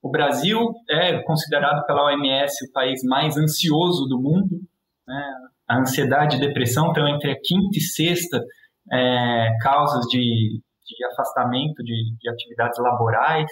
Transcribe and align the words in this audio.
O 0.00 0.10
Brasil 0.10 0.58
é 0.88 1.20
considerado 1.24 1.84
pela 1.84 2.04
OMS 2.04 2.68
o 2.68 2.72
país 2.72 3.02
mais 3.02 3.36
ansioso 3.36 4.06
do 4.06 4.20
mundo. 4.20 4.60
Né? 5.06 5.34
A 5.68 5.80
ansiedade 5.80 6.36
e 6.36 6.40
depressão 6.40 6.88
estão 6.88 7.08
entre 7.08 7.32
a 7.32 7.34
quinta 7.34 7.76
e 7.76 7.80
sexta 7.80 8.40
é, 8.92 9.48
causas 9.60 10.06
de, 10.06 10.60
de 10.86 11.04
afastamento 11.12 11.82
de, 11.82 12.16
de 12.16 12.30
atividades 12.30 12.78
laborais. 12.78 13.50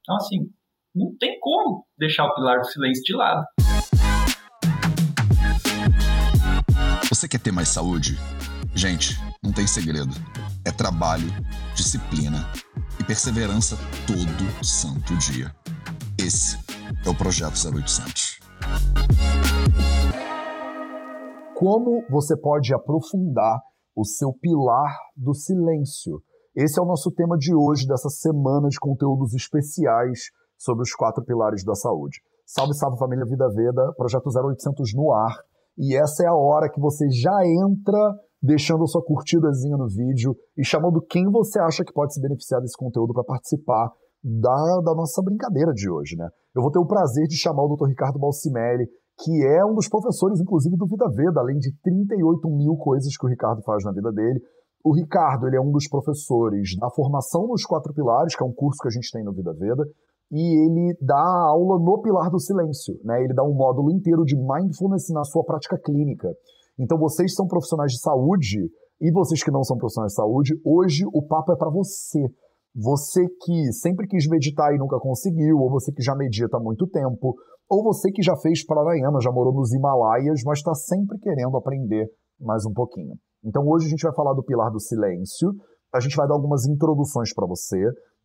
Então, 0.00 0.16
assim, 0.16 0.48
não 0.94 1.16
tem 1.18 1.36
como 1.40 1.84
deixar 1.98 2.26
o 2.26 2.34
pilar 2.34 2.60
do 2.60 2.66
silêncio 2.66 3.02
de 3.02 3.14
lado. 3.16 3.44
Você 7.08 7.26
quer 7.26 7.40
ter 7.40 7.50
mais 7.50 7.68
saúde? 7.68 8.16
Gente, 8.72 9.16
não 9.42 9.52
tem 9.52 9.66
segredo. 9.66 10.14
É 10.64 10.70
trabalho, 10.70 11.26
disciplina 11.74 12.46
perseverança 13.08 13.74
todo 14.06 14.62
santo 14.62 15.16
dia. 15.16 15.50
Esse 16.20 16.58
é 17.06 17.08
o 17.08 17.16
Projeto 17.16 17.54
0800. 17.56 18.38
Como 21.56 22.04
você 22.10 22.36
pode 22.36 22.74
aprofundar 22.74 23.62
o 23.96 24.04
seu 24.04 24.30
pilar 24.34 24.94
do 25.16 25.32
silêncio? 25.32 26.20
Esse 26.54 26.78
é 26.78 26.82
o 26.82 26.86
nosso 26.86 27.10
tema 27.10 27.38
de 27.38 27.54
hoje, 27.54 27.86
dessa 27.86 28.10
semana 28.10 28.68
de 28.68 28.78
conteúdos 28.78 29.32
especiais 29.32 30.28
sobre 30.58 30.82
os 30.82 30.92
quatro 30.92 31.24
pilares 31.24 31.64
da 31.64 31.74
saúde. 31.74 32.20
Salve, 32.44 32.74
salve 32.74 32.98
família 32.98 33.24
Vida 33.24 33.48
Veda, 33.48 33.90
Projeto 33.96 34.28
0800 34.28 34.92
no 34.94 35.14
ar. 35.14 35.34
E 35.78 35.96
essa 35.96 36.24
é 36.24 36.26
a 36.26 36.34
hora 36.34 36.70
que 36.70 36.78
você 36.78 37.08
já 37.08 37.38
entra 37.64 38.18
deixando 38.42 38.84
a 38.84 38.86
sua 38.86 39.02
curtidazinha 39.02 39.76
no 39.76 39.88
vídeo 39.88 40.36
e 40.56 40.64
chamando 40.64 41.02
quem 41.02 41.28
você 41.30 41.58
acha 41.60 41.84
que 41.84 41.92
pode 41.92 42.14
se 42.14 42.20
beneficiar 42.20 42.60
desse 42.60 42.76
conteúdo 42.76 43.12
para 43.12 43.24
participar 43.24 43.90
da, 44.22 44.80
da 44.84 44.94
nossa 44.94 45.22
brincadeira 45.22 45.72
de 45.72 45.90
hoje, 45.90 46.16
né? 46.16 46.28
Eu 46.54 46.62
vou 46.62 46.70
ter 46.70 46.78
o 46.78 46.86
prazer 46.86 47.26
de 47.26 47.36
chamar 47.36 47.62
o 47.64 47.76
Dr. 47.76 47.88
Ricardo 47.88 48.18
Balsimelli, 48.18 48.86
que 49.22 49.44
é 49.44 49.64
um 49.64 49.74
dos 49.74 49.88
professores, 49.88 50.40
inclusive, 50.40 50.76
do 50.76 50.86
Vida 50.86 51.08
Veda, 51.08 51.40
além 51.40 51.58
de 51.58 51.72
38 51.82 52.48
mil 52.50 52.76
coisas 52.76 53.16
que 53.16 53.26
o 53.26 53.28
Ricardo 53.28 53.62
faz 53.62 53.84
na 53.84 53.92
vida 53.92 54.12
dele. 54.12 54.40
O 54.84 54.94
Ricardo 54.94 55.46
ele 55.46 55.56
é 55.56 55.60
um 55.60 55.72
dos 55.72 55.88
professores 55.88 56.76
da 56.78 56.88
formação 56.90 57.48
nos 57.48 57.64
quatro 57.64 57.92
pilares, 57.92 58.36
que 58.36 58.42
é 58.42 58.46
um 58.46 58.52
curso 58.52 58.80
que 58.80 58.88
a 58.88 58.92
gente 58.92 59.10
tem 59.10 59.24
no 59.24 59.32
Vida 59.32 59.52
Veda, 59.52 59.84
e 60.30 60.38
ele 60.38 60.96
dá 61.00 61.20
aula 61.48 61.78
no 61.78 62.00
pilar 62.00 62.30
do 62.30 62.38
silêncio, 62.38 62.94
né? 63.02 63.22
Ele 63.24 63.34
dá 63.34 63.42
um 63.42 63.54
módulo 63.54 63.90
inteiro 63.90 64.24
de 64.24 64.36
mindfulness 64.36 65.08
na 65.10 65.24
sua 65.24 65.42
prática 65.42 65.78
clínica. 65.78 66.28
Então 66.78 66.98
vocês 66.98 67.34
são 67.34 67.46
profissionais 67.46 67.92
de 67.92 68.00
saúde 68.00 68.70
e 69.00 69.12
vocês 69.12 69.42
que 69.42 69.50
não 69.50 69.62
são 69.62 69.76
profissionais 69.76 70.12
de 70.12 70.16
saúde, 70.16 70.60
hoje 70.64 71.04
o 71.12 71.22
papo 71.22 71.52
é 71.52 71.56
para 71.56 71.70
você. 71.70 72.24
Você 72.74 73.26
que 73.42 73.72
sempre 73.72 74.06
quis 74.06 74.28
meditar 74.28 74.74
e 74.74 74.78
nunca 74.78 74.98
conseguiu, 74.98 75.58
ou 75.58 75.70
você 75.70 75.92
que 75.92 76.02
já 76.02 76.14
medita 76.14 76.56
há 76.56 76.60
muito 76.60 76.86
tempo, 76.86 77.34
ou 77.68 77.82
você 77.82 78.10
que 78.10 78.22
já 78.22 78.36
fez 78.36 78.64
pranayama, 78.64 79.20
já 79.20 79.32
morou 79.32 79.52
nos 79.52 79.72
Himalaias, 79.72 80.42
mas 80.44 80.58
está 80.58 80.74
sempre 80.74 81.18
querendo 81.18 81.56
aprender 81.56 82.06
mais 82.40 82.64
um 82.64 82.72
pouquinho. 82.72 83.14
Então 83.44 83.66
hoje 83.66 83.86
a 83.86 83.90
gente 83.90 84.02
vai 84.02 84.14
falar 84.14 84.34
do 84.34 84.44
pilar 84.44 84.70
do 84.70 84.80
silêncio, 84.80 85.50
a 85.92 86.00
gente 86.00 86.16
vai 86.16 86.28
dar 86.28 86.34
algumas 86.34 86.66
introduções 86.66 87.32
para 87.34 87.46
você, 87.46 87.78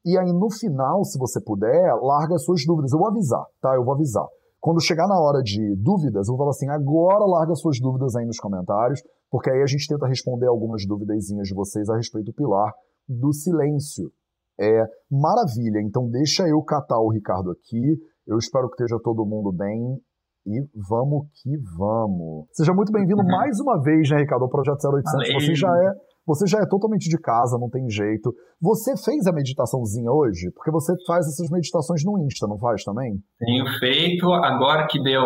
e 0.05 0.17
aí 0.17 0.33
no 0.33 0.51
final, 0.51 1.03
se 1.05 1.17
você 1.17 1.41
puder, 1.41 1.93
larga 2.01 2.35
as 2.35 2.43
suas 2.43 2.65
dúvidas. 2.65 2.91
Eu 2.91 2.99
vou 2.99 3.07
avisar, 3.07 3.45
tá? 3.61 3.73
Eu 3.75 3.83
vou 3.83 3.93
avisar. 3.93 4.27
Quando 4.63 4.79
chegar 4.79 5.09
na 5.09 5.19
hora 5.19 5.43
de 5.43 5.75
dúvidas, 5.75 6.29
eu 6.29 6.31
vou 6.31 6.37
falar 6.37 6.51
assim: 6.51 6.69
agora 6.69 7.25
larga 7.25 7.53
suas 7.53 7.81
dúvidas 7.81 8.15
aí 8.15 8.25
nos 8.25 8.39
comentários, 8.39 9.03
porque 9.29 9.51
aí 9.51 9.61
a 9.61 9.65
gente 9.65 9.85
tenta 9.85 10.07
responder 10.07 10.47
algumas 10.47 10.87
duvidazinhas 10.87 11.49
de 11.49 11.53
vocês 11.53 11.89
a 11.89 11.97
respeito 11.97 12.27
do 12.27 12.33
pilar 12.33 12.71
do 13.05 13.33
silêncio. 13.33 14.09
É 14.57 14.85
maravilha, 15.11 15.81
então 15.81 16.09
deixa 16.09 16.47
eu 16.47 16.63
catar 16.63 16.97
o 17.01 17.11
Ricardo 17.11 17.51
aqui. 17.51 17.99
Eu 18.25 18.37
espero 18.37 18.69
que 18.69 18.81
esteja 18.81 18.97
todo 19.03 19.25
mundo 19.25 19.51
bem. 19.51 19.99
E 20.45 20.61
vamos 20.87 21.27
que 21.41 21.57
vamos. 21.77 22.47
Seja 22.53 22.73
muito 22.73 22.91
bem-vindo 22.93 23.21
uhum. 23.21 23.27
mais 23.35 23.59
uma 23.59 23.81
vez, 23.81 24.09
né, 24.09 24.19
Ricardo, 24.19 24.43
ao 24.43 24.49
Projeto 24.49 24.79
0800. 24.81 25.11
Valeu. 25.11 25.41
Você 25.41 25.55
já 25.55 25.67
é 25.67 25.91
você 26.25 26.47
já 26.47 26.59
é 26.59 26.67
totalmente 26.67 27.09
de 27.09 27.17
casa, 27.17 27.57
não 27.59 27.69
tem 27.69 27.89
jeito. 27.89 28.33
Você 28.61 28.93
fez 29.03 29.27
a 29.27 29.33
meditaçãozinha 29.33 30.11
hoje? 30.11 30.51
Porque 30.55 30.71
você 30.71 30.93
faz 31.05 31.27
essas 31.27 31.49
meditações 31.49 32.03
no 32.03 32.17
Insta, 32.25 32.47
não 32.47 32.57
faz 32.57 32.83
também? 32.83 33.19
Tenho 33.39 33.65
feito, 33.79 34.31
agora 34.31 34.87
que 34.87 35.01
deu 35.03 35.23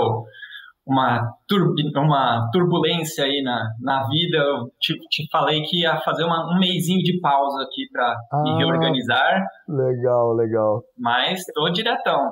uma, 0.88 1.22
turbi, 1.47 1.84
uma 1.96 2.50
turbulência 2.52 3.25
aí 3.25 3.44
na, 3.44 3.62
na 3.81 4.07
vida, 4.07 4.38
eu 4.38 4.72
te, 4.80 4.94
te 5.09 5.28
falei 5.30 5.62
que 5.63 5.81
ia 5.81 6.00
fazer 6.00 6.24
uma, 6.24 6.56
um 6.56 6.59
mêsinho 6.59 7.00
de 7.03 7.19
pausa 7.19 7.62
aqui 7.62 7.86
para 7.91 8.16
ah, 8.31 8.41
me 8.44 8.57
reorganizar. 8.57 9.44
Legal, 9.68 10.34
legal. 10.34 10.81
Mas 10.97 11.40
estou 11.41 11.72
diretão. 11.72 12.31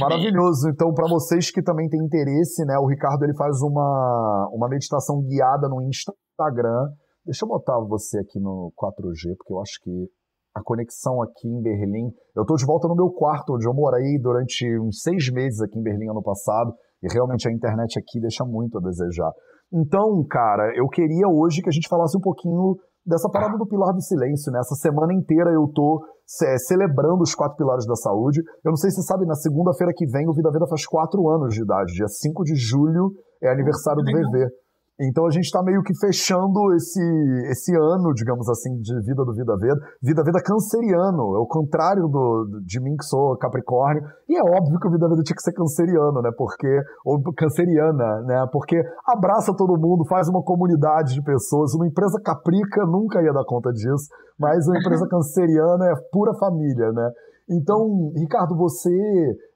Maravilhoso. 0.00 0.68
Então, 0.70 0.92
para 0.92 1.08
vocês 1.08 1.50
que 1.50 1.62
também 1.62 1.88
têm 1.88 2.00
interesse, 2.00 2.64
né, 2.64 2.76
o 2.78 2.88
Ricardo 2.88 3.22
ele 3.22 3.36
faz 3.36 3.62
uma, 3.62 4.48
uma 4.52 4.68
meditação 4.68 5.22
guiada 5.22 5.68
no 5.68 5.80
Instagram 5.82 6.88
Deixa 7.24 7.44
eu 7.44 7.48
botar 7.48 7.78
você 7.80 8.18
aqui 8.18 8.40
no 8.40 8.72
4G, 8.76 9.36
porque 9.38 9.52
eu 9.52 9.60
acho 9.60 9.78
que 9.82 10.08
a 10.54 10.62
conexão 10.62 11.22
aqui 11.22 11.48
em 11.48 11.62
Berlim. 11.62 12.10
Eu 12.36 12.42
estou 12.42 12.56
de 12.56 12.66
volta 12.66 12.88
no 12.88 12.94
meu 12.94 13.10
quarto, 13.10 13.54
onde 13.54 13.66
eu 13.66 13.72
morei 13.72 14.18
durante 14.20 14.66
uns 14.80 15.00
seis 15.00 15.30
meses 15.32 15.60
aqui 15.60 15.78
em 15.78 15.82
Berlim 15.82 16.10
ano 16.10 16.22
passado, 16.22 16.74
e 17.02 17.12
realmente 17.12 17.48
a 17.48 17.52
internet 17.52 17.98
aqui 17.98 18.20
deixa 18.20 18.44
muito 18.44 18.78
a 18.78 18.80
desejar. 18.80 19.32
Então, 19.72 20.24
cara, 20.28 20.72
eu 20.76 20.86
queria 20.88 21.26
hoje 21.28 21.62
que 21.62 21.68
a 21.68 21.72
gente 21.72 21.88
falasse 21.88 22.16
um 22.16 22.20
pouquinho 22.20 22.76
dessa 23.04 23.28
parada 23.30 23.56
do 23.56 23.66
pilar 23.66 23.92
do 23.92 24.02
silêncio, 24.02 24.52
né? 24.52 24.60
Essa 24.60 24.74
semana 24.74 25.12
inteira 25.14 25.50
eu 25.50 25.66
tô 25.74 26.04
é, 26.42 26.58
celebrando 26.58 27.22
os 27.22 27.34
quatro 27.34 27.56
pilares 27.56 27.86
da 27.86 27.96
saúde. 27.96 28.40
Eu 28.64 28.70
não 28.70 28.76
sei 28.76 28.90
se 28.90 28.96
você 28.96 29.06
sabe, 29.08 29.26
na 29.26 29.34
segunda-feira 29.34 29.92
que 29.96 30.06
vem 30.06 30.28
o 30.28 30.34
Vida 30.34 30.50
Vida 30.52 30.66
faz 30.68 30.86
quatro 30.86 31.28
anos 31.28 31.54
de 31.54 31.62
idade. 31.62 31.92
Dia 31.94 32.06
5 32.06 32.44
de 32.44 32.54
julho 32.54 33.12
é 33.42 33.50
aniversário 33.50 34.02
do 34.04 34.12
VV. 34.12 34.48
Então 35.08 35.26
a 35.26 35.30
gente 35.30 35.44
está 35.44 35.62
meio 35.62 35.82
que 35.82 35.92
fechando 35.98 36.72
esse, 36.74 37.02
esse 37.50 37.74
ano, 37.74 38.14
digamos 38.14 38.48
assim, 38.48 38.80
de 38.80 38.94
vida 39.00 39.24
do 39.24 39.34
Vida 39.34 39.56
Veda. 39.56 39.80
Vida 40.00 40.22
Veda 40.22 40.40
canceriano, 40.40 41.34
é 41.34 41.38
o 41.40 41.46
contrário 41.46 42.06
do, 42.06 42.60
de 42.64 42.80
mim 42.80 42.96
que 42.96 43.04
sou 43.04 43.36
capricórnio. 43.36 44.04
E 44.28 44.36
é 44.36 44.42
óbvio 44.42 44.78
que 44.78 44.86
o 44.86 44.90
Vida 44.90 45.08
Veda 45.08 45.22
tinha 45.22 45.34
que 45.34 45.42
ser 45.42 45.52
canceriano, 45.52 46.22
né? 46.22 46.30
Porque, 46.36 46.68
ou 47.04 47.20
canceriana, 47.36 48.22
né? 48.22 48.46
Porque 48.52 48.80
abraça 49.06 49.52
todo 49.56 49.80
mundo, 49.80 50.06
faz 50.06 50.28
uma 50.28 50.42
comunidade 50.42 51.14
de 51.14 51.22
pessoas. 51.22 51.74
Uma 51.74 51.86
empresa 51.86 52.20
caprica 52.22 52.86
nunca 52.86 53.20
ia 53.22 53.32
dar 53.32 53.44
conta 53.44 53.72
disso, 53.72 54.06
mas 54.38 54.68
uma 54.68 54.78
empresa 54.78 55.06
canceriana 55.10 55.86
é 55.86 55.94
pura 56.12 56.32
família, 56.34 56.92
né? 56.92 57.10
Então, 57.52 58.12
Ricardo, 58.16 58.56
você 58.56 58.90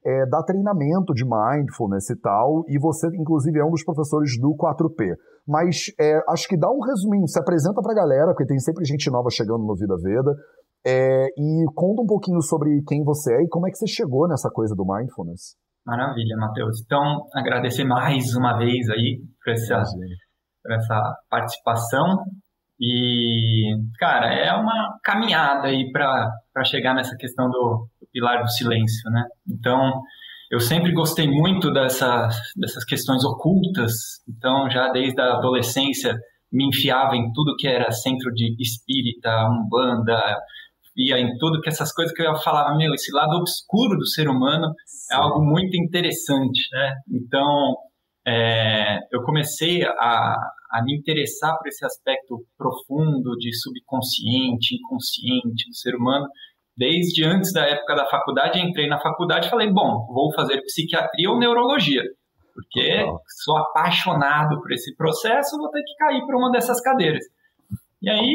é, 0.05 0.27
dá 0.27 0.43
treinamento 0.43 1.15
de 1.15 1.25
mindfulness 1.25 2.11
e 2.11 2.21
tal, 2.21 2.65
e 2.69 2.79
você, 2.79 3.09
inclusive, 3.09 3.59
é 3.59 3.65
um 3.65 3.71
dos 3.71 3.85
professores 3.85 4.39
do 4.39 4.55
4P. 4.55 5.15
Mas 5.49 5.87
é, 5.99 6.21
acho 6.29 6.47
que 6.47 6.59
dá 6.59 6.69
um 6.71 6.81
resuminho, 6.81 7.27
se 7.27 7.39
apresenta 7.39 7.81
para 7.81 7.93
a 7.93 7.97
galera, 7.97 8.27
porque 8.33 8.47
tem 8.47 8.59
sempre 8.59 8.85
gente 8.85 9.11
nova 9.11 9.31
chegando 9.31 9.65
no 9.65 9.75
Vida 9.75 9.97
Veda, 10.03 10.35
é, 10.87 11.27
e 11.37 11.65
conta 11.75 12.03
um 12.03 12.07
pouquinho 12.07 12.41
sobre 12.43 12.83
quem 12.87 13.03
você 13.03 13.35
é 13.35 13.43
e 13.43 13.49
como 13.49 13.67
é 13.67 13.71
que 13.71 13.79
você 13.79 13.87
chegou 13.87 14.29
nessa 14.29 14.51
coisa 14.51 14.75
do 14.75 14.85
mindfulness. 14.87 15.57
Maravilha, 15.85 16.37
Matheus. 16.37 16.83
Então, 16.85 17.27
agradecer 17.33 17.85
mais 17.85 18.35
uma 18.37 18.59
vez 18.59 18.89
aí 18.91 19.21
por 19.43 19.53
essa, 19.53 19.83
por 20.63 20.73
essa 20.73 21.17
participação. 21.31 22.25
E, 22.81 23.73
cara, 23.99 24.35
é 24.35 24.53
uma 24.53 24.99
caminhada 25.03 25.69
aí 25.69 25.91
para 25.93 26.29
chegar 26.65 26.95
nessa 26.95 27.17
questão 27.17 27.49
do, 27.51 27.89
do, 28.01 28.07
pilar 28.13 28.43
do 28.43 28.51
silêncio, 28.51 29.11
né? 29.11 29.25
Então, 29.49 30.03
eu 30.51 30.61
sempre 30.61 30.93
gostei 30.93 31.29
muito 31.29 31.73
dessa, 31.73 32.29
dessas 32.57 32.85
questões 32.85 33.25
ocultas, 33.25 33.93
então 34.29 34.71
já 34.71 34.91
desde 34.91 35.21
a 35.21 35.35
adolescência 35.35 36.17
me 36.53 36.69
enfiava 36.69 37.17
em 37.17 37.33
tudo 37.33 37.57
que 37.57 37.67
era 37.67 37.91
centro 37.91 38.33
de 38.33 38.55
espírita, 38.61 39.31
umbanda, 39.49 40.19
ia 40.97 41.19
em 41.19 41.37
tudo 41.39 41.61
que 41.61 41.69
essas 41.69 41.93
coisas 41.93 42.15
que 42.15 42.23
eu 42.23 42.37
falava, 42.37 42.77
meu, 42.77 42.95
esse 42.95 43.13
lado 43.13 43.37
obscuro 43.37 43.99
do 43.99 44.07
ser 44.07 44.29
humano 44.29 44.73
Sim. 44.87 45.15
é 45.15 45.17
algo 45.17 45.45
muito 45.45 45.77
interessante, 45.77 46.61
né? 46.73 46.95
Então, 47.11 47.77
é, 48.27 48.99
eu 49.13 49.23
comecei 49.23 49.85
a, 49.85 50.37
a 50.71 50.83
me 50.83 50.97
interessar 50.97 51.57
por 51.59 51.69
esse 51.69 51.85
aspecto 51.85 52.45
profundo 52.57 53.37
de 53.37 53.55
subconsciente, 53.55 54.77
inconsciente 54.77 55.69
do 55.69 55.75
ser 55.75 55.95
humano, 55.95 56.27
desde 56.77 57.25
antes 57.25 57.53
da 57.53 57.65
época 57.67 57.95
da 57.95 58.07
faculdade. 58.07 58.61
Entrei 58.61 58.89
na 58.89 59.01
faculdade 59.01 59.47
e 59.47 59.51
falei, 59.51 59.73
bom, 59.73 60.07
vou 60.13 60.33
fazer 60.35 60.61
psiquiatria 60.63 61.31
ou 61.31 61.39
neurologia, 61.39 62.03
porque 62.55 63.05
sou 63.45 63.57
apaixonado 63.57 64.61
por 64.61 64.73
esse 64.73 64.95
processo, 64.97 65.57
vou 65.57 65.71
ter 65.71 65.83
que 65.83 65.97
cair 65.97 66.25
para 66.27 66.37
uma 66.37 66.51
dessas 66.51 66.81
cadeiras. 66.81 67.25
E 68.03 68.11
aí 68.11 68.35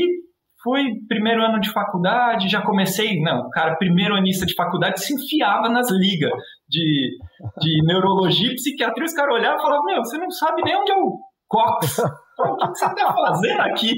fui 0.64 0.84
primeiro 1.08 1.42
ano 1.42 1.60
de 1.60 1.72
faculdade, 1.72 2.50
já 2.50 2.62
comecei, 2.62 3.20
não, 3.20 3.50
cara 3.50 3.76
primeiro 3.78 4.16
anista 4.16 4.46
de 4.46 4.54
faculdade 4.54 5.04
se 5.04 5.14
enfiava 5.14 5.70
nas 5.70 5.90
ligas 5.90 6.32
de, 6.70 7.18
de 7.60 7.86
neurologia 7.86 8.52
e 8.52 8.56
psiquiatria, 8.56 9.06
os 9.06 9.14
caras 9.14 9.36
olhavam 9.36 9.58
e 9.58 9.62
falavam, 9.62 9.86
meu, 9.86 9.98
você 9.98 10.18
não 10.18 10.30
sabe 10.30 10.62
nem 10.64 10.76
onde 10.76 10.92
é 10.92 10.96
o 10.96 11.18
Cox. 11.48 12.02
o 12.40 12.58
que 12.58 12.78
você 12.78 12.86
está 12.86 13.14
fazendo 13.14 13.62
aqui? 13.62 13.92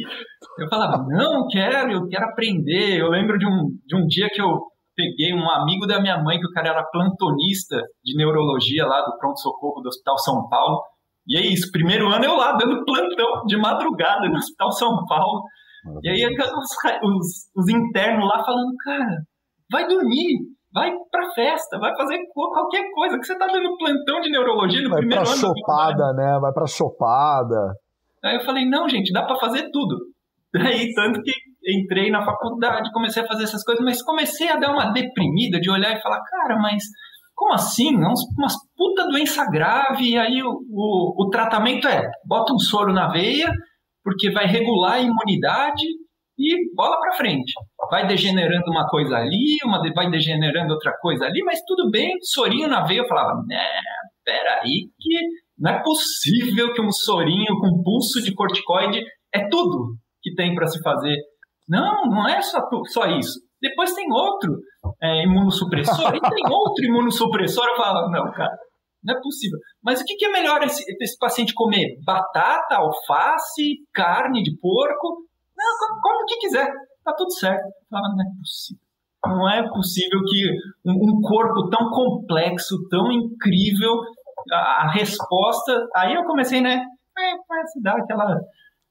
Eu 0.60 0.68
falava, 0.70 1.04
não, 1.08 1.48
quero, 1.48 1.92
eu 1.92 2.08
quero 2.08 2.26
aprender. 2.26 3.00
Eu 3.00 3.10
lembro 3.10 3.38
de 3.38 3.46
um, 3.46 3.70
de 3.86 3.96
um 3.96 4.06
dia 4.08 4.28
que 4.32 4.42
eu 4.42 4.62
peguei 4.96 5.34
um 5.34 5.50
amigo 5.50 5.86
da 5.88 6.02
minha 6.02 6.22
mãe, 6.22 6.40
que 6.40 6.48
o 6.48 6.52
cara 6.52 6.70
era 6.70 6.84
plantonista 6.92 7.78
de 8.04 8.16
neurologia 8.16 8.86
lá 8.86 9.02
do 9.02 9.18
pronto-socorro 9.18 9.82
do 9.82 9.88
Hospital 9.88 10.18
São 10.20 10.48
Paulo. 10.50 10.82
E 11.28 11.38
é 11.38 11.42
isso, 11.42 11.72
primeiro 11.72 12.08
ano 12.10 12.26
eu 12.26 12.36
lá 12.36 12.54
dando 12.54 12.84
plantão 12.84 13.46
de 13.46 13.58
madrugada 13.58 14.28
no 14.28 14.38
Hospital 14.38 14.72
São 14.72 15.06
Paulo. 15.08 15.44
E 16.02 16.10
aí 16.10 16.26
os, 16.26 16.70
os, 17.04 17.28
os 17.56 17.70
internos 17.70 18.26
lá 18.28 18.44
falando, 18.44 18.74
cara, 18.84 19.18
vai 19.72 19.88
dormir, 19.88 20.40
vai 20.74 20.92
pra 21.12 21.32
festa, 21.34 21.78
vai 21.80 21.96
fazer 21.96 22.20
qualquer 22.34 22.90
coisa, 22.94 23.18
que 23.18 23.26
você 23.26 23.38
tá 23.38 23.48
dando 23.48 23.78
plantão 23.78 24.22
de 24.22 24.32
neurologia 24.32 24.82
no 24.82 24.90
vai 24.90 25.00
primeiro 25.00 25.24
pra 25.24 25.32
ano. 25.32 25.40
Chopada, 25.40 26.14
né? 26.14 26.40
Vai 26.40 26.54
pra 26.54 26.68
chopada. 26.68 27.74
Aí 28.24 28.36
eu 28.36 28.46
falei, 28.46 28.66
não, 28.66 28.88
gente, 28.88 29.12
dá 29.12 29.24
para 29.24 29.40
fazer 29.40 29.70
tudo. 29.72 29.98
Aí, 30.56 30.94
tanto 30.94 31.22
que 31.22 31.32
entrei 31.66 32.12
na 32.12 32.24
faculdade, 32.24 32.92
comecei 32.92 33.24
a 33.24 33.28
fazer 33.28 33.44
essas 33.44 33.64
coisas, 33.64 33.84
mas 33.84 34.02
comecei 34.02 34.50
a 34.50 34.58
dar 34.58 34.72
uma 34.72 34.92
deprimida 34.92 35.60
de 35.60 35.70
olhar 35.70 35.96
e 35.96 36.02
falar, 36.02 36.22
cara, 36.24 36.58
mas 36.60 36.84
como 37.36 37.54
assim? 37.54 37.90
É 37.96 38.08
umas 38.08 38.56
puta 38.76 39.08
doença 39.08 39.46
grave, 39.50 40.12
e 40.12 40.18
aí 40.18 40.42
o, 40.44 40.62
o, 40.70 41.26
o 41.26 41.30
tratamento 41.30 41.88
é, 41.88 42.10
bota 42.26 42.54
um 42.54 42.60
soro 42.60 42.94
na 42.94 43.10
veia, 43.10 43.52
porque 44.04 44.32
vai 44.32 44.46
regular 44.46 44.94
a 44.94 45.02
imunidade 45.02 45.86
e 46.38 46.76
bola 46.76 47.00
para 47.00 47.18
frente. 47.18 47.54
Vai 47.90 48.08
degenerando 48.08 48.70
uma 48.70 48.88
coisa 48.88 49.18
ali, 49.18 49.58
uma 49.66 49.82
vai 49.94 50.10
degenerando 50.10 50.74
outra 50.74 50.94
coisa 51.00 51.26
ali, 51.26 51.42
mas 51.44 51.62
tudo 51.66 51.90
bem, 51.90 52.12
sorinho 52.22 52.68
na 52.68 52.86
veia. 52.86 53.00
Eu 53.00 53.08
falava, 53.08 53.42
né, 53.48 53.66
peraí 54.24 54.90
que 55.00 55.20
não 55.64 55.72
é 55.72 55.82
possível 55.82 56.74
que 56.74 56.82
um 56.82 56.92
sorinho 56.92 57.58
com 57.58 57.82
pulso 57.82 58.22
de 58.22 58.34
corticoide 58.34 59.02
é 59.34 59.48
tudo 59.48 59.96
que 60.22 60.36
tem 60.36 60.54
para 60.54 60.68
se 60.68 60.78
fazer. 60.82 61.16
Não, 61.70 62.04
não 62.06 62.28
é 62.28 62.42
só, 62.42 62.60
só 62.88 63.06
isso. 63.06 63.40
Depois 63.62 63.94
tem 63.94 64.12
outro 64.12 64.58
é, 65.02 65.24
imunossupressor 65.24 66.14
e 66.14 66.20
tem 66.20 66.44
outro 66.52 66.84
imunossupressor. 66.84 67.66
Eu 67.66 67.78
falo, 67.78 68.12
não, 68.12 68.30
cara, 68.34 68.52
não 69.02 69.16
é 69.16 69.22
possível. 69.22 69.58
Mas 69.82 70.02
o 70.02 70.04
que, 70.04 70.16
que 70.16 70.26
é 70.26 70.32
melhor 70.34 70.62
esse, 70.64 70.84
esse, 71.02 71.18
paciente 71.18 71.54
comer? 71.54 71.98
Batata, 72.04 72.76
alface, 72.76 73.78
carne 73.94 74.44
de 74.44 74.58
porco? 74.60 75.24
Não, 75.58 75.78
como, 75.80 76.02
como 76.02 76.26
que 76.26 76.40
quiser. 76.40 76.70
Tá 77.06 77.14
tudo 77.18 77.32
certo. 77.32 77.64
Eu 77.64 77.88
falo, 77.90 78.16
não 78.18 78.22
é 78.22 78.38
possível. 78.38 78.84
Não 79.26 79.50
é 79.50 79.70
possível 79.70 80.20
que 80.28 80.90
um, 80.90 80.92
um 80.92 81.22
corpo 81.22 81.70
tão 81.70 81.90
complexo, 81.90 82.76
tão 82.90 83.10
incrível, 83.10 84.02
a, 84.52 84.92
resposta. 84.92 85.88
Aí 85.96 86.14
eu 86.14 86.24
comecei, 86.26 86.62
né? 86.62 86.84
É, 87.18 87.82
dar 87.82 87.98
aquela 87.98 88.40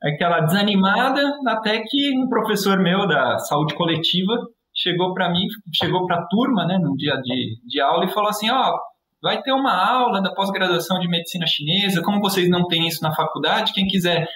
aquela 0.03 0.41
desanimada, 0.41 1.23
até 1.47 1.81
que 1.81 2.19
um 2.19 2.29
professor 2.29 2.79
meu 2.79 3.07
da 3.07 3.39
saúde 3.39 3.75
coletiva 3.75 4.33
chegou 4.75 5.15
para 5.15 5.31
mim, 5.31 5.47
chegou 5.73 6.07
para 6.07 6.17
a 6.17 6.27
turma, 6.27 6.67
né, 6.67 6.79
num 6.79 6.97
dia 6.97 7.17
de, 7.23 7.61
de 7.65 7.81
aula 7.81 8.05
e 8.05 8.13
falou 8.13 8.31
assim, 8.31 8.51
ó, 8.51 8.71
oh, 8.71 8.79
vai 9.23 9.41
ter 9.43 9.53
uma 9.53 9.73
aula 9.73 10.21
da 10.21 10.35
pós-graduação 10.35 10.99
de 10.99 11.09
medicina 11.09 11.47
chinesa, 11.47 12.03
como 12.03 12.21
vocês 12.21 12.49
não 12.49 12.67
têm 12.67 12.89
isso 12.89 13.03
na 13.03 13.15
faculdade, 13.15 13.73
quem 13.73 13.87
quiser 13.87 14.27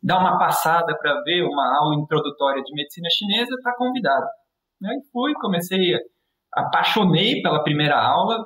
dar 0.00 0.20
uma 0.20 0.38
passada 0.38 0.96
para 0.96 1.20
ver 1.22 1.42
uma 1.42 1.78
aula 1.80 1.96
introdutória 1.96 2.62
de 2.62 2.72
medicina 2.72 3.08
chinesa, 3.10 3.54
está 3.56 3.74
convidado. 3.76 4.26
Aí 4.84 5.00
fui, 5.12 5.32
comecei, 5.34 5.94
apaixonei 6.54 7.42
pela 7.42 7.64
primeira 7.64 8.00
aula, 8.00 8.44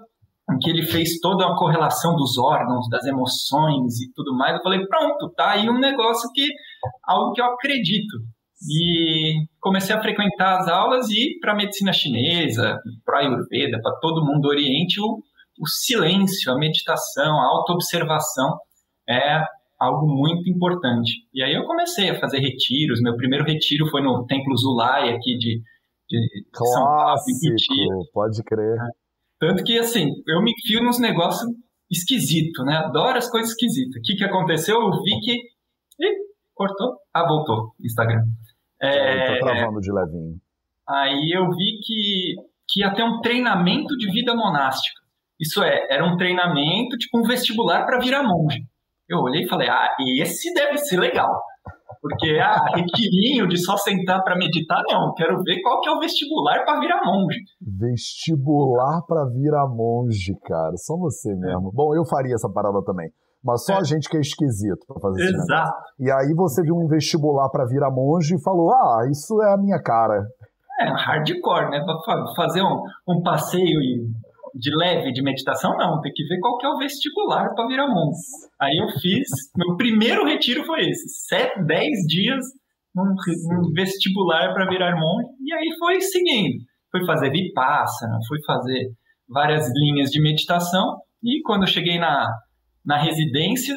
em 0.50 0.58
que 0.58 0.70
ele 0.70 0.82
fez 0.82 1.18
toda 1.20 1.46
uma 1.46 1.56
correlação 1.56 2.14
dos 2.16 2.36
órgãos, 2.38 2.88
das 2.88 3.04
emoções 3.06 4.00
e 4.00 4.12
tudo 4.14 4.36
mais. 4.36 4.56
Eu 4.56 4.62
falei, 4.62 4.84
pronto, 4.86 5.32
tá 5.34 5.52
aí 5.52 5.68
um 5.68 5.78
negócio 5.78 6.30
que 6.32 6.46
algo 7.06 7.32
que 7.32 7.40
eu 7.40 7.46
acredito. 7.46 8.18
E 8.68 9.44
comecei 9.60 9.94
a 9.94 10.00
frequentar 10.00 10.58
as 10.58 10.68
aulas 10.68 11.10
e 11.10 11.38
para 11.40 11.54
medicina 11.54 11.92
chinesa, 11.92 12.78
para 13.04 13.20
Ayurveda, 13.20 13.80
para 13.82 13.98
todo 14.00 14.24
mundo 14.24 14.42
do 14.42 14.48
Oriente, 14.48 15.00
o, 15.00 15.18
o 15.60 15.66
silêncio, 15.66 16.52
a 16.52 16.58
meditação, 16.58 17.40
a 17.40 17.46
autoobservação 17.46 18.56
é 19.08 19.42
algo 19.80 20.06
muito 20.06 20.48
importante. 20.48 21.10
E 21.34 21.42
aí 21.42 21.54
eu 21.54 21.64
comecei 21.66 22.10
a 22.10 22.20
fazer 22.20 22.38
retiros. 22.38 23.00
Meu 23.00 23.16
primeiro 23.16 23.44
retiro 23.44 23.88
foi 23.90 24.00
no 24.00 24.24
Templo 24.26 24.56
Zulai 24.56 25.12
aqui 25.12 25.36
de, 25.38 25.60
de 26.08 26.44
Clássico, 26.52 27.66
São 27.66 27.88
Paulo, 27.88 28.06
pode 28.12 28.42
crer. 28.44 28.76
Tanto 29.42 29.64
que, 29.64 29.76
assim, 29.76 30.08
eu 30.28 30.40
me 30.40 30.52
fio 30.64 30.84
nos 30.84 31.00
negócios 31.00 31.50
esquisitos, 31.90 32.64
né? 32.64 32.76
Adoro 32.76 33.18
as 33.18 33.28
coisas 33.28 33.50
esquisitas. 33.50 33.98
O 33.98 34.02
que, 34.04 34.14
que 34.14 34.22
aconteceu? 34.22 34.80
Eu 34.80 35.02
vi 35.02 35.18
que. 35.18 35.32
Ih, 35.32 36.14
cortou? 36.54 36.96
Ah, 37.12 37.26
voltou. 37.26 37.74
Instagram. 37.84 38.22
É, 38.80 39.34
tô 39.34 39.44
travando 39.44 39.80
de 39.80 39.90
levinho. 39.92 40.40
Aí 40.88 41.32
eu 41.34 41.50
vi 41.50 41.80
que, 41.84 42.36
que 42.68 42.80
ia 42.82 42.94
ter 42.94 43.02
um 43.02 43.20
treinamento 43.20 43.96
de 43.96 44.12
vida 44.12 44.32
monástica. 44.32 45.00
Isso 45.40 45.60
é, 45.60 45.88
era 45.90 46.04
um 46.04 46.16
treinamento, 46.16 46.96
tipo 46.96 47.18
um 47.18 47.24
vestibular 47.24 47.84
para 47.84 47.98
virar 47.98 48.22
monge. 48.22 48.64
Eu 49.08 49.18
olhei 49.18 49.42
e 49.42 49.48
falei, 49.48 49.68
ah, 49.68 49.90
esse 50.18 50.54
deve 50.54 50.78
ser 50.78 51.00
legal. 51.00 51.42
Porque, 52.02 52.36
ah, 52.42 52.58
retirinho 52.74 53.46
de 53.46 53.56
só 53.56 53.76
sentar 53.76 54.24
para 54.24 54.34
meditar, 54.34 54.82
não. 54.90 55.14
Quero 55.14 55.40
ver 55.44 55.62
qual 55.62 55.80
que 55.80 55.88
é 55.88 55.92
o 55.92 56.00
vestibular 56.00 56.64
para 56.64 56.80
virar 56.80 57.00
monge. 57.04 57.38
Vestibular 57.78 59.02
para 59.06 59.24
virar 59.26 59.68
monge, 59.68 60.34
cara. 60.44 60.72
Só 60.78 60.96
você 60.96 61.32
mesmo. 61.32 61.70
Bom, 61.72 61.94
eu 61.94 62.04
faria 62.04 62.34
essa 62.34 62.50
parada 62.50 62.82
também. 62.84 63.08
Mas 63.44 63.64
só 63.64 63.74
é. 63.74 63.76
a 63.78 63.84
gente 63.84 64.08
que 64.08 64.16
é 64.16 64.20
esquisito 64.20 64.84
para 64.86 65.00
fazer 65.00 65.22
isso. 65.22 65.42
Exato. 65.42 65.72
E 66.00 66.10
aí 66.10 66.34
você 66.34 66.62
viu 66.62 66.74
um 66.74 66.88
vestibular 66.88 67.48
para 67.50 67.66
virar 67.66 67.90
monge 67.92 68.34
e 68.34 68.42
falou: 68.42 68.72
ah, 68.72 69.06
isso 69.08 69.40
é 69.40 69.54
a 69.54 69.56
minha 69.56 69.80
cara. 69.80 70.26
É, 70.80 70.88
hardcore, 70.88 71.70
né? 71.70 71.84
Pra 71.84 72.34
fazer 72.34 72.62
um, 72.62 72.82
um 73.08 73.22
passeio 73.22 73.80
e 73.80 74.10
de 74.54 74.74
leve 74.74 75.12
de 75.12 75.22
meditação, 75.22 75.76
não. 75.76 76.00
Tem 76.00 76.12
que 76.12 76.24
ver 76.24 76.38
qual 76.40 76.58
que 76.58 76.66
é 76.66 76.68
o 76.68 76.78
vestibular 76.78 77.54
para 77.54 77.66
virar 77.66 77.88
monge. 77.88 78.18
Aí 78.60 78.76
eu 78.76 78.88
fiz, 79.00 79.28
meu 79.56 79.76
primeiro 79.76 80.24
retiro 80.24 80.64
foi 80.64 80.80
esse. 80.80 81.08
Sete, 81.26 81.64
dez 81.64 81.90
dias 82.06 82.44
num, 82.94 83.04
num 83.04 83.72
vestibular 83.74 84.52
para 84.52 84.68
virar 84.68 84.94
monge. 84.96 85.28
E 85.44 85.52
aí 85.52 85.68
foi 85.78 86.00
seguindo. 86.00 86.64
Fui 86.90 87.04
fazer 87.06 87.30
vipassana, 87.30 88.18
fui 88.28 88.38
fazer 88.44 88.90
várias 89.28 89.66
linhas 89.74 90.10
de 90.10 90.20
meditação. 90.20 90.98
E 91.22 91.40
quando 91.42 91.62
eu 91.62 91.68
cheguei 91.68 91.98
na, 91.98 92.28
na 92.84 92.98
residência, 92.98 93.76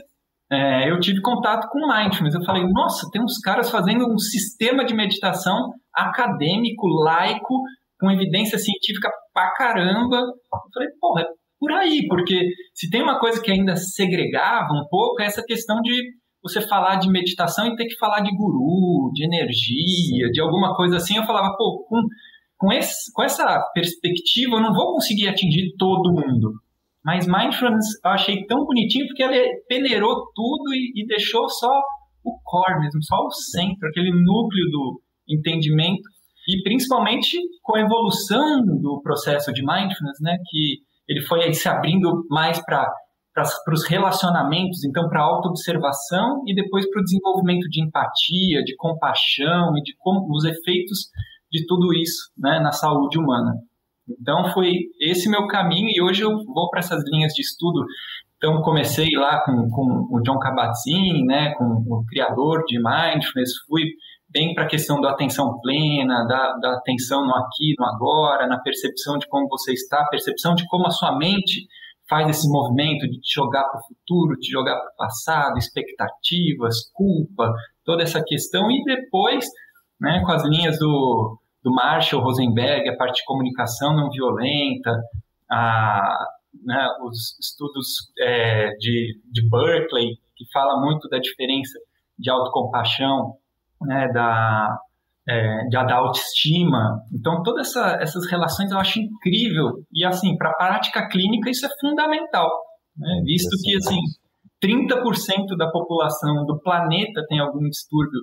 é, 0.51 0.91
eu 0.91 0.99
tive 0.99 1.21
contato 1.21 1.67
com 1.69 1.87
mindfulness. 1.87 2.35
Eu 2.35 2.43
falei, 2.43 2.63
nossa, 2.67 3.09
tem 3.11 3.21
uns 3.21 3.39
caras 3.39 3.69
fazendo 3.69 4.05
um 4.11 4.17
sistema 4.17 4.83
de 4.83 4.93
meditação 4.93 5.73
acadêmico, 5.93 6.87
laico, 6.87 7.61
com 7.99 8.11
evidência 8.11 8.57
científica 8.57 9.09
pra 9.35 9.51
caramba. 9.51 10.15
Eu 10.15 10.71
falei, 10.73 10.89
porra, 10.99 11.21
é 11.23 11.25
por 11.59 11.71
aí, 11.73 12.07
porque 12.07 12.49
se 12.73 12.89
tem 12.89 13.03
uma 13.03 13.19
coisa 13.19 13.41
que 13.41 13.51
ainda 13.51 13.75
segregava 13.75 14.73
um 14.73 14.87
pouco, 14.89 15.21
é 15.21 15.25
essa 15.25 15.43
questão 15.43 15.81
de 15.81 16.13
você 16.41 16.61
falar 16.61 16.95
de 16.97 17.09
meditação 17.09 17.67
e 17.67 17.75
ter 17.75 17.85
que 17.85 17.97
falar 17.97 18.21
de 18.21 18.35
guru, 18.35 19.11
de 19.13 19.25
energia, 19.25 20.29
de 20.31 20.39
alguma 20.39 20.75
coisa 20.75 20.97
assim. 20.97 21.17
Eu 21.17 21.25
falava, 21.25 21.55
pô, 21.57 21.85
com, 21.89 22.01
com, 22.57 22.71
esse, 22.71 23.11
com 23.13 23.23
essa 23.23 23.59
perspectiva 23.73 24.55
eu 24.55 24.61
não 24.61 24.73
vou 24.73 24.93
conseguir 24.93 25.27
atingir 25.27 25.75
todo 25.77 26.13
mundo. 26.13 26.53
Mas 27.03 27.27
Mindfulness 27.27 27.99
eu 28.03 28.11
achei 28.11 28.45
tão 28.45 28.65
bonitinho 28.65 29.07
porque 29.07 29.23
ele 29.23 29.63
peneirou 29.67 30.31
tudo 30.33 30.73
e, 30.73 31.01
e 31.01 31.07
deixou 31.07 31.49
só 31.49 31.81
o 32.23 32.39
core 32.43 32.79
mesmo, 32.79 33.03
só 33.03 33.17
o 33.17 33.31
centro, 33.31 33.87
aquele 33.89 34.11
núcleo 34.11 34.69
do 34.71 35.01
entendimento 35.27 36.14
e 36.47 36.61
principalmente 36.63 37.37
com 37.61 37.75
a 37.75 37.81
evolução 37.81 38.61
do 38.81 39.01
processo 39.01 39.51
de 39.51 39.61
mindfulness, 39.61 40.19
né, 40.21 40.37
que 40.49 40.79
ele 41.07 41.21
foi 41.21 41.53
se 41.53 41.67
abrindo 41.67 42.25
mais 42.29 42.63
para 42.63 42.91
para 43.35 43.73
os 43.73 43.85
relacionamentos, 43.85 44.85
então 44.85 45.09
para 45.09 45.19
a 45.19 45.25
autoobservação 45.25 46.41
e 46.47 46.55
depois 46.55 46.89
para 46.89 47.01
o 47.01 47.03
desenvolvimento 47.03 47.67
de 47.67 47.83
empatia, 47.83 48.63
de 48.63 48.73
compaixão 48.77 49.77
e 49.77 49.81
de 49.81 49.93
como 49.99 50.25
os 50.33 50.45
efeitos 50.45 51.09
de 51.51 51.65
tudo 51.65 51.93
isso 51.93 52.31
né, 52.37 52.61
na 52.61 52.71
saúde 52.71 53.19
humana. 53.19 53.51
Então 54.09 54.49
foi 54.53 54.71
esse 55.01 55.29
meu 55.29 55.47
caminho 55.47 55.89
e 55.89 56.01
hoje 56.01 56.21
eu 56.21 56.31
vou 56.45 56.69
para 56.69 56.79
essas 56.79 57.03
linhas 57.11 57.33
de 57.33 57.41
estudo. 57.41 57.85
Então 58.37 58.61
comecei 58.61 59.09
lá 59.17 59.43
com, 59.43 59.69
com 59.69 60.07
o 60.11 60.21
John 60.21 60.39
Kabat-Zinn, 60.39 61.25
né, 61.25 61.53
com 61.55 61.65
o 61.65 62.05
criador 62.05 62.63
de 62.65 62.77
Mindfulness, 62.77 63.51
fui 63.67 63.83
bem 64.35 64.53
para 64.53 64.65
a 64.65 64.67
questão 64.67 64.99
da 64.99 65.11
atenção 65.11 65.57
plena, 65.61 66.27
da, 66.27 66.57
da 66.57 66.73
atenção 66.73 67.25
no 67.25 67.33
aqui, 67.35 67.73
no 67.79 67.85
agora, 67.85 68.45
na 68.45 68.59
percepção 68.59 69.17
de 69.17 69.25
como 69.29 69.47
você 69.47 69.71
está, 69.71 70.05
percepção 70.09 70.53
de 70.53 70.67
como 70.67 70.85
a 70.85 70.91
sua 70.91 71.17
mente 71.17 71.65
faz 72.09 72.29
esse 72.29 72.49
movimento 72.49 73.07
de 73.07 73.21
te 73.21 73.33
jogar 73.33 73.63
para 73.63 73.79
o 73.79 73.83
futuro, 73.87 74.37
te 74.37 74.51
jogar 74.51 74.75
para 74.75 74.91
o 74.91 74.95
passado, 74.97 75.57
expectativas, 75.57 76.91
culpa, 76.93 77.53
toda 77.85 78.03
essa 78.03 78.21
questão, 78.21 78.69
e 78.69 78.83
depois, 78.83 79.45
né, 80.01 80.21
com 80.25 80.31
as 80.33 80.43
linhas 80.43 80.77
do, 80.79 81.39
do 81.63 81.71
Marshall 81.73 82.21
Rosenberg, 82.21 82.89
a 82.89 82.97
parte 82.97 83.21
de 83.21 83.25
comunicação 83.25 83.95
não 83.95 84.09
violenta, 84.09 85.01
a, 85.49 86.27
né, 86.61 86.87
os 87.05 87.39
estudos 87.39 88.11
é, 88.19 88.71
de, 88.79 89.17
de 89.31 89.49
Berkeley, 89.49 90.17
que 90.35 90.45
fala 90.51 90.79
muito 90.81 91.07
da 91.07 91.19
diferença 91.19 91.79
de 92.19 92.29
autocompaixão 92.29 93.37
né, 93.81 94.07
da, 94.13 94.77
é, 95.27 95.63
de, 95.65 95.71
da 95.71 95.95
autoestima. 95.95 97.01
Então, 97.13 97.41
todas 97.43 97.69
essa, 97.69 97.97
essas 98.01 98.29
relações 98.29 98.71
eu 98.71 98.77
acho 98.77 98.99
incrível. 98.99 99.83
E, 99.93 100.05
assim, 100.05 100.37
para 100.37 100.49
a 100.51 100.55
prática 100.55 101.07
clínica, 101.07 101.49
isso 101.49 101.65
é 101.65 101.69
fundamental, 101.79 102.49
né? 102.97 103.21
visto 103.25 103.55
que, 103.63 103.75
assim, 103.77 103.99
30% 104.63 105.55
da 105.57 105.69
população 105.69 106.45
do 106.45 106.59
planeta 106.61 107.23
tem 107.27 107.39
algum 107.39 107.67
distúrbio, 107.69 108.21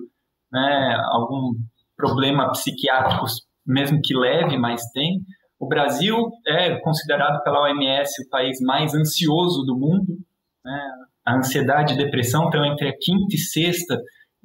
né, 0.51 0.97
algum 1.11 1.53
problema 1.95 2.51
psiquiátrico, 2.51 3.25
mesmo 3.65 3.99
que 4.03 4.15
leve, 4.15 4.57
mas 4.57 4.81
tem. 4.91 5.21
O 5.59 5.67
Brasil 5.67 6.17
é 6.45 6.77
considerado 6.81 7.41
pela 7.43 7.61
OMS 7.61 8.09
o 8.25 8.29
país 8.29 8.59
mais 8.61 8.93
ansioso 8.93 9.63
do 9.63 9.77
mundo. 9.77 10.17
Né? 10.65 10.81
A 11.25 11.37
ansiedade 11.37 11.93
e 11.93 11.97
depressão 11.97 12.45
estão 12.45 12.65
entre 12.65 12.89
a 12.89 12.97
quinta 12.99 13.33
e 13.33 13.37
sexta 13.37 13.97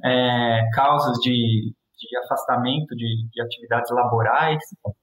é, 0.05 0.61
causas 0.75 1.19
de, 1.19 1.33
de 1.33 2.19
afastamento 2.25 2.95
de, 2.95 3.29
de 3.31 3.43
atividades 3.43 3.91
laborais. 3.91 4.63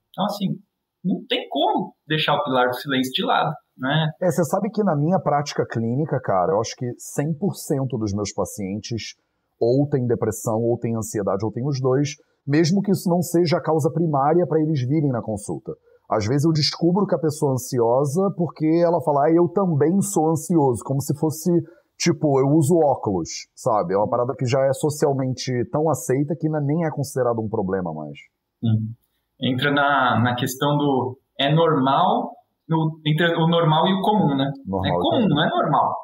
Então, 0.10 0.26
assim, 0.26 0.58
não 1.04 1.22
tem 1.28 1.48
como 1.50 1.94
deixar 2.08 2.36
o 2.36 2.44
pilar 2.44 2.68
do 2.68 2.76
silêncio 2.76 3.12
de 3.14 3.24
lado. 3.24 3.54
Né? 3.78 4.10
É, 4.22 4.32
você 4.32 4.44
sabe 4.46 4.70
que 4.70 4.84
na 4.84 4.96
minha 4.96 5.20
prática 5.20 5.66
clínica, 5.70 6.20
cara, 6.22 6.54
eu 6.54 6.62
acho 6.62 6.76
que 6.76 6.86
100% 6.86 8.00
dos 8.00 8.14
meus 8.14 8.34
pacientes 8.34 9.16
ou 9.60 9.88
tem 9.88 10.06
depressão, 10.06 10.62
ou 10.62 10.78
tem 10.78 10.96
ansiedade, 10.96 11.46
ou 11.46 11.52
tem 11.52 11.66
os 11.66 11.80
dois, 11.80 12.16
mesmo 12.46 12.82
que 12.82 12.92
isso 12.92 13.10
não 13.10 13.22
seja 13.22 13.58
a 13.58 13.62
causa 13.62 13.90
primária 13.92 14.46
para 14.46 14.60
eles 14.62 14.82
virem 14.82 15.12
na 15.12 15.22
consulta. 15.22 15.72
Às 16.10 16.26
vezes 16.28 16.46
eu 16.46 16.52
descubro 16.52 17.08
que 17.08 17.16
a 17.16 17.20
pessoa 17.20 17.52
é 17.52 17.54
ansiosa 17.54 18.32
porque 18.38 18.68
ela 18.84 19.02
fala, 19.02 19.26
ah, 19.26 19.32
eu 19.32 19.48
também 19.50 20.00
sou 20.02 20.30
ansioso, 20.30 20.84
como 20.84 21.02
se 21.02 21.18
fosse, 21.18 21.50
tipo, 21.98 22.40
eu 22.40 22.48
uso 22.48 22.78
óculos, 22.78 23.30
sabe? 23.56 23.94
É 23.94 23.98
uma 23.98 24.10
parada 24.10 24.34
que 24.38 24.46
já 24.46 24.62
é 24.66 24.74
socialmente 24.74 25.52
tão 25.72 25.90
aceita 25.90 26.36
que 26.40 26.50
nem 26.50 26.86
é 26.86 26.92
considerado 26.92 27.40
um 27.40 27.50
problema 27.50 27.94
mais. 27.94 28.18
Sim. 28.60 28.96
Entra 29.42 29.72
na, 29.72 30.20
na 30.22 30.36
questão 30.36 30.78
do 30.78 31.18
é 31.40 31.54
normal, 31.54 32.32
no, 32.68 33.00
entre 33.06 33.36
o 33.36 33.48
normal 33.48 33.88
e 33.88 33.94
o 33.94 34.02
comum, 34.02 34.36
né? 34.36 34.52
Normal 34.66 34.86
é 34.86 35.02
comum, 35.02 35.28
não 35.28 35.44
é 35.44 35.50
normal. 35.50 35.96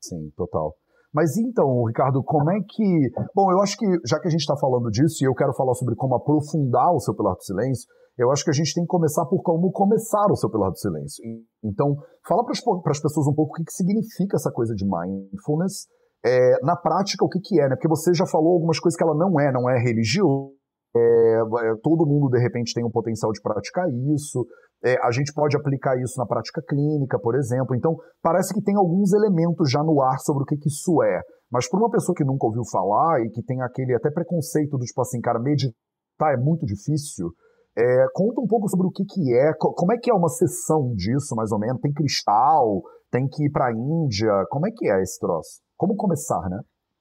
Sim, 0.00 0.30
total. 0.36 0.74
Mas 1.12 1.36
então, 1.36 1.84
Ricardo, 1.84 2.22
como 2.22 2.50
é 2.50 2.58
que. 2.60 3.10
Bom, 3.34 3.50
eu 3.50 3.60
acho 3.60 3.76
que, 3.76 3.86
já 4.06 4.20
que 4.20 4.28
a 4.28 4.30
gente 4.30 4.40
está 4.40 4.56
falando 4.56 4.90
disso, 4.90 5.24
e 5.24 5.26
eu 5.26 5.34
quero 5.34 5.54
falar 5.54 5.74
sobre 5.74 5.94
como 5.94 6.14
aprofundar 6.14 6.92
o 6.92 7.00
seu 7.00 7.14
Pilar 7.14 7.34
do 7.34 7.42
Silêncio, 7.42 7.88
eu 8.18 8.30
acho 8.30 8.44
que 8.44 8.50
a 8.50 8.54
gente 8.54 8.74
tem 8.74 8.84
que 8.84 8.88
começar 8.88 9.24
por 9.26 9.42
como 9.42 9.70
começar 9.70 10.26
o 10.30 10.36
seu 10.36 10.50
Pilar 10.50 10.70
do 10.70 10.78
Silêncio. 10.78 11.24
Então, 11.64 11.96
fala 12.28 12.44
para 12.44 12.92
as 12.92 13.00
pessoas 13.00 13.26
um 13.26 13.34
pouco 13.34 13.52
o 13.52 13.54
que, 13.54 13.64
que 13.64 13.72
significa 13.72 14.36
essa 14.36 14.52
coisa 14.52 14.74
de 14.74 14.84
mindfulness. 14.84 15.86
É, 16.24 16.60
na 16.62 16.76
prática, 16.76 17.24
o 17.24 17.28
que, 17.28 17.40
que 17.40 17.60
é, 17.60 17.68
né? 17.68 17.74
Porque 17.74 17.88
você 17.88 18.12
já 18.12 18.26
falou 18.26 18.54
algumas 18.54 18.78
coisas 18.78 18.96
que 18.96 19.02
ela 19.02 19.16
não 19.16 19.40
é, 19.40 19.50
não 19.50 19.70
é 19.70 19.78
religioso. 19.78 20.52
É, 20.94 21.40
todo 21.82 22.06
mundo, 22.06 22.28
de 22.28 22.38
repente, 22.40 22.74
tem 22.74 22.84
o 22.84 22.90
potencial 22.90 23.32
de 23.32 23.40
praticar 23.40 23.86
isso. 24.14 24.46
É, 24.84 24.96
a 25.02 25.10
gente 25.10 25.32
pode 25.32 25.56
aplicar 25.56 25.96
isso 25.98 26.18
na 26.18 26.26
prática 26.26 26.62
clínica, 26.68 27.18
por 27.18 27.34
exemplo. 27.34 27.74
Então, 27.74 27.96
parece 28.22 28.52
que 28.52 28.62
tem 28.62 28.76
alguns 28.76 29.12
elementos 29.12 29.70
já 29.70 29.82
no 29.82 30.02
ar 30.02 30.18
sobre 30.20 30.42
o 30.42 30.46
que, 30.46 30.56
que 30.56 30.68
isso 30.68 31.02
é. 31.02 31.20
Mas 31.50 31.68
para 31.68 31.80
uma 31.80 31.90
pessoa 31.90 32.14
que 32.14 32.24
nunca 32.24 32.46
ouviu 32.46 32.62
falar 32.70 33.20
e 33.24 33.30
que 33.30 33.42
tem 33.42 33.62
aquele 33.62 33.94
até 33.94 34.10
preconceito 34.10 34.76
do 34.76 34.84
tipo 34.84 35.00
assim, 35.00 35.20
cara, 35.20 35.38
meditar 35.40 36.34
é 36.34 36.36
muito 36.36 36.66
difícil, 36.66 37.30
é, 37.78 38.06
conta 38.12 38.40
um 38.40 38.46
pouco 38.46 38.68
sobre 38.68 38.86
o 38.86 38.90
que, 38.90 39.04
que 39.04 39.34
é, 39.34 39.52
como 39.56 39.92
é 39.92 39.98
que 39.98 40.10
é 40.10 40.14
uma 40.14 40.28
sessão 40.28 40.92
disso, 40.96 41.36
mais 41.36 41.52
ou 41.52 41.58
menos. 41.60 41.80
Tem 41.80 41.92
cristal, 41.92 42.82
tem 43.10 43.28
que 43.28 43.46
ir 43.46 43.50
para 43.50 43.68
a 43.68 43.72
Índia, 43.72 44.32
como 44.50 44.66
é 44.66 44.70
que 44.74 44.90
é 44.90 45.00
esse 45.00 45.18
troço? 45.20 45.60
Como 45.76 45.94
começar, 45.94 46.42
né? 46.50 46.58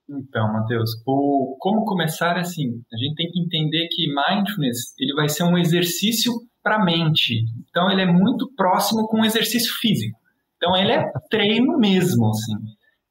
Então, 0.09 0.53
Matheus, 0.53 0.91
o 1.05 1.57
como 1.59 1.83
começar 1.83 2.37
é 2.37 2.41
assim, 2.41 2.63
a 2.93 2.97
gente 2.97 3.15
tem 3.15 3.29
que 3.29 3.41
entender 3.41 3.87
que 3.91 4.07
mindfulness 4.07 4.93
ele 4.97 5.13
vai 5.13 5.27
ser 5.27 5.43
um 5.43 5.57
exercício 5.57 6.31
para 6.63 6.75
a 6.75 6.85
mente. 6.85 7.43
Então 7.69 7.89
ele 7.89 8.01
é 8.01 8.05
muito 8.05 8.49
próximo 8.55 9.07
com 9.07 9.21
o 9.21 9.25
exercício 9.25 9.73
físico. 9.81 10.17
Então 10.55 10.75
ele 10.77 10.91
é 10.91 11.11
treino 11.29 11.77
mesmo, 11.77 12.29
assim. 12.29 12.55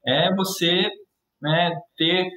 É 0.06 0.34
você 0.34 0.88
né, 1.42 1.70
ter 1.96 2.30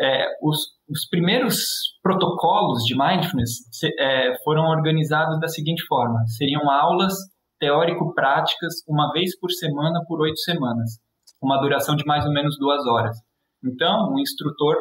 é, 0.00 0.26
os, 0.42 0.58
os, 0.88 1.06
primeiros 1.08 1.56
protocolos 2.02 2.82
de 2.84 2.96
mindfulness 2.96 3.50
é, 3.98 4.34
foram 4.42 4.64
organizados 4.64 5.38
da 5.40 5.48
seguinte 5.48 5.84
forma: 5.86 6.18
seriam 6.36 6.70
aulas 6.70 7.14
teórico-práticas 7.58 8.74
uma 8.88 9.12
vez 9.12 9.38
por 9.38 9.50
semana 9.50 10.00
por 10.06 10.20
oito 10.20 10.38
semanas, 10.38 10.98
uma 11.42 11.60
duração 11.60 11.96
de 11.96 12.04
mais 12.06 12.24
ou 12.24 12.32
menos 12.32 12.56
duas 12.58 12.86
horas. 12.86 13.16
Então, 13.64 14.12
o 14.14 14.20
instrutor 14.20 14.76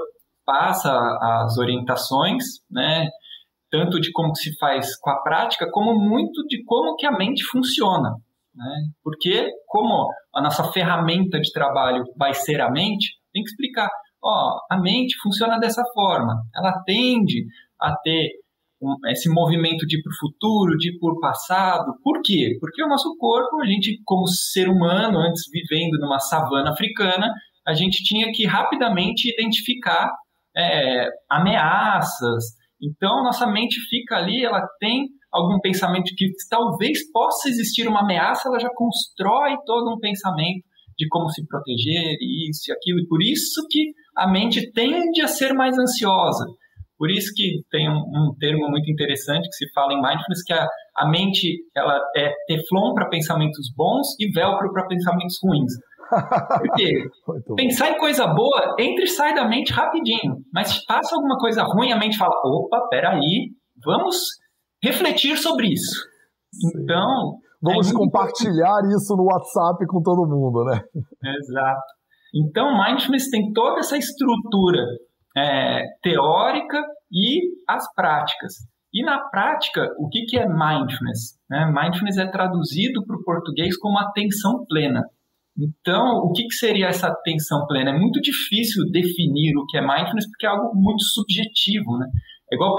passa 0.45 0.91
as 1.21 1.57
orientações, 1.57 2.43
né, 2.71 3.09
tanto 3.69 3.99
de 3.99 4.11
como 4.11 4.33
se 4.35 4.57
faz 4.57 4.97
com 4.97 5.09
a 5.09 5.21
prática, 5.21 5.69
como 5.71 5.93
muito 5.93 6.45
de 6.47 6.63
como 6.63 6.95
que 6.95 7.05
a 7.05 7.11
mente 7.11 7.43
funciona. 7.43 8.11
Né? 8.55 8.73
Porque 9.03 9.49
como 9.67 10.09
a 10.33 10.41
nossa 10.41 10.63
ferramenta 10.71 11.39
de 11.39 11.51
trabalho 11.51 12.03
vai 12.17 12.33
ser 12.33 12.61
a 12.61 12.71
mente, 12.71 13.15
tem 13.33 13.43
que 13.43 13.49
explicar, 13.49 13.89
ó, 14.27 14.59
a 14.69 14.79
mente 14.79 15.15
funciona 15.21 15.57
dessa 15.57 15.83
forma, 15.93 16.41
ela 16.55 16.83
tende 16.85 17.45
a 17.79 17.95
ter 17.97 18.29
um, 18.81 18.95
esse 19.07 19.29
movimento 19.29 19.85
de 19.87 19.97
ir 19.97 20.01
para 20.01 20.11
o 20.11 20.19
futuro, 20.19 20.77
de 20.77 20.89
ir 20.89 20.99
para 20.99 21.13
o 21.13 21.19
passado. 21.19 21.93
Por 22.03 22.21
quê? 22.23 22.57
Porque 22.59 22.83
o 22.83 22.87
nosso 22.87 23.15
corpo, 23.17 23.61
a 23.61 23.65
gente, 23.65 24.01
como 24.05 24.27
ser 24.27 24.69
humano, 24.69 25.19
antes 25.19 25.43
vivendo 25.51 25.99
numa 25.99 26.19
savana 26.19 26.71
africana, 26.71 27.31
a 27.65 27.73
gente 27.73 28.03
tinha 28.03 28.31
que 28.31 28.45
rapidamente 28.45 29.31
identificar 29.33 30.11
é, 30.55 31.07
ameaças, 31.29 32.57
então, 32.81 33.23
nossa 33.23 33.47
mente 33.47 33.79
fica 33.89 34.15
ali, 34.15 34.43
ela 34.43 34.61
tem 34.79 35.07
algum 35.31 35.59
pensamento 35.59 36.13
que 36.15 36.27
talvez 36.49 37.11
possa 37.11 37.49
existir 37.49 37.87
uma 37.87 38.01
ameaça, 38.01 38.47
ela 38.47 38.59
já 38.59 38.69
constrói 38.73 39.55
todo 39.65 39.93
um 39.93 39.99
pensamento 39.99 40.65
de 40.97 41.07
como 41.09 41.29
se 41.29 41.45
proteger, 41.45 42.17
isso 42.49 42.69
e 42.69 42.71
aquilo, 42.71 42.99
e 42.99 43.07
por 43.07 43.21
isso 43.21 43.67
que 43.69 43.91
a 44.17 44.27
mente 44.27 44.71
tende 44.71 45.21
a 45.21 45.27
ser 45.27 45.53
mais 45.53 45.77
ansiosa. 45.77 46.45
Por 46.97 47.11
isso 47.11 47.31
que 47.35 47.61
tem 47.69 47.87
um, 47.87 47.93
um 47.93 48.33
termo 48.39 48.67
muito 48.69 48.89
interessante 48.91 49.47
que 49.47 49.55
se 49.55 49.71
fala 49.71 49.93
em 49.93 50.01
mindfulness, 50.01 50.43
que 50.43 50.53
a, 50.53 50.67
a 50.95 51.07
mente 51.07 51.59
ela 51.75 52.01
é 52.15 52.33
teflon 52.47 52.95
para 52.95 53.07
pensamentos 53.07 53.71
bons 53.75 54.07
e 54.19 54.31
velcro 54.31 54.73
para 54.73 54.87
pensamentos 54.87 55.37
ruins. 55.43 55.71
Porque 56.57 57.03
pensar 57.55 57.91
em 57.91 57.99
coisa 57.99 58.25
boa 58.25 58.75
entra 58.79 59.03
e 59.03 59.07
sai 59.07 59.35
da 59.35 59.47
mente 59.47 59.71
rapidinho. 59.71 60.37
Mas 60.51 60.83
passa 60.85 61.15
alguma 61.15 61.37
coisa 61.37 61.61
ruim, 61.63 61.91
a 61.91 61.99
mente 61.99 62.17
fala: 62.17 62.33
opa, 62.43 62.87
peraí, 62.89 63.51
vamos 63.85 64.17
refletir 64.83 65.37
sobre 65.37 65.67
isso. 65.67 66.01
Sim. 66.51 66.81
Então. 66.83 67.37
Vamos 67.59 67.89
é 67.89 67.93
compartilhar 67.93 68.81
isso 68.95 69.15
no 69.15 69.23
WhatsApp 69.23 69.83
com 69.87 69.99
todo 70.03 70.29
mundo, 70.29 70.63
né? 70.63 70.79
Exato. 71.25 71.96
Então, 72.33 72.77
Mindfulness 72.77 73.29
tem 73.29 73.51
toda 73.53 73.79
essa 73.79 73.97
estrutura 73.97 74.85
é, 75.35 75.83
teórica 76.01 76.83
e 77.11 77.41
as 77.67 77.91
práticas. 77.93 78.53
E 78.93 79.03
na 79.03 79.19
prática, 79.29 79.87
o 79.99 80.09
que, 80.09 80.25
que 80.25 80.37
é 80.37 80.47
Mindfulness? 80.47 81.37
Né? 81.49 81.65
Mindfulness 81.65 82.17
é 82.17 82.29
traduzido 82.29 83.05
para 83.05 83.15
o 83.15 83.23
português 83.23 83.77
como 83.77 83.99
atenção 83.99 84.65
plena. 84.67 85.03
Então, 85.57 86.17
o 86.17 86.31
que, 86.31 86.43
que 86.43 86.53
seria 86.53 86.87
essa 86.87 87.07
atenção 87.07 87.65
plena? 87.65 87.89
É 87.89 87.97
muito 87.97 88.21
difícil 88.21 88.83
definir 88.91 89.57
o 89.57 89.65
que 89.65 89.77
é 89.77 89.81
mindfulness 89.81 90.29
porque 90.29 90.45
é 90.45 90.49
algo 90.49 90.71
muito 90.75 91.03
subjetivo, 91.03 91.97
né? 91.97 92.07
É 92.51 92.55
igual 92.55 92.75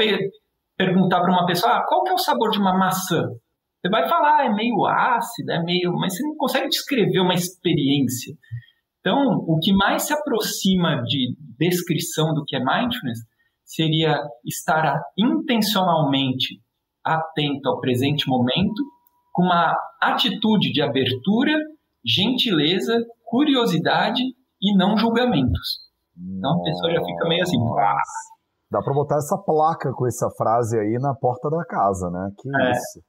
perguntar 0.76 1.21
para 1.21 1.33
uma 1.33 1.45
pessoa, 1.45 1.73
ah, 1.73 1.85
qual 1.88 2.05
que 2.05 2.11
é 2.11 2.14
o 2.14 2.19
sabor 2.19 2.50
de 2.50 2.61
uma 2.61 2.78
maçã? 2.78 3.25
Você 3.81 3.90
vai 3.90 4.09
falar, 4.09 4.38
ah, 4.38 4.47
é 4.47 4.55
meio 4.55 4.87
ácida, 4.87 5.55
é 5.55 5.62
meio... 5.62 5.93
Mas 5.95 6.17
você 6.17 6.23
não 6.23 6.37
consegue 6.37 6.69
descrever 6.69 7.19
uma 7.19 7.35
experiência. 7.35 8.35
Então, 9.00 9.37
o 9.47 9.59
que 9.59 9.73
mais 9.73 10.02
se 10.02 10.12
aproxima 10.12 11.02
de 11.02 11.37
descrição 11.59 12.35
do 12.35 12.45
que 12.45 12.57
é 12.57 12.59
mindfulness 12.59 13.21
seria 13.64 14.19
estar 14.45 15.00
intencionalmente 15.17 16.61
atento 17.05 17.69
ao 17.69 17.81
presente 17.81 18.28
momento, 18.28 18.83
com 19.33 19.45
uma 19.45 19.76
atitude 20.02 20.73
de 20.73 20.83
abertura 20.83 21.52
gentileza, 22.05 23.05
curiosidade 23.25 24.23
e 24.61 24.76
não 24.76 24.97
julgamentos. 24.97 25.88
Então 26.17 26.61
a 26.61 26.62
pessoa 26.64 26.93
já 26.93 27.05
fica 27.05 27.28
meio 27.28 27.43
assim. 27.43 27.59
Dá 28.71 28.83
para 28.83 28.93
botar 28.93 29.17
essa 29.17 29.38
placa 29.38 29.93
com 29.93 30.07
essa 30.07 30.28
frase 30.37 30.78
aí 30.78 30.99
na 31.00 31.14
porta 31.14 31.49
da 31.49 31.64
casa, 31.64 32.11
né? 32.11 32.31
Que 32.38 32.49
é. 32.49 32.71
isso. 32.73 33.00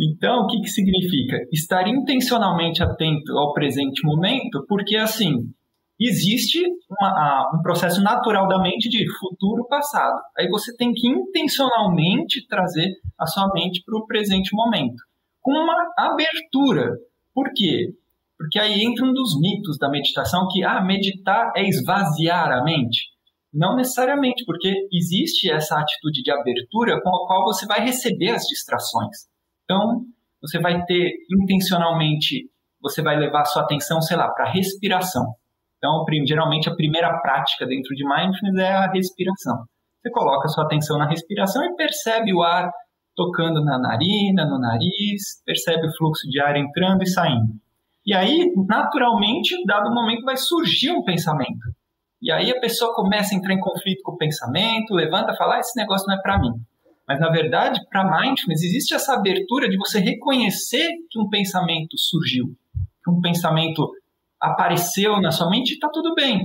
Então, 0.00 0.42
o 0.42 0.46
que, 0.46 0.60
que 0.60 0.68
significa? 0.68 1.38
Estar 1.52 1.88
intencionalmente 1.88 2.82
atento 2.82 3.36
ao 3.36 3.52
presente 3.52 4.06
momento, 4.06 4.64
porque 4.68 4.96
assim, 4.96 5.52
existe 6.00 6.62
uma, 6.88 7.50
um 7.58 7.62
processo 7.62 8.00
natural 8.00 8.46
da 8.46 8.62
mente 8.62 8.88
de 8.88 9.04
futuro 9.18 9.66
passado. 9.66 10.16
Aí 10.38 10.48
você 10.48 10.76
tem 10.76 10.92
que 10.92 11.08
intencionalmente 11.08 12.46
trazer 12.46 12.94
a 13.18 13.26
sua 13.26 13.50
mente 13.52 13.82
para 13.84 13.98
o 13.98 14.06
presente 14.06 14.54
momento, 14.54 15.02
com 15.42 15.52
uma 15.52 15.74
abertura. 15.98 16.92
Por 17.34 17.50
quê? 17.52 17.88
Porque 18.38 18.60
aí 18.60 18.80
entra 18.84 19.04
um 19.04 19.12
dos 19.12 19.36
mitos 19.40 19.78
da 19.78 19.90
meditação 19.90 20.46
que 20.52 20.62
ah, 20.62 20.80
meditar 20.80 21.52
é 21.56 21.68
esvaziar 21.68 22.52
a 22.52 22.62
mente. 22.62 23.08
Não 23.52 23.74
necessariamente, 23.74 24.44
porque 24.44 24.72
existe 24.92 25.50
essa 25.50 25.80
atitude 25.80 26.22
de 26.22 26.30
abertura 26.30 27.00
com 27.02 27.08
a 27.08 27.26
qual 27.26 27.42
você 27.42 27.66
vai 27.66 27.80
receber 27.80 28.30
as 28.30 28.44
distrações. 28.44 29.26
Então, 29.68 30.02
você 30.40 30.58
vai 30.58 30.82
ter 30.86 31.12
intencionalmente, 31.42 32.48
você 32.80 33.02
vai 33.02 33.18
levar 33.18 33.44
sua 33.44 33.62
atenção, 33.62 34.00
sei 34.00 34.16
lá, 34.16 34.30
para 34.30 34.46
a 34.46 34.50
respiração. 34.50 35.34
Então, 35.76 36.04
geralmente 36.26 36.68
a 36.68 36.74
primeira 36.74 37.20
prática 37.20 37.66
dentro 37.66 37.94
de 37.94 38.02
mindfulness 38.02 38.58
é 38.58 38.72
a 38.72 38.90
respiração. 38.90 39.64
Você 40.00 40.10
coloca 40.10 40.48
sua 40.48 40.64
atenção 40.64 40.96
na 40.96 41.08
respiração 41.08 41.62
e 41.64 41.74
percebe 41.76 42.32
o 42.32 42.42
ar 42.42 42.70
tocando 43.14 43.62
na 43.62 43.78
narina, 43.78 44.46
no 44.46 44.58
nariz, 44.58 45.42
percebe 45.44 45.86
o 45.86 45.96
fluxo 45.96 46.28
de 46.28 46.40
ar 46.40 46.56
entrando 46.56 47.02
e 47.02 47.06
saindo. 47.06 47.52
E 48.06 48.14
aí, 48.14 48.52
naturalmente, 48.66 49.54
dado 49.66 49.92
momento, 49.92 50.24
vai 50.24 50.36
surgir 50.36 50.92
um 50.92 51.02
pensamento. 51.02 51.66
E 52.22 52.32
aí 52.32 52.50
a 52.50 52.60
pessoa 52.60 52.94
começa 52.94 53.34
a 53.34 53.38
entrar 53.38 53.52
em 53.52 53.60
conflito 53.60 54.02
com 54.02 54.12
o 54.12 54.16
pensamento, 54.16 54.94
levanta 54.94 55.36
fala: 55.36 55.56
ah, 55.56 55.58
esse 55.58 55.78
negócio 55.78 56.06
não 56.08 56.14
é 56.14 56.22
para 56.22 56.38
mim. 56.38 56.52
Mas, 57.08 57.18
na 57.18 57.30
verdade, 57.30 57.80
para 57.88 58.04
mindfulness, 58.04 58.62
existe 58.62 58.94
essa 58.94 59.14
abertura 59.14 59.66
de 59.66 59.78
você 59.78 59.98
reconhecer 59.98 60.86
que 61.10 61.18
um 61.18 61.30
pensamento 61.30 61.96
surgiu, 61.96 62.54
que 63.02 63.10
um 63.10 63.18
pensamento 63.22 63.90
apareceu 64.38 65.18
na 65.18 65.30
sua 65.30 65.48
mente 65.48 65.70
e 65.70 65.74
está 65.74 65.88
tudo 65.90 66.14
bem. 66.14 66.44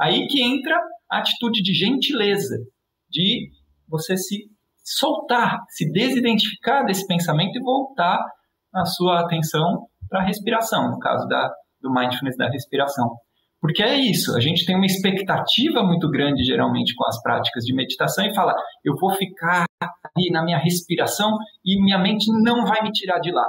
Aí 0.00 0.26
que 0.26 0.42
entra 0.42 0.80
a 1.10 1.18
atitude 1.18 1.62
de 1.62 1.74
gentileza, 1.74 2.56
de 3.10 3.50
você 3.86 4.16
se 4.16 4.50
soltar, 4.82 5.58
se 5.68 5.90
desidentificar 5.92 6.86
desse 6.86 7.06
pensamento 7.06 7.58
e 7.58 7.62
voltar 7.62 8.18
a 8.74 8.86
sua 8.86 9.20
atenção 9.20 9.88
para 10.08 10.20
a 10.20 10.24
respiração, 10.24 10.90
no 10.90 10.98
caso 10.98 11.28
da, 11.28 11.52
do 11.82 11.92
mindfulness 11.92 12.36
da 12.38 12.48
respiração. 12.48 13.14
Porque 13.60 13.82
é 13.82 13.94
isso, 13.94 14.36
a 14.36 14.40
gente 14.40 14.64
tem 14.64 14.76
uma 14.76 14.86
expectativa 14.86 15.82
muito 15.82 16.08
grande, 16.08 16.44
geralmente, 16.44 16.94
com 16.94 17.04
as 17.06 17.20
práticas 17.20 17.64
de 17.64 17.74
meditação 17.74 18.24
e 18.24 18.34
fala, 18.34 18.54
eu 18.84 18.94
vou 19.00 19.10
ficar 19.12 19.64
ali 19.82 20.30
na 20.30 20.44
minha 20.44 20.58
respiração 20.58 21.36
e 21.64 21.82
minha 21.82 21.98
mente 21.98 22.26
não 22.44 22.64
vai 22.64 22.82
me 22.82 22.92
tirar 22.92 23.18
de 23.18 23.32
lá. 23.32 23.46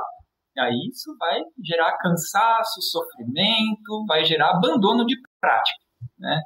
E 0.57 0.59
aí 0.59 0.89
isso 0.91 1.15
vai 1.17 1.39
gerar 1.63 1.97
cansaço, 1.97 2.81
sofrimento, 2.81 4.05
vai 4.07 4.25
gerar 4.25 4.49
abandono 4.49 5.05
de 5.05 5.15
prática. 5.39 5.77
Né? 6.17 6.41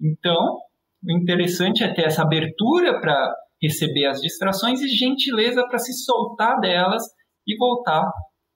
Então, 0.00 0.58
o 1.04 1.12
interessante 1.12 1.82
é 1.82 1.92
ter 1.92 2.06
essa 2.06 2.22
abertura 2.22 3.00
para 3.00 3.34
receber 3.60 4.06
as 4.06 4.20
distrações 4.20 4.80
e 4.80 4.88
gentileza 4.88 5.66
para 5.68 5.78
se 5.78 5.92
soltar 6.04 6.60
delas 6.60 7.02
e 7.46 7.56
voltar 7.56 8.08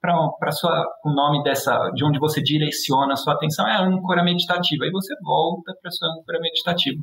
para 0.02 0.50
sua 0.50 0.84
o 1.04 1.10
nome 1.10 1.42
dessa 1.44 1.90
de 1.94 2.04
onde 2.04 2.18
você 2.18 2.42
direciona 2.42 3.12
a 3.12 3.16
sua 3.16 3.34
atenção 3.34 3.66
é 3.68 3.76
a 3.76 3.82
âncora 3.82 4.24
meditativa. 4.24 4.84
Aí 4.84 4.90
você 4.90 5.14
volta 5.22 5.72
para 5.80 5.90
sua 5.92 6.08
âncora 6.08 6.40
meditativa. 6.40 7.00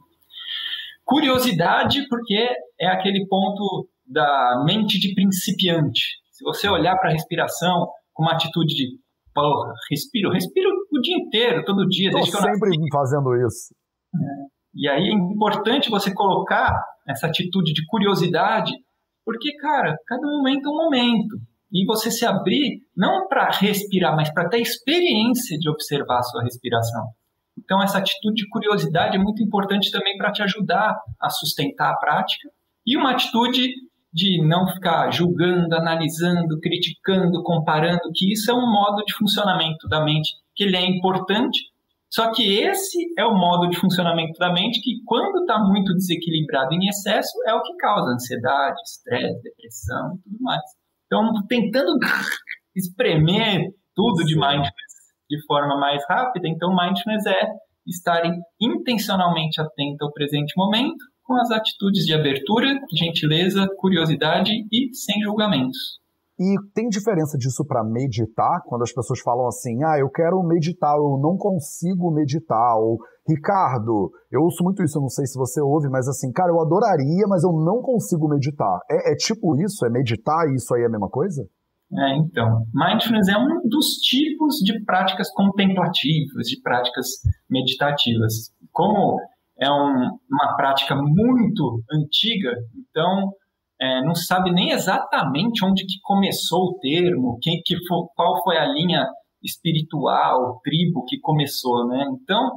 Curiosidade, 1.06 2.06
porque 2.10 2.50
é 2.80 2.88
aquele 2.88 3.26
ponto 3.28 3.88
da 4.06 4.64
mente 4.66 5.00
de 5.00 5.14
principiante. 5.16 6.02
Se 6.32 6.44
você 6.44 6.68
olhar 6.68 6.98
para 6.98 7.10
a 7.10 7.14
respiração 7.14 7.88
com 8.14 8.24
uma 8.24 8.34
atitude 8.34 8.76
de 8.76 9.00
porra, 9.34 9.74
respiro, 9.90 10.32
respiro 10.32 10.70
o 10.92 11.02
dia 11.02 11.16
inteiro, 11.16 11.64
todo 11.64 11.88
dia. 11.88 12.10
Estou 12.10 12.26
sempre 12.26 12.72
fazendo 12.92 13.34
isso. 13.48 13.74
É. 14.14 14.60
E 14.76 14.88
aí 14.88 15.08
é 15.08 15.14
importante 15.14 15.90
você 15.90 16.14
colocar 16.14 16.84
essa 17.08 17.28
atitude 17.28 17.74
de 17.74 17.86
curiosidade, 17.88 18.72
porque, 19.26 19.56
cara, 19.58 19.96
cada 20.06 20.22
momento 20.22 20.68
é 20.68 20.70
um 20.70 20.76
momento 20.76 21.38
e 21.72 21.86
você 21.86 22.10
se 22.10 22.26
abrir 22.26 22.82
não 22.96 23.28
para 23.28 23.50
respirar, 23.52 24.16
mas 24.16 24.32
para 24.34 24.50
ter 24.50 24.60
experiência 24.60 25.58
de 25.58 25.70
observar 25.70 26.20
a 26.20 26.24
sua 26.24 26.44
respiração. 26.44 27.08
Então, 27.58 27.82
essa 27.84 27.98
atitude 27.98 28.44
de 28.44 28.50
curiosidade 28.50 29.18
é 29.18 29.20
muito 29.20 29.44
importante 29.44 29.92
também 29.92 30.18
para 30.18 30.32
te 30.32 30.42
ajudar 30.42 30.98
a 31.20 31.30
sustentar 31.30 31.92
a 31.92 31.98
prática. 31.98 32.50
E 32.86 32.98
uma 32.98 33.12
atitude 33.12 33.70
de 34.12 34.42
não 34.44 34.68
ficar 34.68 35.12
julgando, 35.12 35.76
analisando, 35.76 36.60
criticando, 36.60 37.44
comparando, 37.44 38.10
que 38.16 38.32
isso 38.32 38.50
é 38.50 38.54
um 38.54 38.72
modo 38.72 39.04
de 39.06 39.14
funcionamento 39.14 39.88
da 39.88 40.04
mente, 40.04 40.34
que 40.56 40.64
ele 40.64 40.76
é 40.76 40.86
importante, 40.86 41.60
só 42.10 42.32
que 42.32 42.58
esse 42.58 42.98
é 43.18 43.24
o 43.24 43.36
modo 43.36 43.70
de 43.70 43.78
funcionamento 43.78 44.40
da 44.40 44.52
mente 44.52 44.82
que, 44.82 45.04
quando 45.06 45.42
está 45.42 45.60
muito 45.60 45.94
desequilibrado 45.94 46.74
em 46.74 46.88
excesso, 46.88 47.32
é 47.46 47.54
o 47.54 47.62
que 47.62 47.76
causa 47.76 48.12
ansiedade, 48.12 48.82
estresse, 48.82 49.44
depressão 49.44 50.16
e 50.16 50.22
tudo 50.24 50.38
mais. 50.42 50.79
Então, 51.10 51.32
tentando 51.48 51.98
espremer 52.78 53.62
tudo 53.96 54.24
de 54.24 54.36
mindfulness 54.36 55.00
de 55.28 55.44
forma 55.48 55.76
mais 55.80 56.04
rápida, 56.08 56.48
então 56.48 56.70
mindfulness 56.70 57.26
é 57.26 57.48
estar 57.86 58.22
intencionalmente 58.62 59.60
atento 59.60 60.06
ao 60.06 60.14
presente 60.14 60.54
momento, 60.56 61.04
com 61.24 61.36
as 61.36 61.50
atitudes 61.50 62.06
de 62.06 62.14
abertura, 62.14 62.80
gentileza, 62.96 63.68
curiosidade 63.78 64.52
e 64.72 64.94
sem 64.94 65.20
julgamentos. 65.22 66.00
E 66.40 66.56
tem 66.74 66.88
diferença 66.88 67.38
disso 67.38 67.66
para 67.66 67.84
meditar, 67.84 68.62
quando 68.66 68.84
as 68.84 68.94
pessoas 68.94 69.20
falam 69.20 69.46
assim, 69.46 69.84
ah, 69.84 70.00
eu 70.00 70.10
quero 70.10 70.42
meditar, 70.42 70.96
eu 70.96 71.20
não 71.22 71.36
consigo 71.36 72.10
meditar, 72.12 72.78
ou 72.78 72.98
Ricardo, 73.28 74.10
eu 74.32 74.42
ouço 74.42 74.64
muito 74.64 74.82
isso, 74.82 74.98
eu 74.98 75.02
não 75.02 75.10
sei 75.10 75.26
se 75.26 75.38
você 75.38 75.60
ouve, 75.62 75.90
mas 75.90 76.08
assim, 76.08 76.32
cara, 76.32 76.50
eu 76.50 76.62
adoraria, 76.62 77.28
mas 77.28 77.44
eu 77.44 77.52
não 77.52 77.82
consigo 77.82 78.30
meditar. 78.30 78.80
É, 78.90 79.12
é 79.12 79.16
tipo 79.16 79.60
isso? 79.62 79.86
É 79.86 79.90
meditar 79.90 80.48
e 80.48 80.56
isso 80.56 80.74
aí 80.74 80.84
é 80.84 80.86
a 80.86 80.90
mesma 80.90 81.10
coisa? 81.10 81.46
É, 81.92 82.18
então, 82.18 82.64
mindfulness 82.74 83.28
é 83.28 83.38
um 83.38 83.68
dos 83.68 83.98
tipos 83.98 84.58
de 84.64 84.82
práticas 84.86 85.30
contemplativas, 85.34 86.48
de 86.48 86.62
práticas 86.62 87.08
meditativas. 87.50 88.54
Como 88.72 89.20
é 89.60 89.70
um, 89.70 90.18
uma 90.32 90.56
prática 90.56 90.96
muito 90.96 91.82
antiga, 91.92 92.52
então 92.78 93.34
é, 93.82 94.02
não 94.04 94.14
sabe 94.14 94.52
nem 94.52 94.72
exatamente 94.72 95.64
onde 95.64 95.86
que 95.86 96.00
começou 96.04 96.72
o 96.72 96.80
termo, 96.80 97.40
quem 97.42 97.62
que 97.64 97.76
qual 98.16 98.44
foi 98.44 98.58
a 98.58 98.66
linha 98.66 99.08
espiritual, 99.42 100.60
tribo 100.62 101.06
que 101.06 101.18
começou, 101.20 101.88
né? 101.88 102.06
Então, 102.12 102.52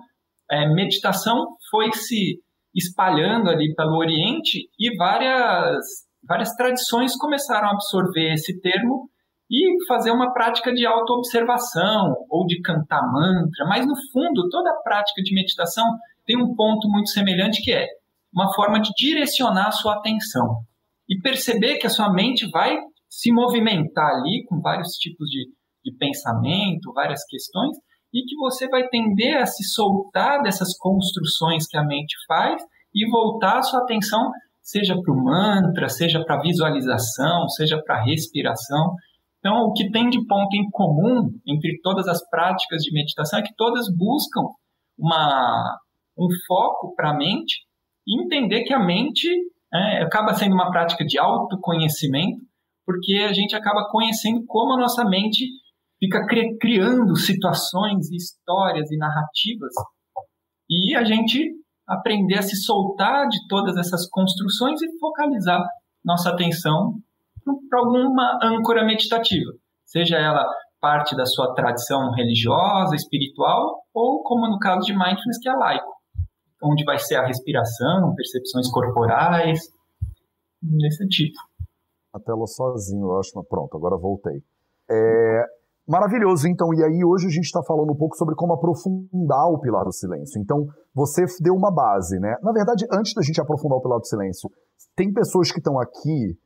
é, 0.51 0.67
meditação 0.67 1.47
foi 1.71 1.93
se 1.93 2.41
espalhando 2.75 3.51
ali 3.51 3.73
pelo 3.75 3.97
Oriente 3.97 4.69
e 4.79 4.97
várias, 4.97 5.85
várias 6.27 6.51
tradições 6.57 7.17
começaram 7.17 7.69
a 7.69 7.73
absorver 7.73 8.33
esse 8.33 8.61
termo 8.61 9.09
e 9.49 9.85
fazer 9.87 10.11
uma 10.11 10.33
prática 10.33 10.73
de 10.73 10.85
autoobservação 10.85 12.17
ou 12.29 12.47
de 12.47 12.61
cantar 12.63 13.03
mantra, 13.13 13.67
mas 13.69 13.87
no 13.87 13.95
fundo 14.11 14.49
toda 14.49 14.81
prática 14.83 15.23
de 15.23 15.35
meditação 15.35 15.85
tem 16.27 16.37
um 16.37 16.55
ponto 16.55 16.89
muito 16.89 17.11
semelhante 17.11 17.63
que 17.63 17.73
é 17.73 17.87
uma 18.35 18.53
forma 18.55 18.81
de 18.81 18.91
direcionar 18.97 19.69
a 19.69 19.73
sua 19.73 19.97
atenção 19.97 20.65
e 21.13 21.21
perceber 21.21 21.77
que 21.77 21.87
a 21.87 21.91
sua 21.91 22.11
mente 22.11 22.49
vai 22.51 22.75
se 23.07 23.31
movimentar 23.31 24.15
ali 24.15 24.47
com 24.49 24.63
vários 24.63 24.95
tipos 24.95 25.29
de, 25.29 25.45
de 25.85 25.95
pensamento, 25.99 26.91
várias 26.95 27.23
questões, 27.27 27.77
e 28.15 28.25
que 28.25 28.35
você 28.37 28.67
vai 28.67 28.89
tender 28.89 29.37
a 29.37 29.45
se 29.45 29.63
soltar 29.63 30.43
dessas 30.43 30.75
construções 30.79 31.67
que 31.67 31.77
a 31.77 31.85
mente 31.85 32.17
faz 32.27 32.63
e 32.95 33.07
voltar 33.11 33.59
a 33.59 33.63
sua 33.63 33.81
atenção, 33.81 34.31
seja 34.63 34.95
para 34.95 35.13
o 35.13 35.23
mantra, 35.23 35.91
seja 35.91 36.25
para 36.25 36.37
a 36.37 36.41
visualização, 36.41 37.47
seja 37.51 37.79
para 37.85 37.97
a 37.97 38.03
respiração. 38.03 38.95
Então, 39.39 39.65
o 39.65 39.73
que 39.75 39.91
tem 39.91 40.09
de 40.09 40.27
ponto 40.27 40.55
em 40.57 40.71
comum 40.71 41.31
entre 41.47 41.79
todas 41.83 42.09
as 42.09 42.27
práticas 42.31 42.83
de 42.83 42.93
meditação 42.95 43.39
é 43.39 43.43
que 43.43 43.55
todas 43.55 43.87
buscam 43.95 44.41
uma, 44.99 45.79
um 46.19 46.29
foco 46.47 46.95
para 46.95 47.11
a 47.11 47.17
mente 47.17 47.67
e 48.07 48.25
entender 48.25 48.63
que 48.65 48.73
a 48.73 48.83
mente 48.83 49.29
é, 49.75 50.03
acaba 50.03 50.35
sendo 50.35 50.55
uma 50.55 50.71
prática 50.71 51.05
de 51.05 51.19
autoconhecimento, 51.19 52.43
porque 52.85 53.27
a 53.29 53.33
gente 53.33 53.55
acaba 53.57 53.89
conhecendo 53.91 54.45
como 54.47 54.75
a 54.75 54.81
nossa 54.81 55.05
mente 55.05 55.47
fica 55.99 56.27
cri 56.27 56.57
criando 56.59 57.17
situações, 57.17 58.11
histórias 58.11 58.91
e 58.91 58.97
narrativas, 58.97 59.73
e 60.69 60.95
a 60.97 61.05
gente 61.05 61.51
aprender 61.89 62.39
a 62.39 62.43
se 62.43 62.57
soltar 62.57 63.29
de 63.29 63.39
todas 63.49 63.77
essas 63.77 64.09
construções 64.09 64.81
e 64.83 64.99
focalizar 64.99 65.63
nossa 66.05 66.31
atenção 66.31 66.95
para 67.69 67.81
alguma 67.81 68.39
âncora 68.43 68.85
meditativa, 68.85 69.53
seja 69.85 70.17
ela 70.17 70.45
parte 70.81 71.17
da 71.17 71.25
sua 71.25 71.55
tradição 71.55 72.11
religiosa, 72.13 72.97
espiritual, 72.97 73.83
ou 73.95 74.23
como 74.25 74.49
no 74.49 74.59
caso 74.59 74.85
de 74.87 74.93
mindfulness, 74.93 75.39
que 75.41 75.49
é 75.49 75.53
laico 75.53 76.02
onde 76.63 76.85
vai 76.85 76.99
ser 76.99 77.17
a 77.17 77.27
respiração, 77.27 78.15
percepções 78.15 78.71
corporais, 78.71 79.61
desse 80.63 81.07
tipo. 81.09 81.39
A 82.13 82.21
tela 82.21 82.47
sozinho, 82.47 83.07
eu 83.07 83.19
acho, 83.19 83.31
pronto, 83.45 83.77
agora 83.77 83.97
voltei. 83.97 84.43
É, 84.91 85.45
maravilhoso, 85.89 86.47
então, 86.47 86.73
e 86.75 86.83
aí 86.85 87.05
hoje 87.05 87.27
a 87.27 87.31
gente 87.31 87.45
está 87.45 87.63
falando 87.63 87.93
um 87.93 87.97
pouco 87.97 88.17
sobre 88.17 88.35
como 88.35 88.53
aprofundar 88.53 89.49
o 89.49 89.59
Pilar 89.59 89.85
do 89.85 89.93
Silêncio. 89.93 90.41
Então, 90.41 90.67
você 90.95 91.25
deu 91.41 91.55
uma 91.55 91.73
base, 91.73 92.19
né? 92.19 92.37
Na 92.43 92.53
verdade, 92.53 92.87
antes 92.93 93.15
da 93.15 93.23
gente 93.23 93.41
aprofundar 93.41 93.79
o 93.79 93.83
Pilar 93.83 93.99
do 93.99 94.07
Silêncio, 94.07 94.51
tem 94.95 95.13
pessoas 95.13 95.51
que 95.51 95.59
estão 95.59 95.81
aqui 95.81 96.37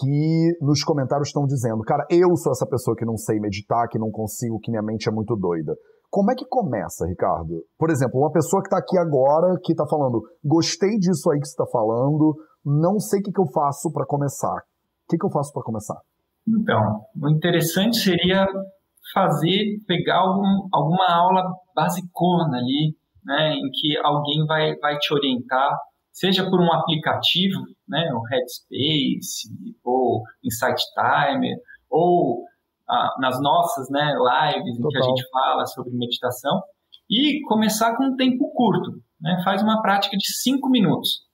que 0.00 0.58
nos 0.60 0.82
comentários 0.82 1.28
estão 1.28 1.46
dizendo, 1.46 1.82
cara, 1.82 2.04
eu 2.10 2.34
sou 2.36 2.52
essa 2.52 2.66
pessoa 2.66 2.96
que 2.96 3.04
não 3.04 3.16
sei 3.16 3.38
meditar, 3.38 3.88
que 3.88 3.98
não 3.98 4.10
consigo, 4.10 4.58
que 4.58 4.70
minha 4.70 4.82
mente 4.82 5.08
é 5.08 5.12
muito 5.12 5.36
doida. 5.36 5.76
Como 6.10 6.30
é 6.30 6.34
que 6.34 6.46
começa, 6.46 7.06
Ricardo? 7.06 7.62
Por 7.78 7.90
exemplo, 7.90 8.20
uma 8.20 8.32
pessoa 8.32 8.62
que 8.62 8.68
está 8.68 8.78
aqui 8.78 8.96
agora, 8.98 9.58
que 9.62 9.72
está 9.72 9.86
falando, 9.86 10.22
gostei 10.44 10.98
disso 10.98 11.30
aí 11.30 11.38
que 11.38 11.46
você 11.46 11.52
está 11.52 11.66
falando, 11.66 12.34
não 12.64 12.98
sei 12.98 13.20
o 13.20 13.22
que, 13.22 13.32
que 13.32 13.40
eu 13.40 13.46
faço 13.52 13.92
para 13.92 14.06
começar. 14.06 14.56
O 14.56 15.10
que, 15.10 15.18
que 15.18 15.26
eu 15.26 15.30
faço 15.30 15.52
para 15.52 15.62
começar? 15.62 16.00
Então, 16.48 17.04
o 17.20 17.28
interessante 17.28 17.96
seria 17.96 18.46
fazer, 19.12 19.78
pegar 19.86 20.18
algum, 20.18 20.68
alguma 20.72 21.06
aula 21.08 21.42
basicona 21.74 22.58
ali, 22.58 22.96
né, 23.24 23.54
em 23.54 23.70
que 23.72 23.96
alguém 24.02 24.44
vai, 24.46 24.76
vai 24.76 24.96
te 24.98 25.12
orientar, 25.12 25.76
seja 26.12 26.48
por 26.48 26.60
um 26.60 26.72
aplicativo, 26.72 27.60
né, 27.88 28.08
o 28.12 28.22
Headspace, 28.22 29.48
ou 29.84 30.22
Insight 30.42 30.82
Timer, 30.94 31.56
ou 31.90 32.44
nas 33.18 33.40
nossas 33.40 33.88
né, 33.90 34.04
lives 34.04 34.78
Total. 34.78 34.88
em 34.88 34.88
que 34.88 34.98
a 34.98 35.02
gente 35.02 35.30
fala 35.30 35.66
sobre 35.66 35.92
meditação, 35.94 36.62
e 37.10 37.40
começar 37.46 37.96
com 37.96 38.04
um 38.04 38.16
tempo 38.16 38.50
curto. 38.52 38.92
Né, 39.20 39.40
faz 39.44 39.62
uma 39.62 39.80
prática 39.80 40.16
de 40.16 40.26
cinco 40.26 40.68
minutos. 40.68 41.24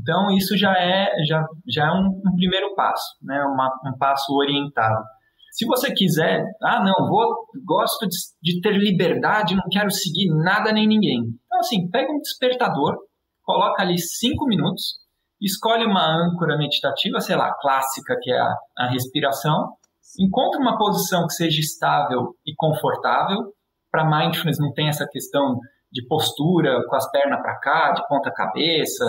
Então, 0.00 0.30
isso 0.30 0.56
já 0.56 0.72
é, 0.72 1.12
já, 1.28 1.46
já 1.68 1.86
é 1.86 1.92
um, 1.92 2.20
um 2.26 2.34
primeiro 2.34 2.74
passo, 2.74 3.04
né, 3.22 3.40
uma, 3.44 3.70
um 3.86 3.96
passo 3.98 4.34
orientado. 4.34 5.04
Se 5.52 5.64
você 5.64 5.92
quiser, 5.92 6.44
ah, 6.62 6.82
não, 6.82 7.08
vou, 7.08 7.46
gosto 7.64 8.06
de, 8.06 8.16
de 8.42 8.60
ter 8.60 8.76
liberdade, 8.76 9.54
não 9.54 9.64
quero 9.70 9.90
seguir 9.90 10.28
nada 10.28 10.72
nem 10.72 10.86
ninguém. 10.86 11.20
Então, 11.46 11.60
assim, 11.60 11.88
pega 11.88 12.12
um 12.12 12.20
despertador, 12.20 12.96
coloca 13.42 13.80
ali 13.82 13.98
cinco 13.98 14.44
minutos, 14.46 14.96
escolhe 15.40 15.86
uma 15.86 16.04
âncora 16.04 16.58
meditativa, 16.58 17.20
sei 17.20 17.36
lá, 17.36 17.54
clássica, 17.60 18.16
que 18.20 18.30
é 18.30 18.38
a, 18.38 18.54
a 18.78 18.86
respiração, 18.88 19.72
encontre 20.20 20.60
uma 20.60 20.78
posição 20.78 21.26
que 21.26 21.34
seja 21.34 21.60
estável 21.60 22.34
e 22.46 22.54
confortável. 22.56 23.52
Para 23.90 24.04
mindfulness 24.04 24.58
não 24.58 24.72
tem 24.72 24.88
essa 24.88 25.06
questão 25.10 25.58
de 25.90 26.06
postura 26.06 26.78
com 26.88 26.96
as 26.96 27.10
pernas 27.10 27.40
para 27.40 27.58
cá, 27.58 27.92
de 27.92 28.06
ponta 28.08 28.30
cabeça. 28.30 29.04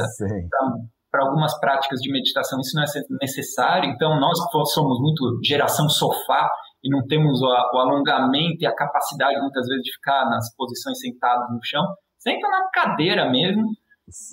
Para 1.11 1.23
algumas 1.23 1.57
práticas 1.59 1.99
de 1.99 2.11
meditação 2.11 2.59
isso 2.59 2.75
não 2.75 2.83
é 2.83 2.85
necessário. 3.21 3.89
Então 3.89 4.19
nós 4.19 4.37
somos 4.73 4.99
muito 4.99 5.39
geração 5.43 5.89
sofá 5.89 6.49
e 6.83 6.89
não 6.89 7.05
temos 7.05 7.41
o, 7.41 7.47
alongamento 7.47 8.57
e 8.61 8.65
a 8.65 8.75
capacidade 8.75 9.39
muitas 9.41 9.67
vezes 9.67 9.83
de 9.83 9.93
ficar 9.93 10.29
nas 10.29 10.53
posições 10.55 10.99
sentadas 10.99 11.49
no 11.49 11.59
chão. 11.63 11.83
Senta 12.17 12.47
na 12.47 12.69
cadeira 12.71 13.29
mesmo, 13.29 13.63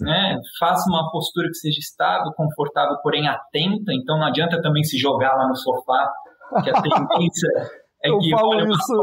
né? 0.01 0.37
Faça 0.59 0.89
uma 0.89 1.11
postura 1.11 1.49
que 1.49 1.55
seja 1.55 1.79
estável, 1.79 2.33
confortável, 2.37 2.97
porém 3.03 3.29
atenta. 3.29 3.93
Então 3.93 4.19
não 4.19 4.27
adianta 4.27 4.61
também 4.61 4.83
se 4.85 4.99
jogar 4.99 5.35
lá 5.35 5.49
no 5.49 5.57
sofá 5.57 6.11
que 6.63 6.71
a 6.71 6.83
tendência 6.83 7.49
é 8.03 8.11
eu 8.11 8.19
que 8.19 8.31
falo 8.31 8.55
isso, 8.61 8.95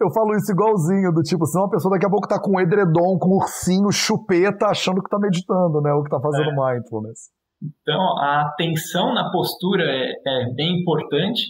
Eu 0.00 0.10
falo 0.12 0.36
isso 0.36 0.52
igualzinho, 0.52 1.12
do 1.12 1.22
tipo, 1.22 1.44
senão 1.46 1.66
a 1.66 1.70
pessoa 1.70 1.92
daqui 1.92 2.06
a 2.06 2.10
pouco 2.10 2.28
tá 2.28 2.40
com 2.40 2.56
um 2.56 2.60
edredom, 2.60 3.18
com 3.18 3.30
um 3.30 3.38
ursinho, 3.38 3.90
chupeta, 3.90 4.66
achando 4.66 5.02
que 5.02 5.10
tá 5.10 5.18
meditando, 5.18 5.80
né? 5.80 5.92
O 5.92 6.02
que 6.02 6.10
tá 6.10 6.20
fazendo 6.20 6.50
é. 6.50 6.54
mindfulness. 6.54 7.30
Então, 7.62 8.00
a 8.18 8.42
atenção 8.42 9.12
na 9.12 9.30
postura 9.30 9.84
é, 9.84 10.12
é, 10.26 10.54
bem 10.54 10.80
importante, 10.80 11.42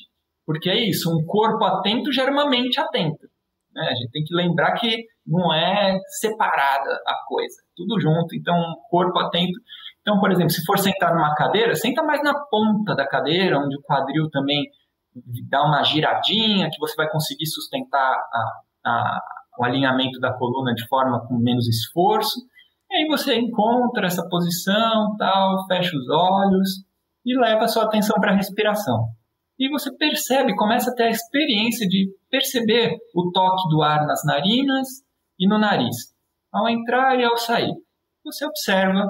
porque 0.45 0.69
é 0.69 0.89
isso, 0.89 1.09
um 1.09 1.25
corpo 1.25 1.65
atento 1.65 2.13
gera 2.13 2.33
uma 2.33 2.49
mente 2.49 2.81
atenta. 2.81 3.29
Né? 3.73 3.87
A 3.89 3.95
gente 3.95 4.11
tem 4.11 4.25
que 4.25 4.35
lembrar 4.35 4.73
que 4.75 5.05
não 5.25 5.55
é 5.55 5.97
separada 6.21 6.91
a 7.07 7.15
coisa, 7.29 7.57
tudo 7.77 8.01
junto. 8.01 8.35
Então, 8.35 8.57
um 8.57 8.75
corpo 8.91 9.17
atento 9.21 9.59
então, 10.01 10.19
por 10.19 10.31
exemplo, 10.31 10.51
se 10.51 10.65
for 10.65 10.79
sentar 10.79 11.15
numa 11.15 11.35
cadeira, 11.35 11.75
senta 11.75 12.03
mais 12.03 12.23
na 12.23 12.35
ponta 12.35 12.95
da 12.95 13.07
cadeira, 13.07 13.59
onde 13.59 13.77
o 13.77 13.83
quadril 13.83 14.31
também 14.31 14.65
dá 15.49 15.63
uma 15.63 15.83
giradinha, 15.83 16.71
que 16.71 16.79
você 16.79 16.95
vai 16.97 17.11
conseguir 17.11 17.47
sustentar 17.47 18.15
a, 18.33 18.91
a, 18.91 19.21
o 19.59 19.65
alinhamento 19.65 20.19
da 20.19 20.33
coluna 20.33 20.73
de 20.75 20.87
forma 20.89 21.27
com 21.27 21.37
menos 21.37 21.69
esforço. 21.69 22.41
E 22.91 22.97
aí 22.97 23.07
você 23.09 23.37
encontra 23.37 24.07
essa 24.07 24.27
posição, 24.29 25.17
tal, 25.19 25.67
fecha 25.67 25.97
os 25.97 26.09
olhos 26.09 26.69
e 27.25 27.39
leva 27.39 27.65
a 27.65 27.69
sua 27.69 27.85
atenção 27.85 28.19
para 28.21 28.33
a 28.33 28.37
respiração. 28.37 29.07
E 29.59 29.69
você 29.69 29.95
percebe, 29.95 30.57
começa 30.57 30.91
a 30.91 30.95
ter 30.95 31.05
a 31.05 31.11
experiência 31.11 31.87
de 31.87 32.09
perceber 32.31 32.97
o 33.15 33.31
toque 33.31 33.69
do 33.69 33.83
ar 33.83 34.07
nas 34.07 34.25
narinas 34.25 34.89
e 35.39 35.47
no 35.47 35.59
nariz, 35.59 36.15
ao 36.51 36.67
entrar 36.69 37.21
e 37.21 37.25
ao 37.25 37.37
sair. 37.37 37.75
Você 38.25 38.47
observa 38.47 39.07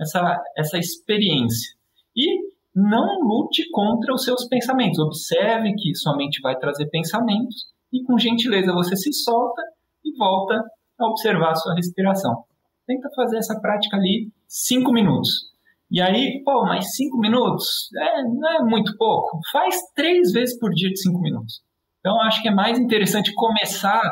essa, 0.00 0.42
essa 0.56 0.78
experiência. 0.78 1.74
E 2.16 2.50
não 2.74 3.20
lute 3.22 3.68
contra 3.70 4.14
os 4.14 4.24
seus 4.24 4.46
pensamentos. 4.48 4.98
Observe 4.98 5.74
que 5.74 5.94
sua 5.94 6.16
mente 6.16 6.40
vai 6.40 6.56
trazer 6.56 6.88
pensamentos 6.88 7.66
e, 7.92 8.02
com 8.04 8.18
gentileza, 8.18 8.72
você 8.72 8.96
se 8.96 9.12
solta 9.12 9.62
e 10.04 10.16
volta 10.16 10.62
a 10.98 11.06
observar 11.06 11.50
a 11.50 11.56
sua 11.56 11.74
respiração. 11.74 12.44
Tenta 12.86 13.08
fazer 13.14 13.38
essa 13.38 13.60
prática 13.60 13.96
ali 13.96 14.30
cinco 14.48 14.92
minutos. 14.92 15.50
E 15.90 16.00
aí, 16.00 16.40
pô, 16.44 16.62
mais 16.62 16.94
cinco 16.94 17.18
minutos? 17.18 17.88
É, 17.96 18.22
não 18.22 18.48
é 18.48 18.62
muito 18.62 18.96
pouco. 18.96 19.40
Faz 19.50 19.74
três 19.94 20.30
vezes 20.32 20.58
por 20.58 20.70
dia 20.70 20.88
de 20.88 21.00
cinco 21.00 21.20
minutos. 21.20 21.62
Então, 21.98 22.20
acho 22.22 22.40
que 22.40 22.48
é 22.48 22.54
mais 22.54 22.78
interessante 22.78 23.34
começar 23.34 24.08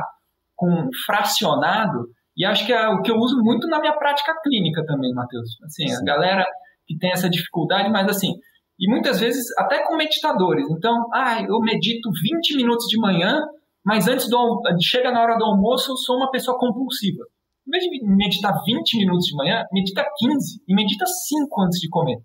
com 0.56 0.88
fracionado 1.06 2.08
e 2.38 2.44
acho 2.44 2.64
que 2.64 2.72
é 2.72 2.88
o 2.88 3.02
que 3.02 3.10
eu 3.10 3.16
uso 3.16 3.42
muito 3.42 3.66
na 3.66 3.80
minha 3.80 3.98
prática 3.98 4.32
clínica 4.42 4.84
também, 4.86 5.12
Matheus. 5.12 5.60
Assim, 5.64 5.88
Sim. 5.88 5.96
a 5.96 6.04
galera 6.04 6.46
que 6.86 6.96
tem 6.96 7.10
essa 7.10 7.28
dificuldade, 7.28 7.90
mas 7.90 8.08
assim, 8.08 8.32
e 8.78 8.88
muitas 8.88 9.18
vezes 9.18 9.44
até 9.58 9.84
com 9.84 9.96
meditadores. 9.96 10.64
Então, 10.70 11.06
ah, 11.12 11.42
eu 11.42 11.58
medito 11.60 12.08
20 12.10 12.56
minutos 12.56 12.86
de 12.86 12.96
manhã, 12.96 13.42
mas 13.84 14.06
antes 14.06 14.28
do 14.28 14.62
chega 14.80 15.10
na 15.10 15.20
hora 15.20 15.36
do 15.36 15.44
almoço, 15.44 15.90
eu 15.90 15.96
sou 15.96 16.16
uma 16.16 16.30
pessoa 16.30 16.56
compulsiva. 16.56 17.24
Em 17.66 17.70
vez 17.70 17.84
de 17.84 18.16
meditar 18.16 18.54
20 18.64 18.98
minutos 18.98 19.26
de 19.26 19.36
manhã, 19.36 19.64
medita 19.72 20.06
15 20.18 20.62
e 20.66 20.74
medita 20.74 21.04
5 21.06 21.60
antes 21.62 21.80
de 21.80 21.88
comer. 21.88 22.18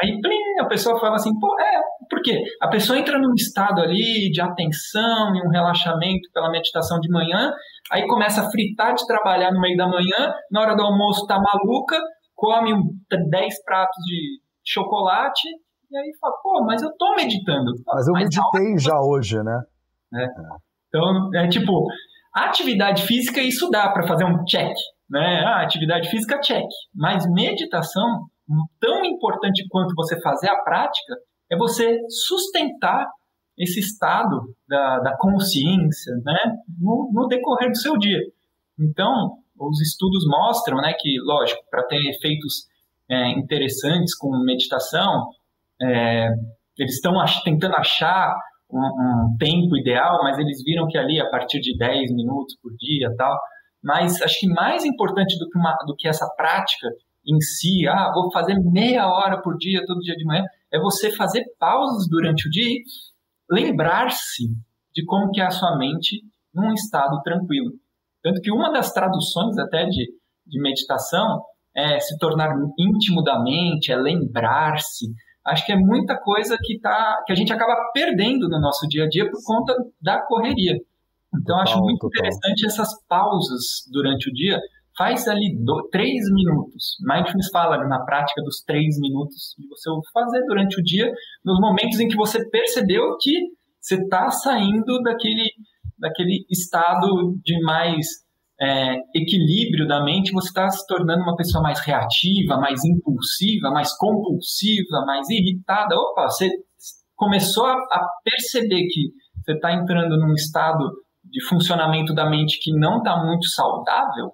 Aí, 0.00 0.20
plim, 0.20 0.60
a 0.60 0.66
pessoa 0.66 0.98
fala 1.00 1.16
assim, 1.16 1.30
pô, 1.40 1.48
é, 1.58 1.80
por 2.08 2.22
quê? 2.22 2.40
A 2.62 2.68
pessoa 2.68 2.98
entra 2.98 3.18
num 3.18 3.34
estado 3.34 3.80
ali 3.80 4.30
de 4.30 4.40
atenção 4.40 5.34
e 5.34 5.46
um 5.46 5.50
relaxamento 5.50 6.28
pela 6.32 6.50
meditação 6.50 7.00
de 7.00 7.10
manhã, 7.10 7.52
aí 7.90 8.06
começa 8.06 8.42
a 8.42 8.50
fritar 8.50 8.94
de 8.94 9.06
trabalhar 9.06 9.52
no 9.52 9.60
meio 9.60 9.76
da 9.76 9.88
manhã, 9.88 10.34
na 10.50 10.60
hora 10.60 10.76
do 10.76 10.82
almoço 10.82 11.26
tá 11.26 11.38
maluca, 11.40 11.98
come 12.34 12.72
10 13.30 13.64
pratos 13.64 13.96
de 14.04 14.40
chocolate, 14.64 15.48
e 15.90 15.96
aí 15.96 16.10
fala, 16.20 16.34
pô, 16.42 16.64
mas 16.64 16.82
eu 16.82 16.90
tô 16.98 17.14
meditando. 17.14 17.72
Mas 17.86 18.06
eu 18.06 18.12
mas 18.12 18.24
meditei 18.24 18.78
já 18.78 19.00
hoje, 19.00 19.42
né? 19.42 19.60
É. 20.14 20.26
Então, 20.88 21.30
é 21.34 21.48
tipo, 21.48 21.86
atividade 22.34 23.02
física, 23.02 23.40
isso 23.40 23.68
dá 23.70 23.90
para 23.90 24.06
fazer 24.06 24.24
um 24.24 24.44
check, 24.44 24.74
né? 25.08 25.42
Ah, 25.44 25.62
atividade 25.62 26.08
física, 26.10 26.40
check. 26.40 26.66
Mas 26.94 27.24
meditação, 27.30 28.26
tão 28.80 29.04
importante 29.04 29.66
quanto 29.70 29.94
você 29.94 30.20
fazer 30.20 30.50
a 30.50 30.62
prática, 30.62 31.14
é 31.50 31.56
você 31.56 31.98
sustentar 32.08 33.06
esse 33.58 33.80
estado 33.80 34.54
da, 34.68 35.00
da 35.00 35.16
consciência 35.16 36.14
né, 36.24 36.56
no, 36.80 37.10
no, 37.12 37.26
decorrer 37.26 37.70
do 37.70 37.76
seu 37.76 37.98
dia. 37.98 38.20
Então, 38.78 39.38
os 39.58 39.80
estudos 39.80 40.24
mostram 40.26 40.78
né, 40.78 40.92
que, 40.98 41.18
lógico, 41.20 41.60
para 41.70 41.82
ter 41.84 41.98
efeitos 42.08 42.68
é, 43.10 43.30
interessantes 43.30 44.16
com 44.16 44.30
meditação, 44.44 45.28
é, 45.82 46.28
eles 46.78 46.94
estão 46.94 47.20
ach 47.20 47.42
tentando 47.42 47.74
achar 47.74 48.32
um, 48.70 48.78
um, 48.78 49.36
tempo 49.38 49.76
ideal, 49.76 50.22
mas 50.22 50.38
eles 50.38 50.62
viram 50.62 50.86
que 50.86 50.96
ali, 50.96 51.20
a 51.20 51.28
partir 51.28 51.60
de 51.60 51.76
10 51.76 52.12
minutos 52.12 52.56
por 52.62 52.72
dia 52.76 53.12
tal. 53.16 53.36
Mas 53.82 54.20
acho 54.22 54.40
que 54.40 54.46
mais 54.48 54.84
importante 54.84 55.36
do 55.38 55.48
que, 55.48 55.58
uma, 55.58 55.74
do 55.86 55.96
que 55.96 56.06
essa 56.06 56.28
prática 56.36 56.88
em 57.26 57.40
si, 57.40 57.86
ah, 57.88 58.10
vou 58.14 58.30
fazer 58.32 58.54
meia 58.58 59.06
hora 59.08 59.40
por 59.42 59.56
dia, 59.56 59.84
todo 59.86 60.00
dia 60.00 60.16
de 60.16 60.24
manhã, 60.24 60.44
é 60.72 60.78
você 60.78 61.10
fazer 61.10 61.44
pausas 61.58 62.08
durante 62.08 62.46
o 62.46 62.50
dia 62.50 62.78
lembrar-se 63.50 64.48
de 64.94 65.04
como 65.04 65.30
que 65.30 65.40
é 65.40 65.46
a 65.46 65.50
sua 65.50 65.76
mente 65.76 66.22
num 66.54 66.72
estado 66.72 67.20
tranquilo. 67.22 67.72
Tanto 68.22 68.40
que 68.40 68.50
uma 68.50 68.72
das 68.72 68.92
traduções 68.92 69.56
até 69.58 69.84
de, 69.84 70.10
de 70.46 70.60
meditação 70.60 71.42
é 71.74 72.00
se 72.00 72.18
tornar 72.18 72.50
íntimo 72.78 73.22
da 73.22 73.40
mente, 73.40 73.92
é 73.92 73.96
lembrar-se. 73.96 75.06
Acho 75.46 75.64
que 75.64 75.72
é 75.72 75.76
muita 75.76 76.16
coisa 76.18 76.58
que, 76.60 76.78
tá, 76.80 77.22
que 77.26 77.32
a 77.32 77.36
gente 77.36 77.52
acaba 77.52 77.74
perdendo 77.94 78.48
no 78.48 78.60
nosso 78.60 78.86
dia 78.88 79.04
a 79.04 79.08
dia 79.08 79.30
por 79.30 79.40
conta 79.44 79.74
da 80.00 80.20
correria. 80.20 80.74
Então, 81.28 81.56
total, 81.56 81.62
acho 81.62 81.80
muito 81.80 82.00
total. 82.00 82.18
interessante 82.18 82.66
essas 82.66 82.88
pausas 83.06 83.84
durante 83.92 84.28
o 84.28 84.32
dia, 84.32 84.58
faz 84.98 85.28
ali 85.28 85.56
três 85.92 86.24
minutos. 86.32 86.96
Mindfulness 87.00 87.48
fala 87.50 87.86
na 87.86 88.04
prática 88.04 88.42
dos 88.42 88.62
três 88.66 88.98
minutos 88.98 89.54
de 89.56 89.66
você 89.68 89.88
fazer 90.12 90.44
durante 90.46 90.80
o 90.80 90.82
dia, 90.82 91.10
nos 91.44 91.60
momentos 91.60 92.00
em 92.00 92.08
que 92.08 92.16
você 92.16 92.44
percebeu 92.50 93.16
que 93.20 93.32
você 93.80 93.94
está 93.94 94.28
saindo 94.30 95.00
daquele, 95.02 95.48
daquele 95.96 96.44
estado 96.50 97.38
de 97.44 97.58
mais 97.62 98.06
é, 98.60 98.96
equilíbrio 99.14 99.86
da 99.86 100.04
mente, 100.04 100.32
você 100.32 100.48
está 100.48 100.68
se 100.68 100.84
tornando 100.86 101.22
uma 101.22 101.36
pessoa 101.36 101.62
mais 101.62 101.78
reativa, 101.80 102.58
mais 102.58 102.84
impulsiva, 102.84 103.70
mais 103.70 103.96
compulsiva, 103.96 105.04
mais 105.06 105.30
irritada. 105.30 105.94
Opa, 105.94 106.24
você 106.24 106.50
começou 107.14 107.66
a, 107.66 107.74
a 107.74 108.08
perceber 108.24 108.84
que 108.88 109.12
você 109.44 109.52
está 109.52 109.72
entrando 109.72 110.18
num 110.18 110.34
estado 110.34 110.90
de 111.24 111.44
funcionamento 111.46 112.12
da 112.14 112.28
mente 112.28 112.58
que 112.60 112.72
não 112.72 112.98
está 112.98 113.16
muito 113.24 113.46
saudável, 113.48 114.32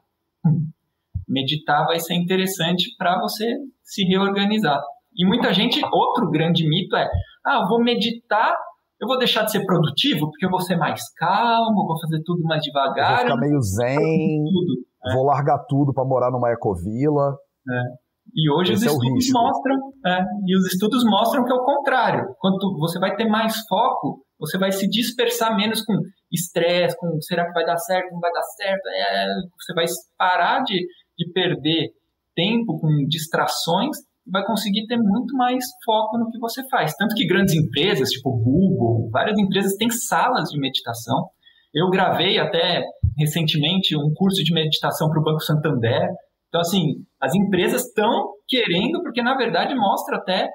meditar 1.28 1.86
vai 1.86 1.98
ser 1.98 2.14
interessante 2.14 2.94
para 2.96 3.18
você 3.20 3.44
se 3.82 4.04
reorganizar. 4.04 4.80
E 5.16 5.26
muita 5.26 5.52
gente, 5.52 5.80
outro 5.92 6.30
grande 6.30 6.68
mito 6.68 6.96
é: 6.96 7.08
ah, 7.46 7.60
eu 7.62 7.68
vou 7.68 7.82
meditar, 7.82 8.54
eu 9.00 9.06
vou 9.06 9.18
deixar 9.18 9.44
de 9.44 9.52
ser 9.52 9.64
produtivo 9.64 10.30
porque 10.30 10.46
eu 10.46 10.50
vou 10.50 10.60
ser 10.60 10.76
mais 10.76 11.00
calmo, 11.16 11.86
vou 11.86 12.00
fazer 12.00 12.22
tudo 12.24 12.42
mais 12.42 12.62
devagar. 12.62 13.16
Vou 13.16 13.24
ficar 13.24 13.36
meio 13.36 13.60
zen, 13.60 14.44
tudo, 14.44 14.72
é. 15.06 15.14
vou 15.14 15.24
largar 15.24 15.58
tudo 15.68 15.92
para 15.92 16.04
morar 16.04 16.30
numa 16.30 16.50
ecovila. 16.50 17.36
É. 17.68 18.04
E 18.34 18.50
hoje 18.50 18.72
Esse 18.72 18.86
os 18.86 18.92
é 18.92 18.94
estudos 18.94 19.30
mostram, 19.32 19.76
é, 20.06 20.24
e 20.46 20.56
os 20.56 20.66
estudos 20.66 21.04
mostram 21.04 21.44
que 21.44 21.52
é 21.52 21.54
o 21.54 21.64
contrário. 21.64 22.24
Quanto 22.38 22.76
você 22.78 22.98
vai 22.98 23.14
ter 23.14 23.26
mais 23.26 23.54
foco, 23.68 24.24
você 24.40 24.58
vai 24.58 24.72
se 24.72 24.88
dispersar 24.88 25.54
menos 25.56 25.82
com 25.84 25.94
estresse, 26.34 26.96
com 26.98 27.20
será 27.20 27.46
que 27.46 27.52
vai 27.52 27.64
dar 27.64 27.76
certo, 27.76 28.12
não 28.12 28.20
vai 28.20 28.32
dar 28.32 28.42
certo. 28.42 28.86
É, 28.86 29.26
você 29.58 29.74
vai 29.74 29.84
parar 30.18 30.62
de, 30.62 30.86
de 31.18 31.32
perder 31.32 31.90
tempo 32.34 32.78
com 32.78 32.88
distrações 33.08 33.96
e 34.26 34.30
vai 34.30 34.44
conseguir 34.44 34.86
ter 34.86 34.96
muito 34.96 35.36
mais 35.36 35.64
foco 35.84 36.18
no 36.18 36.30
que 36.30 36.38
você 36.38 36.66
faz. 36.68 36.94
Tanto 36.96 37.14
que 37.14 37.26
grandes 37.26 37.54
empresas, 37.54 38.08
tipo 38.10 38.30
Google, 38.30 39.08
várias 39.10 39.38
empresas 39.38 39.76
têm 39.76 39.90
salas 39.90 40.48
de 40.50 40.58
meditação. 40.58 41.28
Eu 41.72 41.90
gravei 41.90 42.38
até 42.38 42.82
recentemente 43.18 43.96
um 43.96 44.12
curso 44.14 44.42
de 44.42 44.52
meditação 44.52 45.08
para 45.08 45.20
o 45.20 45.24
Banco 45.24 45.40
Santander. 45.40 46.08
Então, 46.48 46.60
assim, 46.60 47.04
as 47.20 47.34
empresas 47.34 47.84
estão 47.84 48.32
querendo, 48.48 49.02
porque 49.02 49.22
na 49.22 49.36
verdade 49.36 49.74
mostra 49.74 50.16
até 50.16 50.48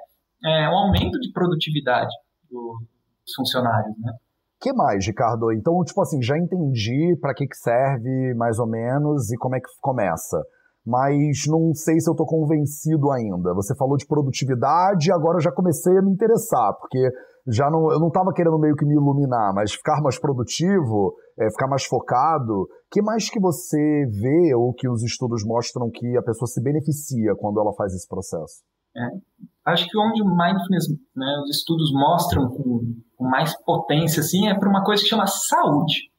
é, 0.44 0.68
um 0.68 0.76
aumento 0.76 1.18
de 1.20 1.30
produtividade 1.32 2.12
dos 2.50 3.34
funcionários, 3.36 3.94
né? 3.98 4.12
Que 4.60 4.72
mais, 4.72 5.06
Ricardo? 5.06 5.52
Então, 5.52 5.82
tipo 5.84 6.00
assim, 6.02 6.22
já 6.22 6.36
entendi 6.36 7.16
para 7.20 7.34
que, 7.34 7.46
que 7.46 7.56
serve 7.56 8.34
mais 8.34 8.58
ou 8.58 8.66
menos 8.66 9.30
e 9.32 9.36
como 9.36 9.56
é 9.56 9.60
que 9.60 9.68
começa. 9.80 10.38
Mas 10.86 11.42
não 11.46 11.74
sei 11.74 12.00
se 12.00 12.08
eu 12.08 12.12
estou 12.12 12.26
convencido 12.26 13.10
ainda. 13.10 13.54
Você 13.54 13.74
falou 13.76 13.96
de 13.96 14.06
produtividade, 14.06 15.12
agora 15.12 15.36
eu 15.36 15.42
já 15.42 15.52
comecei 15.52 15.96
a 15.96 16.02
me 16.02 16.10
interessar, 16.10 16.74
porque 16.78 17.10
já 17.46 17.70
não, 17.70 17.90
eu 17.90 17.98
não 17.98 18.08
estava 18.08 18.32
querendo 18.32 18.58
meio 18.58 18.74
que 18.74 18.84
me 18.84 18.94
iluminar, 18.94 19.52
mas 19.54 19.72
ficar 19.72 20.00
mais 20.02 20.18
produtivo, 20.18 21.14
é, 21.38 21.50
ficar 21.50 21.68
mais 21.68 21.84
focado. 21.84 22.66
que 22.90 23.02
mais 23.02 23.30
que 23.30 23.40
você 23.40 24.06
vê 24.10 24.54
ou 24.54 24.72
que 24.74 24.88
os 24.88 25.02
estudos 25.02 25.44
mostram 25.44 25.90
que 25.90 26.16
a 26.16 26.22
pessoa 26.22 26.46
se 26.46 26.62
beneficia 26.62 27.34
quando 27.38 27.60
ela 27.60 27.72
faz 27.74 27.94
esse 27.94 28.08
processo? 28.08 28.62
É, 28.96 29.70
acho 29.72 29.86
que 29.88 29.98
onde 29.98 30.22
o 30.22 30.26
mindfulness, 30.26 30.88
né, 31.16 31.40
os 31.42 31.56
estudos 31.56 31.92
mostram 31.92 32.48
com, 32.48 32.80
com 33.16 33.24
mais 33.28 33.54
potência, 33.64 34.20
assim, 34.20 34.48
é 34.48 34.58
para 34.58 34.68
uma 34.68 34.84
coisa 34.84 35.02
que 35.02 35.08
chama 35.08 35.26
saúde. 35.26 36.10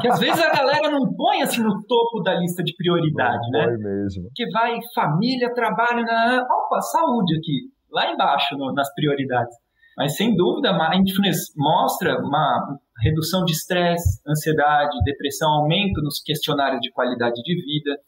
Que 0.00 0.08
às 0.08 0.18
vezes 0.18 0.42
a 0.42 0.54
galera 0.54 0.90
não 0.90 1.12
põe 1.14 1.42
assim 1.42 1.62
no 1.62 1.82
topo 1.86 2.22
da 2.22 2.34
lista 2.34 2.62
de 2.64 2.74
prioridade, 2.74 3.50
não 3.50 3.60
né? 3.60 3.76
mesmo. 3.76 4.30
Que 4.34 4.50
vai 4.50 4.78
família, 4.94 5.52
trabalho, 5.52 6.02
na, 6.02 6.42
opa, 6.42 6.80
saúde 6.80 7.36
aqui, 7.36 7.70
lá 7.92 8.10
embaixo 8.10 8.56
no, 8.56 8.72
nas 8.72 8.92
prioridades. 8.94 9.54
Mas 9.98 10.16
sem 10.16 10.34
dúvida, 10.34 10.72
mindfulness 10.72 11.52
mostra 11.56 12.18
uma 12.20 12.78
redução 13.02 13.44
de 13.44 13.52
estresse, 13.52 14.20
ansiedade, 14.26 14.96
depressão, 15.04 15.50
aumento 15.50 16.02
nos 16.02 16.22
questionários 16.22 16.80
de 16.80 16.90
qualidade 16.90 17.42
de 17.42 17.54
vida 17.54 17.98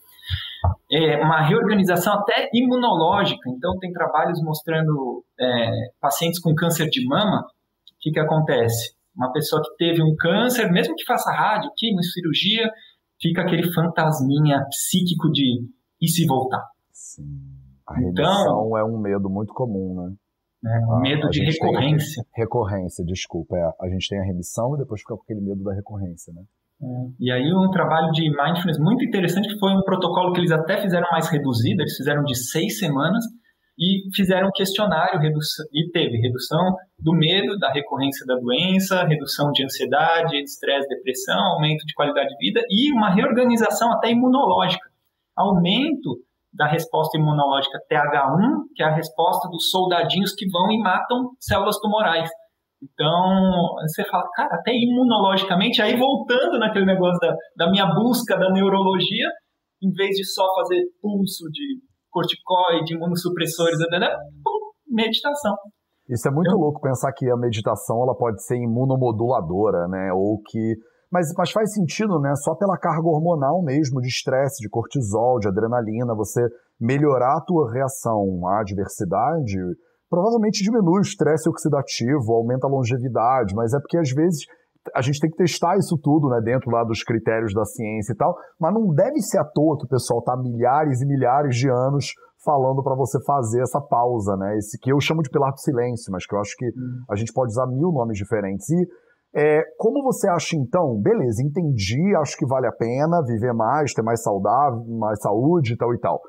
é, 0.90 1.16
uma 1.16 1.42
reorganização 1.42 2.14
até 2.14 2.48
imunológica. 2.52 3.48
Então, 3.50 3.78
tem 3.78 3.92
trabalhos 3.92 4.40
mostrando 4.42 5.24
é, 5.38 5.70
pacientes 6.00 6.40
com 6.40 6.54
câncer 6.54 6.88
de 6.88 7.06
mama, 7.06 7.40
o 7.40 8.00
que, 8.00 8.10
que 8.10 8.20
acontece? 8.20 8.94
Uma 9.16 9.32
pessoa 9.32 9.62
que 9.62 9.76
teve 9.76 10.02
um 10.02 10.14
câncer, 10.16 10.70
mesmo 10.70 10.94
que 10.94 11.04
faça 11.04 11.32
rádio, 11.32 11.70
quimio, 11.76 12.02
cirurgia, 12.02 12.70
fica 13.20 13.42
aquele 13.42 13.72
fantasminha 13.72 14.64
psíquico 14.68 15.30
de 15.32 15.66
e 16.00 16.08
se 16.08 16.24
voltar? 16.26 16.64
Sim. 16.92 17.24
A 17.86 17.94
remissão 17.94 18.42
então, 18.42 18.78
é 18.78 18.84
um 18.84 18.98
medo 18.98 19.28
muito 19.28 19.52
comum, 19.52 19.94
né? 19.94 20.14
É, 20.64 20.86
um 20.86 21.00
medo 21.00 21.28
de 21.30 21.42
recorrência. 21.44 22.24
recorrência, 22.34 23.04
desculpa. 23.04 23.56
É, 23.56 23.72
a 23.80 23.88
gente 23.88 24.08
tem 24.08 24.18
a 24.18 24.24
remissão 24.24 24.74
e 24.74 24.78
depois 24.78 25.00
fica 25.00 25.14
com 25.14 25.22
aquele 25.22 25.40
medo 25.40 25.62
da 25.62 25.72
recorrência, 25.72 26.32
né? 26.32 26.42
E 27.18 27.30
aí 27.32 27.52
um 27.52 27.70
trabalho 27.70 28.12
de 28.12 28.30
mindfulness 28.30 28.78
muito 28.78 29.04
interessante, 29.04 29.48
que 29.48 29.58
foi 29.58 29.72
um 29.72 29.82
protocolo 29.82 30.32
que 30.32 30.40
eles 30.40 30.52
até 30.52 30.80
fizeram 30.80 31.08
mais 31.10 31.28
reduzido, 31.28 31.82
eles 31.82 31.96
fizeram 31.96 32.22
de 32.22 32.36
seis 32.36 32.78
semanas 32.78 33.24
e 33.78 34.08
fizeram 34.14 34.48
um 34.48 34.52
questionário 34.52 35.20
e 35.72 35.90
teve 35.90 36.18
redução 36.18 36.74
do 36.98 37.12
medo, 37.12 37.56
da 37.58 37.70
recorrência 37.72 38.26
da 38.26 38.34
doença, 38.34 39.04
redução 39.04 39.52
de 39.52 39.64
ansiedade, 39.64 40.30
de 40.30 40.42
estresse, 40.42 40.88
depressão, 40.88 41.38
aumento 41.52 41.84
de 41.86 41.94
qualidade 41.94 42.28
de 42.28 42.36
vida 42.38 42.60
e 42.68 42.92
uma 42.92 43.10
reorganização 43.10 43.92
até 43.92 44.10
imunológica, 44.10 44.88
aumento 45.36 46.18
da 46.52 46.66
resposta 46.66 47.16
imunológica 47.16 47.78
TH1, 47.90 48.64
que 48.74 48.82
é 48.82 48.86
a 48.86 48.94
resposta 48.94 49.48
dos 49.48 49.70
soldadinhos 49.70 50.32
que 50.32 50.48
vão 50.50 50.70
e 50.72 50.78
matam 50.78 51.30
células 51.38 51.78
tumorais. 51.78 52.28
Então, 52.82 53.74
você 53.82 54.04
fala, 54.08 54.24
cara, 54.34 54.54
até 54.54 54.72
imunologicamente, 54.72 55.82
aí 55.82 55.96
voltando 55.96 56.58
naquele 56.58 56.86
negócio 56.86 57.18
da, 57.20 57.34
da 57.56 57.70
minha 57.70 57.86
busca 57.92 58.38
da 58.38 58.50
neurologia, 58.52 59.26
em 59.82 59.90
vez 59.92 60.10
de 60.16 60.24
só 60.24 60.44
fazer 60.54 60.84
pulso 61.02 61.44
de 61.50 61.80
corticoide, 62.10 62.94
imunossupressores, 62.94 63.78
pum, 64.44 64.94
meditação. 64.94 65.56
Isso 66.08 66.26
é 66.26 66.30
muito 66.30 66.56
louco 66.56 66.80
pensar 66.80 67.12
que 67.12 67.30
a 67.30 67.36
meditação 67.36 68.02
ela 68.02 68.16
pode 68.16 68.42
ser 68.44 68.56
imunomoduladora, 68.56 69.86
né? 69.88 70.10
Ou 70.12 70.40
que. 70.42 70.74
Mas, 71.12 71.32
mas 71.36 71.50
faz 71.50 71.72
sentido, 71.74 72.18
né? 72.18 72.34
Só 72.36 72.54
pela 72.54 72.78
carga 72.78 73.06
hormonal 73.06 73.62
mesmo, 73.62 74.00
de 74.00 74.08
estresse, 74.08 74.62
de 74.62 74.70
cortisol, 74.70 75.38
de 75.38 75.48
adrenalina, 75.48 76.14
você 76.14 76.40
melhorar 76.80 77.36
a 77.36 77.44
tua 77.44 77.70
reação 77.72 78.46
à 78.46 78.60
adversidade 78.60 79.58
provavelmente 80.10 80.62
diminui 80.62 80.98
o 80.98 81.02
estresse 81.02 81.48
oxidativo, 81.48 82.32
aumenta 82.32 82.66
a 82.66 82.70
longevidade, 82.70 83.54
mas 83.54 83.72
é 83.72 83.78
porque 83.78 83.98
às 83.98 84.10
vezes 84.10 84.46
a 84.94 85.02
gente 85.02 85.20
tem 85.20 85.30
que 85.30 85.36
testar 85.36 85.76
isso 85.76 85.98
tudo, 85.98 86.28
né, 86.28 86.40
dentro 86.42 86.70
lá 86.70 86.82
dos 86.84 87.02
critérios 87.02 87.52
da 87.52 87.64
ciência 87.64 88.12
e 88.12 88.16
tal, 88.16 88.34
mas 88.58 88.72
não 88.72 88.94
deve 88.94 89.20
ser 89.20 89.38
à 89.38 89.44
toa 89.44 89.76
que 89.78 89.84
o 89.84 89.88
pessoal 89.88 90.22
tá 90.22 90.36
milhares 90.36 91.02
e 91.02 91.06
milhares 91.06 91.56
de 91.56 91.68
anos 91.68 92.12
falando 92.44 92.82
para 92.82 92.94
você 92.94 93.18
fazer 93.24 93.60
essa 93.60 93.80
pausa, 93.80 94.36
né, 94.36 94.56
esse 94.56 94.78
que 94.78 94.92
eu 94.92 95.00
chamo 95.00 95.22
de 95.22 95.30
pilar 95.30 95.52
do 95.52 95.60
silêncio, 95.60 96.10
mas 96.12 96.26
que 96.26 96.34
eu 96.34 96.40
acho 96.40 96.56
que 96.56 96.66
hum. 96.66 97.02
a 97.10 97.16
gente 97.16 97.32
pode 97.32 97.50
usar 97.50 97.66
mil 97.66 97.92
nomes 97.92 98.16
diferentes. 98.16 98.68
E 98.70 98.88
é, 99.34 99.62
como 99.76 100.02
você 100.02 100.28
acha 100.28 100.56
então, 100.56 100.98
beleza, 101.00 101.42
entendi, 101.42 102.16
acho 102.16 102.36
que 102.36 102.46
vale 102.46 102.66
a 102.66 102.72
pena 102.72 103.22
viver 103.26 103.52
mais, 103.52 103.92
ter 103.92 104.02
mais 104.02 104.22
saudável, 104.22 104.84
mais 104.98 105.20
saúde 105.20 105.74
e 105.74 105.76
tal 105.76 105.94
e 105.94 105.98
tal. 105.98 106.20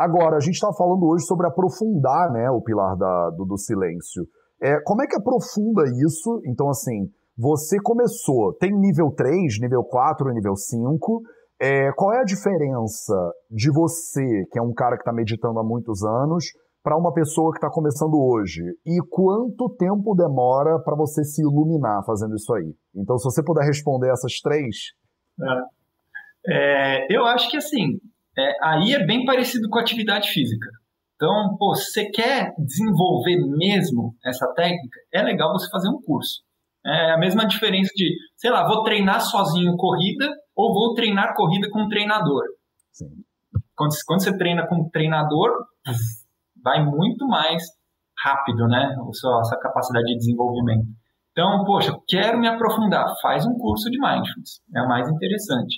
Agora, 0.00 0.36
a 0.38 0.40
gente 0.40 0.54
está 0.54 0.72
falando 0.72 1.04
hoje 1.04 1.26
sobre 1.26 1.46
aprofundar 1.46 2.32
né, 2.32 2.48
o 2.50 2.62
pilar 2.62 2.96
da, 2.96 3.30
do, 3.36 3.44
do 3.44 3.58
silêncio. 3.58 4.24
É, 4.62 4.80
como 4.82 5.02
é 5.02 5.06
que 5.06 5.14
aprofunda 5.14 5.82
isso? 5.84 6.40
Então, 6.46 6.70
assim, 6.70 7.10
você 7.36 7.76
começou, 7.82 8.54
tem 8.54 8.72
nível 8.72 9.10
3, 9.14 9.60
nível 9.60 9.84
4, 9.84 10.32
nível 10.32 10.56
5. 10.56 11.20
É, 11.60 11.92
qual 11.92 12.14
é 12.14 12.20
a 12.20 12.24
diferença 12.24 13.14
de 13.50 13.70
você, 13.70 14.46
que 14.50 14.58
é 14.58 14.62
um 14.62 14.72
cara 14.72 14.96
que 14.96 15.02
está 15.02 15.12
meditando 15.12 15.60
há 15.60 15.62
muitos 15.62 16.02
anos, 16.02 16.46
para 16.82 16.96
uma 16.96 17.12
pessoa 17.12 17.52
que 17.52 17.58
está 17.58 17.68
começando 17.68 18.14
hoje? 18.14 18.62
E 18.86 19.02
quanto 19.10 19.68
tempo 19.76 20.14
demora 20.14 20.78
para 20.82 20.96
você 20.96 21.22
se 21.24 21.42
iluminar 21.42 22.02
fazendo 22.06 22.34
isso 22.36 22.54
aí? 22.54 22.72
Então, 22.96 23.18
se 23.18 23.24
você 23.24 23.44
puder 23.44 23.66
responder 23.66 24.10
essas 24.10 24.40
três. 24.40 24.76
É, 26.46 27.04
é 27.04 27.06
eu 27.14 27.26
acho 27.26 27.50
que 27.50 27.58
assim, 27.58 27.98
é, 28.36 28.52
aí 28.62 28.94
é 28.94 29.04
bem 29.04 29.24
parecido 29.24 29.68
com 29.68 29.78
atividade 29.78 30.30
física. 30.30 30.68
Então, 31.16 31.56
pô, 31.58 31.74
você 31.74 32.10
quer 32.10 32.54
desenvolver 32.58 33.36
mesmo 33.56 34.14
essa 34.24 34.46
técnica, 34.54 34.98
é 35.12 35.22
legal 35.22 35.52
você 35.52 35.68
fazer 35.70 35.88
um 35.88 36.00
curso. 36.00 36.42
É 36.84 37.12
a 37.12 37.18
mesma 37.18 37.46
diferença 37.46 37.90
de, 37.94 38.14
sei 38.36 38.50
lá, 38.50 38.66
vou 38.66 38.82
treinar 38.82 39.20
sozinho 39.20 39.76
corrida 39.76 40.26
ou 40.56 40.72
vou 40.72 40.94
treinar 40.94 41.34
corrida 41.34 41.68
com 41.70 41.82
um 41.82 41.88
treinador. 41.88 42.42
Quando, 43.76 43.90
quando 44.06 44.22
você 44.22 44.36
treina 44.36 44.66
com 44.66 44.76
um 44.76 44.88
treinador, 44.88 45.50
vai 46.62 46.82
muito 46.82 47.26
mais 47.26 47.62
rápido, 48.24 48.66
né? 48.66 48.96
A 48.98 49.12
sua, 49.12 49.40
a 49.40 49.44
sua 49.44 49.58
capacidade 49.58 50.06
de 50.06 50.16
desenvolvimento. 50.16 50.86
Então, 51.32 51.64
poxa, 51.64 51.96
quero 52.08 52.38
me 52.38 52.48
aprofundar, 52.48 53.06
faz 53.22 53.46
um 53.46 53.56
curso 53.58 53.90
de 53.90 53.98
mindfulness, 53.98 54.60
é 54.74 54.82
o 54.82 54.88
mais 54.88 55.08
interessante. 55.08 55.76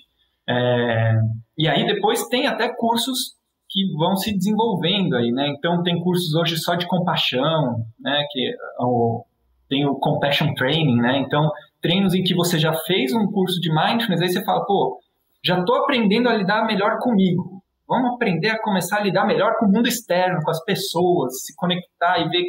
É, 0.53 1.15
e 1.59 1.69
aí 1.69 1.87
depois 1.87 2.27
tem 2.29 2.47
até 2.47 2.69
cursos 2.75 3.35
que 3.69 3.81
vão 3.97 4.15
se 4.17 4.37
desenvolvendo 4.37 5.17
aí, 5.17 5.31
né? 5.33 5.49
Então 5.49 5.83
tem 5.83 5.99
cursos 6.01 6.35
hoje 6.35 6.59
só 6.59 6.75
de 6.75 6.87
compaixão, 6.87 7.77
né? 8.01 8.25
Que 8.31 8.49
é 8.49 8.85
o, 8.85 9.25
tem 9.69 9.87
o 9.87 9.95
compassion 9.97 10.53
training, 10.55 10.97
né? 10.97 11.19
Então 11.19 11.51
treinos 11.81 12.15
em 12.15 12.23
que 12.23 12.35
você 12.35 12.59
já 12.59 12.73
fez 12.87 13.12
um 13.15 13.27
curso 13.27 13.61
de 13.61 13.71
mindfulness, 13.71 14.21
aí 14.21 14.29
você 14.29 14.45
fala, 14.45 14.65
pô, 14.65 15.01
já 15.45 15.59
estou 15.59 15.77
aprendendo 15.77 16.29
a 16.29 16.35
lidar 16.35 16.67
melhor 16.67 16.99
comigo. 17.01 17.62
Vamos 17.88 18.15
aprender 18.15 18.51
a 18.51 18.62
começar 18.62 18.99
a 18.99 19.03
lidar 19.03 19.27
melhor 19.27 19.55
com 19.59 19.67
o 19.67 19.71
mundo 19.71 19.88
externo, 19.88 20.41
com 20.43 20.51
as 20.51 20.62
pessoas, 20.65 21.45
se 21.45 21.55
conectar 21.57 22.19
e 22.21 22.29
ver 22.29 22.45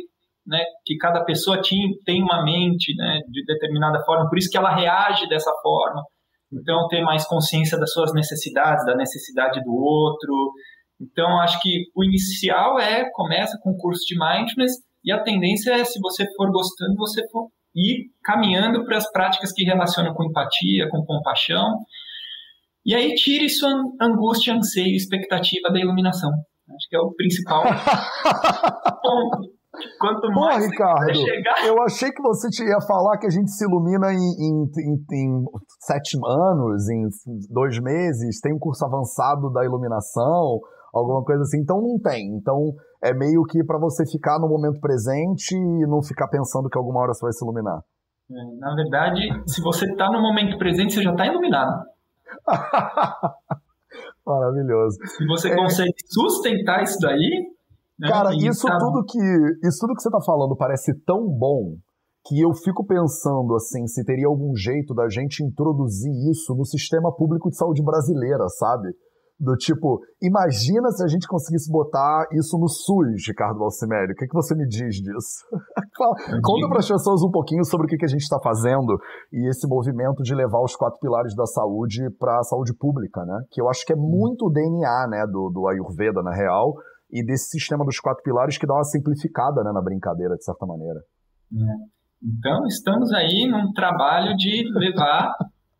né, 0.45 0.59
que 0.85 0.95
cada 0.97 1.23
pessoa 1.23 1.59
tem 2.05 2.21
uma 2.21 2.43
mente 2.43 2.95
né, 2.95 3.19
de 3.29 3.43
determinada 3.45 4.03
forma, 4.05 4.29
por 4.29 4.37
isso 4.37 4.49
que 4.49 4.57
ela 4.57 4.75
reage 4.75 5.27
dessa 5.27 5.51
forma. 5.61 6.03
Então, 6.53 6.87
ter 6.87 7.01
mais 7.01 7.25
consciência 7.27 7.77
das 7.77 7.91
suas 7.91 8.13
necessidades, 8.13 8.85
da 8.85 8.95
necessidade 8.95 9.61
do 9.63 9.73
outro. 9.73 10.51
Então, 11.01 11.39
acho 11.41 11.59
que 11.61 11.85
o 11.95 12.03
inicial 12.03 12.79
é, 12.79 13.09
começa 13.11 13.57
com 13.61 13.71
o 13.71 13.77
curso 13.77 14.01
de 14.05 14.17
Mindfulness 14.17 14.73
e 15.03 15.11
a 15.11 15.21
tendência 15.21 15.71
é, 15.71 15.83
se 15.83 15.99
você 15.99 16.25
for 16.35 16.51
gostando, 16.51 16.95
você 16.95 17.27
for 17.29 17.49
ir 17.75 18.11
caminhando 18.23 18.85
para 18.85 18.97
as 18.97 19.11
práticas 19.11 19.51
que 19.51 19.63
relacionam 19.63 20.13
com 20.13 20.23
empatia, 20.23 20.87
com 20.89 21.03
compaixão. 21.05 21.79
E 22.85 22.93
aí 22.93 23.13
tire 23.15 23.49
sua 23.49 23.71
angústia, 23.99 24.53
anseio, 24.53 24.95
expectativa 24.95 25.69
da 25.71 25.79
iluminação. 25.79 26.29
Acho 26.29 26.89
que 26.89 26.95
é 26.95 26.99
o 26.99 27.13
principal 27.13 27.63
ponto. 29.01 29.62
Quanto 29.99 30.29
mais 30.31 30.65
Pô, 30.65 30.71
Ricardo, 30.71 31.15
chegar... 31.15 31.65
eu 31.65 31.81
achei 31.81 32.11
que 32.11 32.21
você 32.21 32.47
ia 32.63 32.79
falar 32.87 33.17
que 33.17 33.25
a 33.25 33.29
gente 33.29 33.49
se 33.49 33.65
ilumina 33.65 34.13
em, 34.13 34.17
em, 34.17 34.65
em, 34.65 34.95
em, 35.11 35.45
sete 35.79 36.15
anos, 36.23 36.87
em 36.89 37.09
dois 37.49 37.79
meses, 37.79 38.39
tem 38.39 38.53
um 38.53 38.59
curso 38.59 38.85
avançado 38.85 39.51
da 39.51 39.65
iluminação, 39.65 40.59
alguma 40.93 41.23
coisa 41.23 41.41
assim. 41.41 41.59
Então 41.59 41.81
não 41.81 41.99
tem. 41.99 42.35
Então 42.35 42.73
é 43.03 43.13
meio 43.15 43.43
que 43.45 43.63
para 43.63 43.79
você 43.79 44.05
ficar 44.05 44.37
no 44.39 44.47
momento 44.47 44.79
presente 44.79 45.55
e 45.55 45.87
não 45.87 46.03
ficar 46.03 46.27
pensando 46.27 46.69
que 46.69 46.77
alguma 46.77 47.01
hora 47.01 47.13
você 47.13 47.25
vai 47.25 47.33
se 47.33 47.43
iluminar. 47.43 47.81
É, 48.31 48.59
na 48.59 48.75
verdade, 48.75 49.21
se 49.47 49.61
você 49.61 49.85
está 49.85 50.11
no 50.11 50.21
momento 50.21 50.55
presente, 50.59 50.93
você 50.93 51.01
já 51.01 51.11
está 51.11 51.25
iluminado. 51.25 51.83
Maravilhoso. 54.25 54.97
Se 55.03 55.25
você 55.25 55.51
é... 55.51 55.55
consegue 55.55 55.93
sustentar 56.05 56.83
isso 56.83 56.99
daí? 57.01 57.53
Cara, 58.07 58.31
isso 58.35 58.67
tudo 58.67 59.03
que 59.05 59.67
isso 59.67 59.79
tudo 59.79 59.95
que 59.95 60.01
você 60.01 60.09
tá 60.09 60.21
falando 60.21 60.55
parece 60.55 60.93
tão 61.05 61.27
bom 61.27 61.75
que 62.25 62.39
eu 62.39 62.53
fico 62.53 62.85
pensando 62.85 63.53
assim, 63.55 63.85
se 63.85 64.03
teria 64.05 64.27
algum 64.27 64.55
jeito 64.55 64.93
da 64.93 65.09
gente 65.09 65.43
introduzir 65.43 66.11
isso 66.31 66.55
no 66.55 66.65
sistema 66.65 67.13
público 67.13 67.49
de 67.49 67.57
saúde 67.57 67.83
brasileira, 67.83 68.47
sabe? 68.47 68.89
Do 69.39 69.57
tipo, 69.57 69.99
imagina 70.21 70.89
se 70.91 71.03
a 71.03 71.07
gente 71.07 71.27
conseguisse 71.27 71.69
botar 71.69 72.27
isso 72.31 72.57
no 72.57 72.69
SUS, 72.69 73.27
Ricardo 73.27 73.59
Balsimério. 73.59 74.13
O 74.13 74.15
que, 74.15 74.27
que 74.27 74.33
você 74.33 74.55
me 74.55 74.65
diz 74.65 74.95
disso? 74.95 75.43
Conta 76.41 76.69
para 76.69 76.79
as 76.79 76.87
pessoas 76.87 77.21
um 77.23 77.31
pouquinho 77.31 77.65
sobre 77.65 77.85
o 77.87 77.89
que, 77.89 77.97
que 77.97 78.05
a 78.05 78.07
gente 78.07 78.21
está 78.21 78.39
fazendo 78.41 78.97
e 79.33 79.49
esse 79.49 79.67
movimento 79.67 80.23
de 80.23 80.33
levar 80.33 80.61
os 80.63 80.75
quatro 80.75 80.99
pilares 80.99 81.35
da 81.35 81.45
saúde 81.45 82.09
para 82.17 82.39
a 82.39 82.43
saúde 82.43 82.73
pública, 82.73 83.25
né? 83.25 83.41
Que 83.51 83.59
eu 83.59 83.67
acho 83.67 83.85
que 83.85 83.91
é 83.91 83.97
muito 83.97 84.45
o 84.45 84.51
DNA 84.51 85.07
né, 85.09 85.25
do, 85.25 85.49
do 85.49 85.67
Ayurveda, 85.67 86.21
na 86.21 86.33
real, 86.33 86.75
e 87.13 87.23
desse 87.23 87.51
sistema 87.51 87.85
dos 87.85 87.99
quatro 87.99 88.23
pilares 88.23 88.57
que 88.57 88.65
dá 88.65 88.73
uma 88.73 88.83
simplificada 88.83 89.63
né, 89.63 89.71
na 89.71 89.81
brincadeira, 89.81 90.35
de 90.35 90.43
certa 90.43 90.65
maneira. 90.65 90.99
É. 91.53 91.93
Então, 92.23 92.65
estamos 92.65 93.13
aí 93.13 93.47
num 93.47 93.71
trabalho 93.71 94.35
de 94.35 94.67
levar 94.73 95.35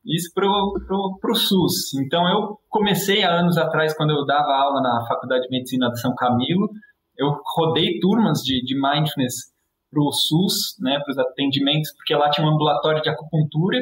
isso 0.05 0.31
para 0.35 0.45
o 0.45 1.35
SUS. 1.35 1.93
Então, 2.05 2.27
eu 2.27 2.59
comecei 2.69 3.23
há 3.23 3.31
anos 3.31 3.57
atrás, 3.57 3.95
quando 3.97 4.11
eu 4.11 4.25
dava 4.25 4.51
aula 4.51 4.81
na 4.81 5.05
Faculdade 5.07 5.43
de 5.43 5.49
Medicina 5.49 5.89
de 5.89 5.99
São 5.99 6.13
Camilo, 6.13 6.69
eu 7.17 7.33
rodei 7.55 7.99
turmas 7.99 8.39
de, 8.39 8.61
de 8.63 8.75
mindfulness 8.75 9.51
para 9.89 10.03
o 10.03 10.11
SUS, 10.11 10.75
né, 10.81 10.99
para 10.99 11.11
os 11.11 11.17
atendimentos, 11.17 11.91
porque 11.95 12.13
lá 12.13 12.29
tinha 12.29 12.45
um 12.45 12.51
ambulatório 12.51 13.01
de 13.01 13.09
acupuntura, 13.09 13.79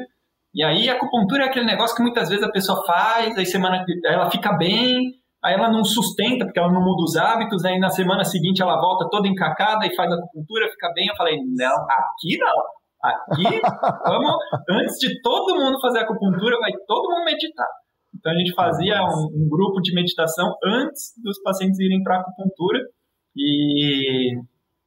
e 0.54 0.64
aí 0.64 0.90
a 0.90 0.94
acupuntura 0.94 1.46
é 1.46 1.48
aquele 1.48 1.66
negócio 1.66 1.96
que 1.96 2.04
muitas 2.04 2.30
vezes 2.30 2.44
a 2.44 2.52
pessoa 2.52 2.86
faz, 2.86 3.38
aí 3.38 3.46
semana 3.46 3.84
ela 4.06 4.30
fica 4.30 4.54
bem, 4.54 5.21
aí 5.44 5.54
ela 5.54 5.72
não 5.72 5.84
sustenta, 5.84 6.46
porque 6.46 6.60
ela 6.60 6.72
não 6.72 6.82
muda 6.82 7.04
os 7.04 7.16
hábitos, 7.16 7.66
aí 7.66 7.80
na 7.80 7.90
semana 7.90 8.24
seguinte 8.24 8.62
ela 8.62 8.80
volta 8.80 9.08
toda 9.10 9.28
encacada 9.28 9.86
e 9.86 9.96
faz 9.96 10.12
a 10.12 10.16
acupuntura, 10.16 10.70
fica 10.70 10.92
bem. 10.94 11.08
Eu 11.08 11.16
falei, 11.16 11.38
não, 11.38 11.76
aqui 11.90 12.38
não. 12.38 12.82
Aqui, 13.04 13.60
vamos, 14.06 14.36
antes 14.70 14.98
de 15.00 15.20
todo 15.22 15.56
mundo 15.56 15.82
fazer 15.82 16.00
acupuntura, 16.00 16.60
vai 16.60 16.72
todo 16.88 17.10
mundo 17.10 17.26
meditar. 17.26 17.68
Então 18.14 18.32
a 18.32 18.36
gente 18.36 18.54
fazia 18.54 19.02
um, 19.02 19.46
um 19.46 19.50
grupo 19.50 19.82
de 19.82 19.94
meditação 19.94 20.54
antes 20.64 21.14
dos 21.24 21.42
pacientes 21.42 21.80
irem 21.80 22.04
para 22.04 22.18
a 22.18 22.20
acupuntura. 22.22 22.80
E, 23.36 24.34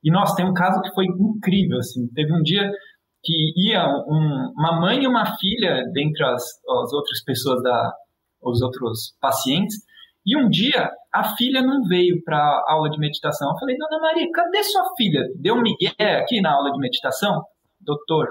e, 0.04 0.10
nossa, 0.12 0.36
tem 0.36 0.46
um 0.48 0.54
caso 0.54 0.80
que 0.82 0.94
foi 0.94 1.06
incrível, 1.06 1.78
assim. 1.78 2.06
Teve 2.14 2.32
um 2.32 2.42
dia 2.42 2.70
que 3.24 3.52
ia 3.56 3.84
um, 3.88 4.52
uma 4.56 4.80
mãe 4.80 5.02
e 5.02 5.08
uma 5.08 5.24
filha, 5.38 5.82
dentre 5.92 6.24
as, 6.24 6.42
as 6.42 6.92
outras 6.92 7.24
pessoas, 7.24 7.62
da, 7.62 7.92
os 8.42 8.60
outros 8.62 9.16
pacientes, 9.20 9.76
e 10.26 10.36
um 10.36 10.48
dia 10.48 10.90
a 11.12 11.36
filha 11.36 11.62
não 11.62 11.82
veio 11.84 12.22
para 12.24 12.36
a 12.36 12.72
aula 12.72 12.90
de 12.90 12.98
meditação. 12.98 13.50
Eu 13.50 13.58
falei, 13.58 13.76
Dona 13.76 14.00
Maria, 14.00 14.26
cadê 14.32 14.62
sua 14.62 14.84
filha? 14.96 15.20
Deu 15.36 15.56
migué 15.60 15.94
aqui 15.98 16.40
na 16.40 16.52
aula 16.52 16.72
de 16.72 16.78
meditação? 16.78 17.42
Doutor, 17.80 18.26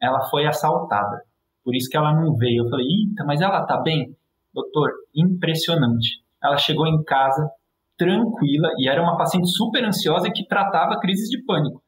ela 0.00 0.22
foi 0.30 0.46
assaltada. 0.46 1.22
Por 1.64 1.74
isso 1.74 1.90
que 1.90 1.96
ela 1.96 2.14
não 2.14 2.34
veio. 2.36 2.64
Eu 2.64 2.70
falei, 2.70 2.86
eita, 2.86 3.24
mas 3.24 3.40
ela 3.40 3.66
tá 3.66 3.80
bem? 3.80 4.16
Doutor, 4.54 4.90
impressionante. 5.14 6.22
Ela 6.42 6.56
chegou 6.56 6.86
em 6.86 7.02
casa 7.04 7.50
tranquila 7.96 8.68
e 8.78 8.88
era 8.88 9.02
uma 9.02 9.16
paciente 9.16 9.48
super 9.50 9.84
ansiosa 9.84 10.30
que 10.30 10.46
tratava 10.46 10.98
crises 11.00 11.28
de 11.28 11.44
pânico. 11.44 11.81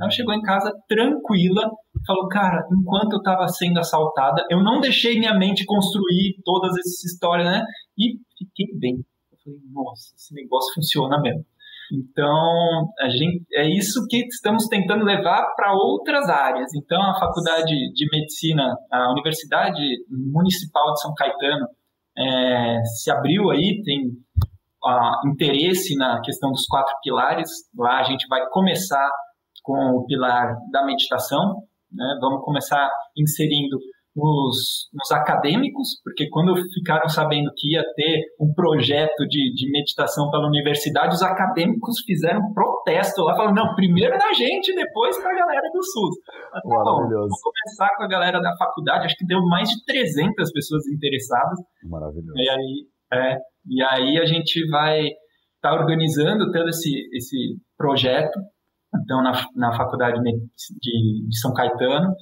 Ela 0.00 0.10
chegou 0.10 0.34
em 0.34 0.42
casa 0.42 0.72
tranquila 0.88 1.70
falou: 2.06 2.28
Cara, 2.28 2.66
enquanto 2.72 3.14
eu 3.14 3.18
estava 3.18 3.46
sendo 3.48 3.78
assaltada, 3.78 4.44
eu 4.48 4.62
não 4.62 4.80
deixei 4.80 5.18
minha 5.18 5.36
mente 5.36 5.64
construir 5.64 6.36
todas 6.44 6.70
essas 6.78 7.04
histórias, 7.04 7.46
né? 7.46 7.62
E 7.98 8.18
fiquei 8.38 8.78
bem. 8.78 8.94
Eu 9.32 9.38
falei: 9.42 9.58
Nossa, 9.72 10.14
esse 10.14 10.34
negócio 10.34 10.72
funciona 10.74 11.20
mesmo. 11.20 11.44
Então, 11.92 12.92
a 12.98 13.08
gente, 13.08 13.44
é 13.52 13.68
isso 13.68 14.06
que 14.08 14.18
estamos 14.26 14.66
tentando 14.66 15.04
levar 15.04 15.54
para 15.54 15.72
outras 15.72 16.28
áreas. 16.28 16.74
Então, 16.74 17.00
a 17.00 17.18
Faculdade 17.18 17.72
de 17.92 18.08
Medicina, 18.12 18.76
a 18.90 19.12
Universidade 19.12 19.82
Municipal 20.10 20.92
de 20.92 21.00
São 21.00 21.14
Caetano, 21.14 21.66
é, 22.18 22.82
se 22.84 23.08
abriu 23.08 23.50
aí, 23.50 23.82
tem 23.84 24.08
uh, 24.84 25.28
interesse 25.28 25.94
na 25.96 26.20
questão 26.22 26.50
dos 26.50 26.66
quatro 26.66 26.92
pilares. 27.04 27.48
Lá 27.76 28.00
a 28.00 28.02
gente 28.02 28.26
vai 28.26 28.44
começar 28.48 29.08
com 29.66 29.98
o 29.98 30.06
pilar 30.06 30.54
da 30.70 30.86
meditação, 30.86 31.56
né? 31.92 32.06
vamos 32.20 32.44
começar 32.44 32.88
inserindo 33.18 33.76
nos, 34.14 34.88
nos, 34.94 35.10
acadêmicos, 35.12 36.00
porque 36.02 36.30
quando 36.30 36.54
ficaram 36.72 37.06
sabendo 37.08 37.50
que 37.54 37.74
ia 37.74 37.82
ter 37.94 38.22
um 38.40 38.54
projeto 38.54 39.26
de, 39.28 39.52
de 39.52 39.70
meditação 39.70 40.30
pela 40.30 40.46
universidade, 40.46 41.14
os 41.14 41.22
acadêmicos 41.22 41.96
fizeram 42.06 42.40
um 42.40 42.54
protesto 42.54 43.22
lá, 43.22 43.36
falando, 43.36 43.56
não, 43.56 43.74
primeiro 43.74 44.16
na 44.16 44.32
gente, 44.32 44.74
depois 44.74 45.18
para 45.18 45.32
a 45.32 45.38
galera 45.38 45.68
do 45.70 45.82
SUS. 45.82 46.16
Mas, 46.50 46.62
tá 46.62 46.68
bom, 46.70 47.08
vamos 47.08 47.40
começar 47.42 47.94
com 47.96 48.04
a 48.04 48.08
galera 48.08 48.40
da 48.40 48.56
faculdade, 48.56 49.04
acho 49.04 49.16
que 49.18 49.26
deu 49.26 49.44
mais 49.46 49.68
de 49.68 49.84
300 49.84 50.50
pessoas 50.50 50.86
interessadas. 50.86 51.58
Maravilhoso. 51.84 52.32
E 52.36 52.48
aí, 52.48 52.86
é, 53.12 53.36
e 53.68 53.82
aí 53.82 54.18
a 54.18 54.24
gente 54.24 54.66
vai 54.70 55.00
estar 55.00 55.16
tá 55.60 55.74
organizando 55.74 56.50
todo 56.52 56.68
esse, 56.70 57.06
esse 57.12 57.58
projeto 57.76 58.38
então 59.02 59.22
na, 59.22 59.32
na 59.54 59.76
Faculdade 59.76 60.20
de, 60.20 61.28
de 61.28 61.38
São 61.38 61.52
Caetano. 61.52 62.14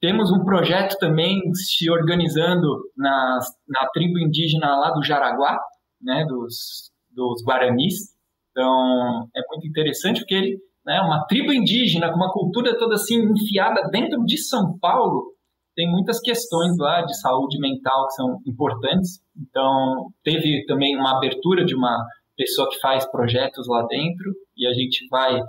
Temos 0.00 0.32
um 0.32 0.44
projeto 0.44 0.96
também 0.98 1.38
se 1.52 1.90
organizando 1.90 2.66
na, 2.96 3.38
na 3.68 3.86
tribo 3.92 4.18
indígena 4.18 4.78
lá 4.78 4.90
do 4.92 5.02
Jaraguá, 5.02 5.58
né, 6.00 6.24
dos, 6.26 6.90
dos 7.10 7.44
Guaranis. 7.44 8.14
Então, 8.50 9.28
é 9.36 9.40
muito 9.50 9.68
interessante 9.68 10.20
porque 10.20 10.34
ele 10.34 10.56
é 10.88 10.94
né, 10.94 11.00
uma 11.02 11.26
tribo 11.26 11.52
indígena 11.52 12.08
com 12.10 12.16
uma 12.16 12.32
cultura 12.32 12.76
toda 12.78 12.94
assim 12.94 13.22
enfiada 13.22 13.88
dentro 13.90 14.24
de 14.24 14.38
São 14.38 14.78
Paulo. 14.78 15.34
Tem 15.76 15.90
muitas 15.90 16.18
questões 16.18 16.76
lá 16.78 17.02
de 17.02 17.18
saúde 17.20 17.58
mental 17.58 18.06
que 18.06 18.14
são 18.14 18.38
importantes. 18.46 19.20
Então, 19.36 20.08
teve 20.24 20.64
também 20.66 20.96
uma 20.96 21.16
abertura 21.16 21.64
de 21.64 21.74
uma 21.74 22.02
pessoa 22.36 22.68
que 22.70 22.80
faz 22.80 23.08
projetos 23.10 23.68
lá 23.68 23.86
dentro 23.86 24.32
e 24.56 24.66
a 24.66 24.72
gente 24.72 25.06
vai 25.10 25.40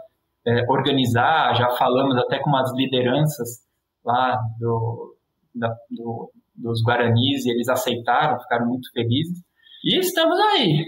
é, 0.45 0.63
organizar, 0.69 1.53
já 1.55 1.69
falamos 1.71 2.17
até 2.17 2.39
com 2.39 2.49
umas 2.49 2.71
lideranças 2.75 3.59
lá 4.03 4.37
do, 4.59 5.15
da, 5.55 5.67
do, 5.89 6.31
dos 6.55 6.81
Guaranis 6.85 7.45
e 7.45 7.51
eles 7.51 7.69
aceitaram, 7.69 8.39
ficaram 8.39 8.67
muito 8.67 8.89
felizes. 8.93 9.39
E 9.83 9.99
estamos 9.99 10.37
aí. 10.39 10.83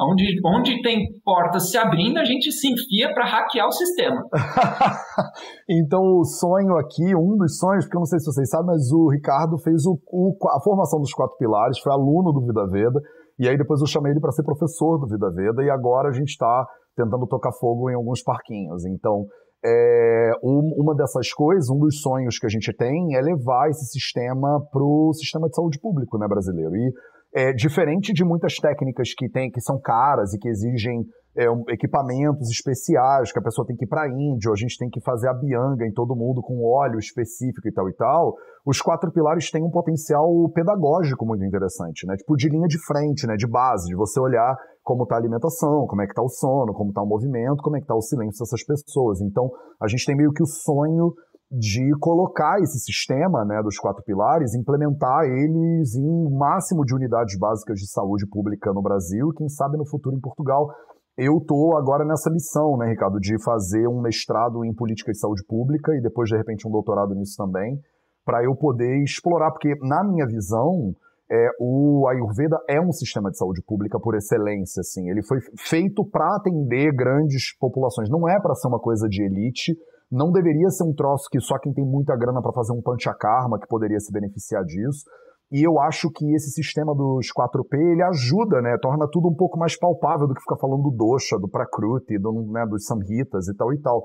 Onde, 0.00 0.40
onde 0.44 0.80
tem 0.80 1.08
portas 1.24 1.70
se 1.70 1.76
abrindo, 1.76 2.18
a 2.18 2.24
gente 2.24 2.52
se 2.52 2.72
enfia 2.72 3.12
para 3.12 3.26
hackear 3.26 3.66
o 3.66 3.72
sistema. 3.72 4.22
então, 5.68 6.00
o 6.00 6.24
sonho 6.24 6.76
aqui, 6.76 7.16
um 7.16 7.36
dos 7.36 7.58
sonhos, 7.58 7.84
porque 7.84 7.96
eu 7.96 8.00
não 8.00 8.06
sei 8.06 8.20
se 8.20 8.26
vocês 8.26 8.48
sabem, 8.48 8.66
mas 8.66 8.92
o 8.92 9.08
Ricardo 9.08 9.58
fez 9.58 9.84
o, 9.86 9.98
o, 10.06 10.36
a 10.56 10.62
formação 10.62 11.00
dos 11.00 11.12
quatro 11.12 11.36
pilares, 11.36 11.80
foi 11.80 11.92
aluno 11.92 12.32
do 12.32 12.46
Vida 12.46 12.64
Veda, 12.70 13.00
e 13.40 13.48
aí 13.48 13.58
depois 13.58 13.80
eu 13.80 13.88
chamei 13.88 14.12
ele 14.12 14.20
para 14.20 14.30
ser 14.30 14.44
professor 14.44 15.00
do 15.00 15.08
Vida 15.08 15.32
Veda, 15.32 15.64
e 15.64 15.70
agora 15.70 16.10
a 16.10 16.12
gente 16.12 16.30
está 16.30 16.64
tentando 16.98 17.26
tocar 17.26 17.52
fogo 17.52 17.88
em 17.90 17.94
alguns 17.94 18.22
parquinhos. 18.22 18.84
Então, 18.84 19.24
é, 19.64 20.30
uma 20.42 20.94
dessas 20.94 21.32
coisas, 21.32 21.70
um 21.70 21.78
dos 21.78 22.00
sonhos 22.00 22.38
que 22.38 22.46
a 22.46 22.50
gente 22.50 22.72
tem 22.76 23.14
é 23.16 23.20
levar 23.20 23.68
esse 23.70 23.86
sistema 23.86 24.60
para 24.72 24.82
o 24.82 25.12
sistema 25.14 25.48
de 25.48 25.54
saúde 25.54 25.78
público 25.80 26.18
né, 26.18 26.26
brasileiro. 26.28 26.74
E 26.76 26.92
é, 27.34 27.52
diferente 27.52 28.12
de 28.12 28.24
muitas 28.24 28.54
técnicas 28.56 29.12
que 29.16 29.28
tem, 29.28 29.50
que 29.50 29.60
são 29.60 29.80
caras 29.80 30.32
e 30.32 30.38
que 30.38 30.48
exigem 30.48 31.04
é, 31.36 31.50
um, 31.50 31.62
equipamentos 31.68 32.50
especiais, 32.50 33.30
que 33.30 33.38
a 33.38 33.42
pessoa 33.42 33.66
tem 33.66 33.76
que 33.76 33.84
ir 33.84 33.88
para 33.88 34.02
a 34.02 34.08
Índia, 34.08 34.48
ou 34.48 34.54
a 34.54 34.56
gente 34.56 34.76
tem 34.78 34.88
que 34.88 35.00
fazer 35.00 35.28
a 35.28 35.34
bianga 35.34 35.86
em 35.86 35.92
todo 35.92 36.16
mundo 36.16 36.40
com 36.42 36.64
óleo 36.64 36.98
específico 36.98 37.68
e 37.68 37.72
tal 37.72 37.88
e 37.88 37.94
tal, 37.94 38.34
os 38.66 38.80
quatro 38.80 39.12
pilares 39.12 39.50
têm 39.50 39.62
um 39.62 39.70
potencial 39.70 40.28
pedagógico 40.52 41.24
muito 41.24 41.44
interessante, 41.44 42.06
né? 42.06 42.16
Tipo, 42.16 42.36
de 42.36 42.48
linha 42.48 42.66
de 42.66 42.78
frente, 42.84 43.26
né? 43.26 43.34
De 43.36 43.46
base, 43.46 43.88
de 43.88 43.94
você 43.94 44.18
olhar 44.20 44.56
como 44.88 45.02
está 45.02 45.16
a 45.16 45.18
alimentação, 45.18 45.86
como 45.86 46.00
é 46.00 46.06
que 46.06 46.12
está 46.12 46.22
o 46.22 46.30
sono, 46.30 46.72
como 46.72 46.88
está 46.88 47.02
o 47.02 47.06
movimento, 47.06 47.62
como 47.62 47.76
é 47.76 47.78
que 47.78 47.84
está 47.84 47.94
o 47.94 48.00
silêncio 48.00 48.42
dessas 48.42 48.64
pessoas. 48.64 49.20
Então, 49.20 49.50
a 49.78 49.86
gente 49.86 50.06
tem 50.06 50.16
meio 50.16 50.32
que 50.32 50.42
o 50.42 50.46
sonho 50.46 51.12
de 51.50 51.92
colocar 52.00 52.58
esse 52.62 52.78
sistema 52.78 53.44
né, 53.44 53.60
dos 53.62 53.78
quatro 53.78 54.02
pilares, 54.02 54.54
implementar 54.54 55.24
eles 55.24 55.94
em 55.94 56.08
um 56.08 56.34
máximo 56.38 56.86
de 56.86 56.94
unidades 56.94 57.38
básicas 57.38 57.78
de 57.78 57.86
saúde 57.86 58.26
pública 58.26 58.72
no 58.72 58.80
Brasil 58.80 59.28
e, 59.28 59.34
quem 59.34 59.48
sabe, 59.50 59.76
no 59.76 59.86
futuro 59.86 60.16
em 60.16 60.20
Portugal. 60.20 60.70
Eu 61.18 61.36
estou 61.36 61.76
agora 61.76 62.02
nessa 62.02 62.30
missão, 62.30 62.78
né, 62.78 62.88
Ricardo, 62.88 63.20
de 63.20 63.36
fazer 63.44 63.86
um 63.88 64.00
mestrado 64.00 64.64
em 64.64 64.72
política 64.72 65.12
de 65.12 65.18
saúde 65.18 65.44
pública 65.46 65.94
e 65.94 66.00
depois, 66.00 66.30
de 66.30 66.36
repente, 66.36 66.66
um 66.66 66.70
doutorado 66.70 67.14
nisso 67.14 67.36
também, 67.36 67.78
para 68.24 68.42
eu 68.42 68.56
poder 68.56 69.02
explorar, 69.02 69.50
porque, 69.50 69.74
na 69.82 70.02
minha 70.02 70.26
visão, 70.26 70.94
é, 71.30 71.48
o 71.60 72.08
Ayurveda 72.08 72.58
é 72.68 72.80
um 72.80 72.92
sistema 72.92 73.30
de 73.30 73.36
saúde 73.36 73.62
pública 73.66 74.00
por 74.00 74.14
excelência, 74.14 74.80
assim. 74.80 75.10
Ele 75.10 75.22
foi 75.22 75.38
feito 75.58 76.04
para 76.08 76.36
atender 76.36 76.90
grandes 76.94 77.56
populações, 77.58 78.08
não 78.08 78.28
é 78.28 78.40
para 78.40 78.54
ser 78.54 78.68
uma 78.68 78.80
coisa 78.80 79.06
de 79.08 79.22
elite, 79.22 79.76
não 80.10 80.32
deveria 80.32 80.70
ser 80.70 80.84
um 80.84 80.94
troço 80.94 81.28
que 81.30 81.38
só 81.40 81.58
quem 81.58 81.72
tem 81.72 81.84
muita 81.84 82.16
grana 82.16 82.40
para 82.40 82.52
fazer 82.52 82.72
um 82.72 82.80
panchakarma 82.80 83.58
que 83.58 83.68
poderia 83.68 84.00
se 84.00 84.10
beneficiar 84.10 84.64
disso. 84.64 85.04
E 85.50 85.66
eu 85.66 85.78
acho 85.80 86.10
que 86.10 86.34
esse 86.34 86.50
sistema 86.50 86.94
dos 86.94 87.28
4P, 87.32 87.74
ele 87.74 88.02
ajuda, 88.02 88.60
né? 88.60 88.76
Torna 88.80 89.06
tudo 89.10 89.28
um 89.28 89.34
pouco 89.34 89.58
mais 89.58 89.78
palpável 89.78 90.26
do 90.26 90.34
que 90.34 90.40
ficar 90.40 90.56
falando 90.56 90.82
do 90.82 90.90
dosha, 90.90 91.38
do 91.38 91.48
prakruti, 91.48 92.18
do, 92.18 92.32
né, 92.52 92.66
dos 92.66 92.84
samhitas 92.84 93.48
e 93.48 93.56
tal 93.56 93.72
e 93.72 93.80
tal. 93.80 94.04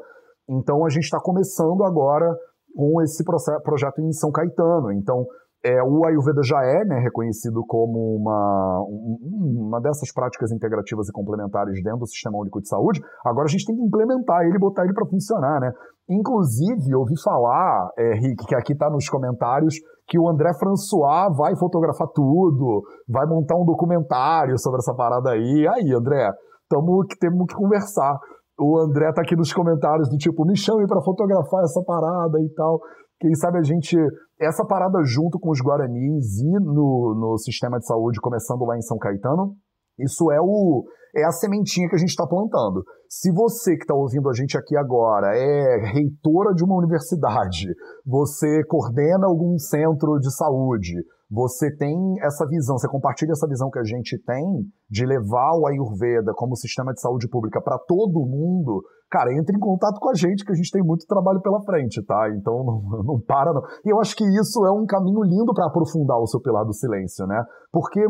Então 0.50 0.86
a 0.86 0.90
gente 0.90 1.04
está 1.04 1.20
começando 1.20 1.84
agora 1.84 2.34
com 2.76 3.02
esse 3.02 3.24
projeto 3.64 4.00
em 4.00 4.12
São 4.12 4.32
Caetano. 4.32 4.92
Então, 4.92 5.26
é, 5.66 5.82
o 5.82 6.06
Ayurveda 6.06 6.42
já 6.44 6.62
é 6.62 6.84
né, 6.84 7.00
reconhecido 7.00 7.64
como 7.66 8.18
uma, 8.18 8.86
uma 8.90 9.80
dessas 9.80 10.12
práticas 10.12 10.52
integrativas 10.52 11.08
e 11.08 11.12
complementares 11.14 11.82
dentro 11.82 12.00
do 12.00 12.08
Sistema 12.08 12.38
Único 12.38 12.62
de 12.62 12.68
Saúde. 12.68 13.02
Agora 13.24 13.46
a 13.46 13.50
gente 13.50 13.66
tem 13.66 13.76
que 13.76 13.82
implementar 13.82 14.42
ele 14.42 14.58
e 14.58 14.60
botar 14.60 14.84
ele 14.84 14.94
para 14.94 15.06
funcionar. 15.06 15.62
Né? 15.62 15.72
Inclusive, 16.10 16.94
ouvi 16.96 17.14
falar, 17.24 17.90
é, 17.98 18.14
Rick, 18.16 18.46
que 18.46 18.56
aqui 18.56 18.74
está 18.74 18.90
nos 18.90 19.08
comentários, 19.08 19.76
que 20.06 20.20
o 20.20 20.28
André 20.28 20.54
François 20.54 21.34
vai 21.34 21.56
fotografar 21.56 22.10
tudo, 22.14 22.84
vai 23.08 23.26
montar 23.26 23.56
um 23.56 23.64
documentário 23.64 24.60
sobre 24.60 24.80
essa 24.80 24.94
parada 24.94 25.32
aí. 25.32 25.66
Aí, 25.66 25.94
André, 25.94 26.30
tamo, 26.70 27.06
temos 27.22 27.48
que 27.48 27.56
conversar. 27.56 28.20
O 28.60 28.78
André 28.80 29.12
tá 29.14 29.22
aqui 29.22 29.36
nos 29.36 29.54
comentários 29.54 30.10
do 30.10 30.18
tipo, 30.18 30.46
me 30.46 30.58
chame 30.58 30.86
para 30.88 31.02
fotografar 31.02 31.64
essa 31.64 31.82
parada 31.84 32.38
e 32.40 32.50
tal. 32.54 32.82
Quem 33.24 33.34
sabe 33.36 33.58
a 33.58 33.64
gente. 33.64 33.96
Essa 34.38 34.66
parada 34.66 35.00
junto 35.06 35.40
com 35.40 35.50
os 35.50 35.62
Guaranis 35.62 36.40
e 36.40 36.52
no, 36.60 37.16
no 37.18 37.38
sistema 37.38 37.80
de 37.80 37.88
saúde, 37.88 38.20
começando 38.20 38.66
lá 38.66 38.76
em 38.76 38.82
São 38.82 38.98
Caetano, 38.98 39.56
isso 39.98 40.30
é 40.30 40.42
o 40.42 40.84
é 41.16 41.24
a 41.24 41.32
sementinha 41.32 41.88
que 41.88 41.96
a 41.96 41.98
gente 41.98 42.10
está 42.10 42.28
plantando. 42.28 42.84
Se 43.08 43.32
você 43.32 43.78
que 43.78 43.84
está 43.84 43.94
ouvindo 43.94 44.28
a 44.30 44.34
gente 44.34 44.58
aqui 44.58 44.76
agora 44.76 45.38
é 45.38 45.94
reitora 45.94 46.54
de 46.54 46.66
uma 46.66 46.76
universidade, 46.76 47.68
você 48.06 48.62
coordena 48.68 49.28
algum 49.28 49.58
centro 49.58 50.20
de 50.20 50.36
saúde, 50.36 50.96
você 51.30 51.76
tem 51.76 51.96
essa 52.22 52.46
visão, 52.48 52.78
você 52.78 52.88
compartilha 52.88 53.32
essa 53.32 53.48
visão 53.48 53.70
que 53.70 53.80
a 53.80 53.84
gente 53.84 54.22
tem 54.24 54.44
de 54.90 55.06
levar 55.06 55.58
o 55.58 55.68
Ayurveda 55.68 56.32
como 56.36 56.56
sistema 56.56 56.94
de 56.94 57.02
saúde 57.02 57.28
pública 57.28 57.62
para 57.62 57.78
todo 57.80 58.26
mundo, 58.26 58.84
cara, 59.10 59.34
entre 59.34 59.56
em 59.56 59.60
contato 59.60 60.00
com 60.00 60.10
a 60.10 60.14
gente, 60.14 60.46
que 60.46 60.52
a 60.52 60.56
gente 60.56 60.72
tem 60.72 60.84
muito 60.84 61.06
trabalho 61.08 61.42
pela 61.42 61.62
frente, 61.64 62.04
tá? 62.06 62.30
Então 62.38 62.54
não, 62.64 63.04
não 63.04 63.20
para, 63.22 63.54
não. 63.54 63.62
E 63.86 63.92
eu 63.92 64.00
acho 64.00 64.16
que 64.16 64.24
isso 64.24 64.66
é 64.66 64.72
um 64.72 64.86
caminho 64.86 65.24
lindo 65.24 65.54
para 65.54 65.68
aprofundar 65.68 66.18
o 66.20 66.28
seu 66.28 66.42
pilar 66.42 66.66
do 66.66 66.74
silêncio, 66.74 67.26
né? 67.26 67.44
Porque 67.72 68.02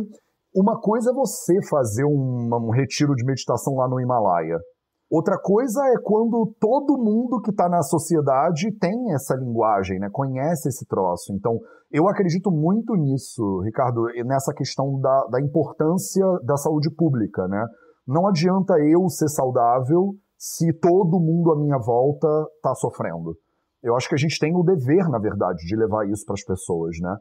uma 0.55 0.79
coisa 0.79 1.11
é 1.11 1.13
você 1.13 1.55
fazer 1.69 2.05
um, 2.05 2.49
um 2.51 2.71
retiro 2.71 3.15
de 3.15 3.25
meditação 3.25 3.75
lá 3.75 3.87
no 3.87 3.99
Himalaia. 3.99 4.59
Outra 5.13 5.37
coisa 5.37 5.79
é 5.89 6.01
quando 6.01 6.55
todo 6.59 6.97
mundo 6.97 7.39
que 7.39 7.51
está 7.51 7.69
na 7.69 7.83
sociedade 7.83 8.71
tem 8.79 9.13
essa 9.13 9.35
linguagem, 9.35 9.99
né? 9.99 10.09
conhece 10.11 10.69
esse 10.69 10.87
troço. 10.87 11.31
Então, 11.35 11.59
eu 11.91 12.09
acredito 12.09 12.49
muito 12.49 12.95
nisso, 12.95 13.59
Ricardo, 13.59 14.05
nessa 14.25 14.51
questão 14.55 14.99
da, 14.99 15.27
da 15.27 15.39
importância 15.39 16.25
da 16.43 16.57
saúde 16.57 16.89
pública. 16.89 17.47
Né? 17.47 17.63
Não 18.07 18.27
adianta 18.27 18.73
eu 18.79 19.07
ser 19.07 19.29
saudável 19.29 20.15
se 20.35 20.73
todo 20.73 21.19
mundo 21.19 21.51
à 21.51 21.59
minha 21.59 21.77
volta 21.77 22.27
está 22.55 22.73
sofrendo. 22.73 23.37
Eu 23.83 23.95
acho 23.95 24.09
que 24.09 24.15
a 24.15 24.17
gente 24.17 24.39
tem 24.39 24.55
o 24.55 24.63
dever, 24.63 25.07
na 25.09 25.19
verdade, 25.19 25.63
de 25.67 25.75
levar 25.75 26.09
isso 26.09 26.25
para 26.25 26.33
as 26.33 26.43
pessoas, 26.43 26.97
né? 26.99 27.15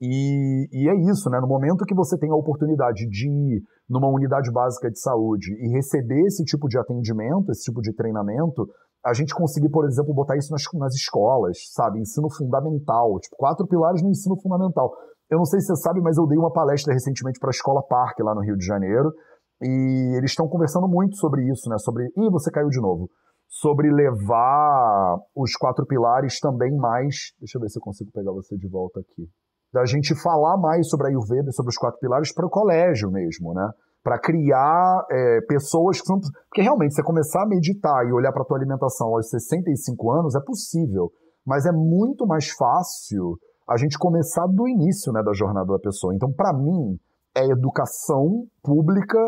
E, 0.00 0.68
e, 0.72 0.88
é 0.88 0.94
isso, 1.10 1.28
né? 1.28 1.40
No 1.40 1.48
momento 1.48 1.84
que 1.84 1.94
você 1.94 2.16
tem 2.16 2.30
a 2.30 2.36
oportunidade 2.36 3.08
de 3.08 3.28
ir 3.28 3.62
numa 3.88 4.08
unidade 4.08 4.50
básica 4.52 4.88
de 4.90 5.00
saúde 5.00 5.52
e 5.58 5.72
receber 5.72 6.20
esse 6.26 6.44
tipo 6.44 6.68
de 6.68 6.78
atendimento, 6.78 7.50
esse 7.50 7.64
tipo 7.64 7.80
de 7.80 7.92
treinamento, 7.92 8.68
a 9.04 9.12
gente 9.12 9.34
conseguir, 9.34 9.70
por 9.70 9.86
exemplo, 9.86 10.14
botar 10.14 10.36
isso 10.36 10.52
nas, 10.52 10.62
nas 10.74 10.94
escolas, 10.94 11.58
sabe? 11.72 11.98
Ensino 11.98 12.30
fundamental, 12.30 13.18
tipo, 13.18 13.36
quatro 13.36 13.66
pilares 13.66 14.00
no 14.02 14.10
ensino 14.10 14.40
fundamental. 14.40 14.92
Eu 15.28 15.38
não 15.38 15.44
sei 15.44 15.60
se 15.60 15.66
você 15.66 15.82
sabe, 15.82 16.00
mas 16.00 16.16
eu 16.16 16.26
dei 16.26 16.38
uma 16.38 16.52
palestra 16.52 16.94
recentemente 16.94 17.40
para 17.40 17.48
a 17.48 17.50
Escola 17.50 17.82
Parque, 17.82 18.22
lá 18.22 18.34
no 18.34 18.40
Rio 18.40 18.56
de 18.56 18.64
Janeiro, 18.64 19.12
e 19.60 20.16
eles 20.16 20.30
estão 20.30 20.46
conversando 20.48 20.86
muito 20.86 21.16
sobre 21.16 21.42
isso, 21.50 21.68
né? 21.68 21.76
Sobre. 21.78 22.04
Ih, 22.16 22.30
você 22.30 22.52
caiu 22.52 22.68
de 22.68 22.80
novo. 22.80 23.10
Sobre 23.48 23.90
levar 23.90 25.16
os 25.34 25.56
quatro 25.56 25.84
pilares 25.86 26.38
também 26.38 26.76
mais. 26.76 27.32
Deixa 27.40 27.58
eu 27.58 27.62
ver 27.62 27.68
se 27.68 27.78
eu 27.78 27.82
consigo 27.82 28.12
pegar 28.12 28.30
você 28.30 28.56
de 28.56 28.68
volta 28.68 29.00
aqui 29.00 29.28
da 29.72 29.84
gente 29.84 30.14
falar 30.20 30.56
mais 30.56 30.88
sobre 30.88 31.06
a 31.06 31.10
Ayurveda, 31.10 31.52
sobre 31.52 31.70
os 31.70 31.76
quatro 31.76 32.00
pilares 32.00 32.32
para 32.32 32.46
o 32.46 32.50
colégio 32.50 33.10
mesmo, 33.10 33.52
né? 33.52 33.68
Para 34.02 34.18
criar 34.18 35.04
é, 35.10 35.40
pessoas 35.42 36.00
que 36.00 36.06
são. 36.06 36.18
Porque 36.48 36.62
realmente, 36.62 36.94
você 36.94 37.02
começar 37.02 37.42
a 37.42 37.46
meditar 37.46 38.06
e 38.06 38.12
olhar 38.12 38.32
para 38.32 38.42
a 38.42 38.44
tua 38.44 38.56
alimentação 38.56 39.08
aos 39.08 39.28
65 39.28 40.10
anos 40.12 40.34
é 40.34 40.40
possível, 40.40 41.10
mas 41.44 41.66
é 41.66 41.72
muito 41.72 42.26
mais 42.26 42.50
fácil 42.50 43.38
a 43.68 43.76
gente 43.76 43.98
começar 43.98 44.46
do 44.46 44.66
início 44.66 45.12
né, 45.12 45.22
da 45.22 45.32
jornada 45.34 45.66
da 45.66 45.78
pessoa. 45.78 46.14
Então, 46.14 46.32
para 46.32 46.54
mim, 46.54 46.98
é 47.36 47.44
educação 47.44 48.46
pública, 48.62 49.18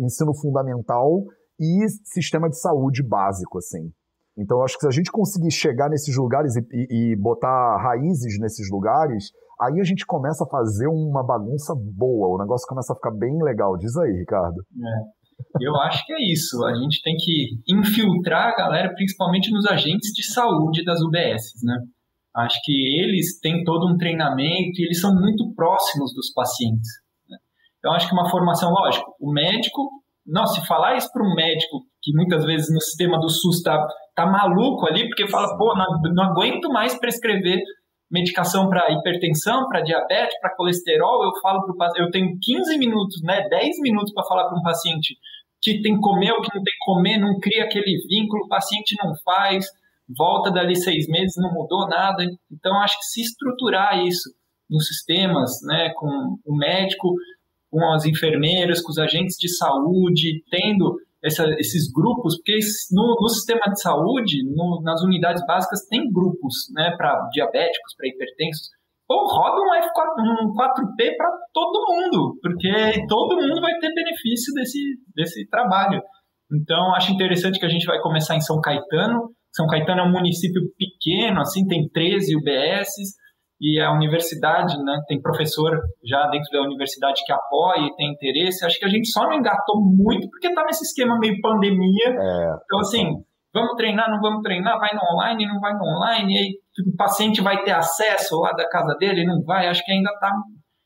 ensino 0.00 0.34
fundamental 0.34 1.22
e 1.60 1.86
sistema 2.04 2.48
de 2.50 2.58
saúde 2.58 3.02
básico, 3.02 3.58
assim. 3.58 3.92
Então, 4.36 4.62
acho 4.62 4.74
que 4.74 4.80
se 4.80 4.88
a 4.88 4.90
gente 4.90 5.10
conseguir 5.10 5.50
chegar 5.50 5.88
nesses 5.88 6.14
lugares 6.16 6.56
e, 6.56 6.60
e, 6.72 7.12
e 7.12 7.16
botar 7.16 7.78
raízes 7.78 8.38
nesses 8.38 8.68
lugares, 8.70 9.30
Aí 9.60 9.80
a 9.80 9.84
gente 9.84 10.04
começa 10.04 10.44
a 10.44 10.48
fazer 10.48 10.86
uma 10.86 11.24
bagunça 11.24 11.74
boa, 11.74 12.36
o 12.36 12.38
negócio 12.38 12.66
começa 12.68 12.92
a 12.92 12.96
ficar 12.96 13.12
bem 13.12 13.42
legal. 13.42 13.76
Diz 13.78 13.96
aí, 13.96 14.12
Ricardo. 14.12 14.60
É. 14.60 15.16
Eu 15.60 15.76
acho 15.76 16.04
que 16.04 16.12
é 16.12 16.32
isso. 16.32 16.64
A 16.64 16.74
gente 16.74 17.02
tem 17.02 17.14
que 17.16 17.58
infiltrar 17.68 18.48
a 18.48 18.56
galera, 18.56 18.94
principalmente 18.94 19.50
nos 19.50 19.66
agentes 19.66 20.12
de 20.12 20.24
saúde 20.24 20.84
das 20.84 21.00
UBSs, 21.00 21.64
né? 21.64 21.76
Acho 22.36 22.58
que 22.62 23.00
eles 23.00 23.38
têm 23.40 23.64
todo 23.64 23.90
um 23.90 23.96
treinamento 23.96 24.78
e 24.78 24.84
eles 24.84 25.00
são 25.00 25.14
muito 25.14 25.54
próximos 25.54 26.12
dos 26.14 26.32
pacientes. 26.34 26.88
Né? 27.30 27.38
Então, 27.78 27.92
acho 27.92 28.08
que 28.08 28.14
uma 28.14 28.28
formação, 28.28 28.70
lógico, 28.70 29.14
o 29.18 29.32
médico, 29.32 29.88
não, 30.26 30.46
se 30.46 30.60
falar 30.66 30.96
isso 30.96 31.10
para 31.12 31.26
um 31.26 31.34
médico 31.34 31.80
que 32.02 32.12
muitas 32.14 32.44
vezes 32.44 32.68
no 32.70 32.80
sistema 32.80 33.18
do 33.18 33.30
SUS 33.30 33.56
está 33.56 33.86
tá 34.14 34.26
maluco 34.26 34.86
ali, 34.86 35.08
porque 35.08 35.26
fala, 35.28 35.56
pô, 35.56 35.74
não, 35.74 36.12
não 36.14 36.24
aguento 36.24 36.68
mais 36.68 36.98
prescrever 36.98 37.58
medicação 38.10 38.68
para 38.68 38.90
hipertensão, 38.92 39.68
para 39.68 39.80
diabetes, 39.80 40.38
para 40.40 40.54
colesterol, 40.54 41.24
eu 41.24 41.32
falo 41.42 41.64
para 41.64 41.74
o 41.74 41.76
paciente, 41.76 42.04
eu 42.04 42.10
tenho 42.10 42.38
15 42.40 42.78
minutos, 42.78 43.22
né, 43.22 43.48
10 43.48 43.80
minutos 43.80 44.12
para 44.12 44.24
falar 44.24 44.48
para 44.48 44.58
um 44.58 44.62
paciente 44.62 45.16
que 45.60 45.82
tem 45.82 45.96
que 45.96 46.00
comer 46.00 46.32
ou 46.32 46.40
que 46.40 46.54
não 46.54 46.62
tem 46.62 46.74
que 46.74 46.84
comer, 46.84 47.18
não 47.18 47.40
cria 47.40 47.64
aquele 47.64 47.98
vínculo, 48.08 48.44
o 48.44 48.48
paciente 48.48 48.94
não 49.02 49.14
faz, 49.24 49.66
volta 50.08 50.50
dali 50.50 50.76
seis 50.76 51.08
meses, 51.08 51.34
não 51.36 51.52
mudou 51.52 51.88
nada. 51.88 52.24
Então, 52.52 52.80
acho 52.80 52.98
que 52.98 53.06
se 53.06 53.22
estruturar 53.22 53.98
isso 54.04 54.30
nos 54.70 54.86
sistemas, 54.86 55.60
né, 55.64 55.90
com 55.94 56.38
o 56.44 56.56
médico, 56.56 57.14
com 57.70 57.92
as 57.92 58.04
enfermeiras, 58.04 58.80
com 58.80 58.90
os 58.90 58.98
agentes 58.98 59.36
de 59.38 59.48
saúde, 59.48 60.44
tendo 60.50 61.00
essa, 61.26 61.44
esses 61.58 61.90
grupos, 61.92 62.36
porque 62.36 62.56
no, 62.92 63.16
no, 63.20 63.28
sistema 63.28 63.66
de 63.72 63.80
saúde, 63.82 64.46
no, 64.54 64.80
nas 64.82 65.02
unidades 65.02 65.44
básicas, 65.44 65.86
tem 65.88 66.10
grupos 66.10 66.70
né, 66.72 66.94
para 66.96 67.28
diabéticos, 67.32 67.94
para 67.96 68.08
hipertensos. 68.08 68.68
Ou 69.08 69.26
roda 69.26 69.60
um, 69.60 69.74
F4, 69.82 70.46
um 70.46 70.52
4P 70.52 71.16
para 71.16 71.30
todo 71.52 71.86
mundo, 71.88 72.38
porque 72.40 73.06
todo 73.08 73.36
mundo 73.36 73.60
vai 73.60 73.78
ter 73.78 73.92
benefício 73.92 74.52
desse, 74.54 74.78
desse 75.14 75.48
trabalho. 75.48 76.00
Então, 76.52 76.94
acho 76.94 77.12
interessante 77.12 77.58
que 77.58 77.66
a 77.66 77.68
gente 77.68 77.86
vai 77.86 78.00
começar 78.00 78.36
em 78.36 78.40
São 78.40 78.60
Caetano. 78.60 79.30
São 79.54 79.66
Caetano 79.66 80.00
é 80.00 80.04
um 80.04 80.12
município 80.12 80.62
pequeno, 80.76 81.40
assim, 81.40 81.66
tem 81.66 81.88
13 81.88 82.36
UBSs, 82.36 83.14
e 83.60 83.80
a 83.80 83.92
universidade, 83.92 84.76
né, 84.82 85.00
tem 85.08 85.20
professor 85.20 85.80
já 86.04 86.26
dentro 86.28 86.50
da 86.52 86.62
universidade 86.62 87.22
que 87.24 87.32
apoia 87.32 87.86
e 87.86 87.96
tem 87.96 88.12
interesse. 88.12 88.64
Acho 88.64 88.78
que 88.78 88.84
a 88.84 88.88
gente 88.88 89.08
só 89.08 89.22
não 89.22 89.32
engatou 89.32 89.80
muito 89.80 90.28
porque 90.28 90.48
está 90.48 90.62
nesse 90.64 90.84
esquema 90.84 91.18
meio 91.18 91.40
pandemia. 91.40 92.08
É, 92.08 92.56
então, 92.64 92.80
assim, 92.80 93.14
vamos 93.54 93.74
treinar, 93.76 94.10
não 94.10 94.20
vamos 94.20 94.42
treinar, 94.42 94.78
vai 94.78 94.90
no 94.94 95.00
online, 95.14 95.46
não 95.46 95.58
vai 95.58 95.72
no 95.72 95.84
online, 95.84 96.34
e 96.34 96.38
aí 96.38 96.50
o 96.86 96.96
paciente 96.96 97.40
vai 97.40 97.62
ter 97.62 97.72
acesso 97.72 98.38
lá 98.40 98.52
da 98.52 98.68
casa 98.68 98.94
dele, 98.98 99.24
não 99.24 99.42
vai. 99.42 99.66
Acho 99.66 99.82
que 99.82 99.92
ainda 99.92 100.10
está 100.10 100.30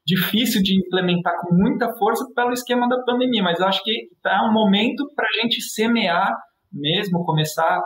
difícil 0.07 0.63
de 0.63 0.79
implementar 0.79 1.35
com 1.41 1.55
muita 1.55 1.93
força 1.99 2.25
pelo 2.35 2.53
esquema 2.53 2.89
da 2.89 3.03
pandemia, 3.03 3.43
mas 3.43 3.61
acho 3.61 3.83
que 3.83 3.93
está 4.15 4.49
um 4.49 4.53
momento 4.53 5.05
para 5.17 5.27
a 5.27 5.43
gente 5.43 5.61
semear 5.61 6.33
mesmo, 6.73 7.25
começar 7.25 7.81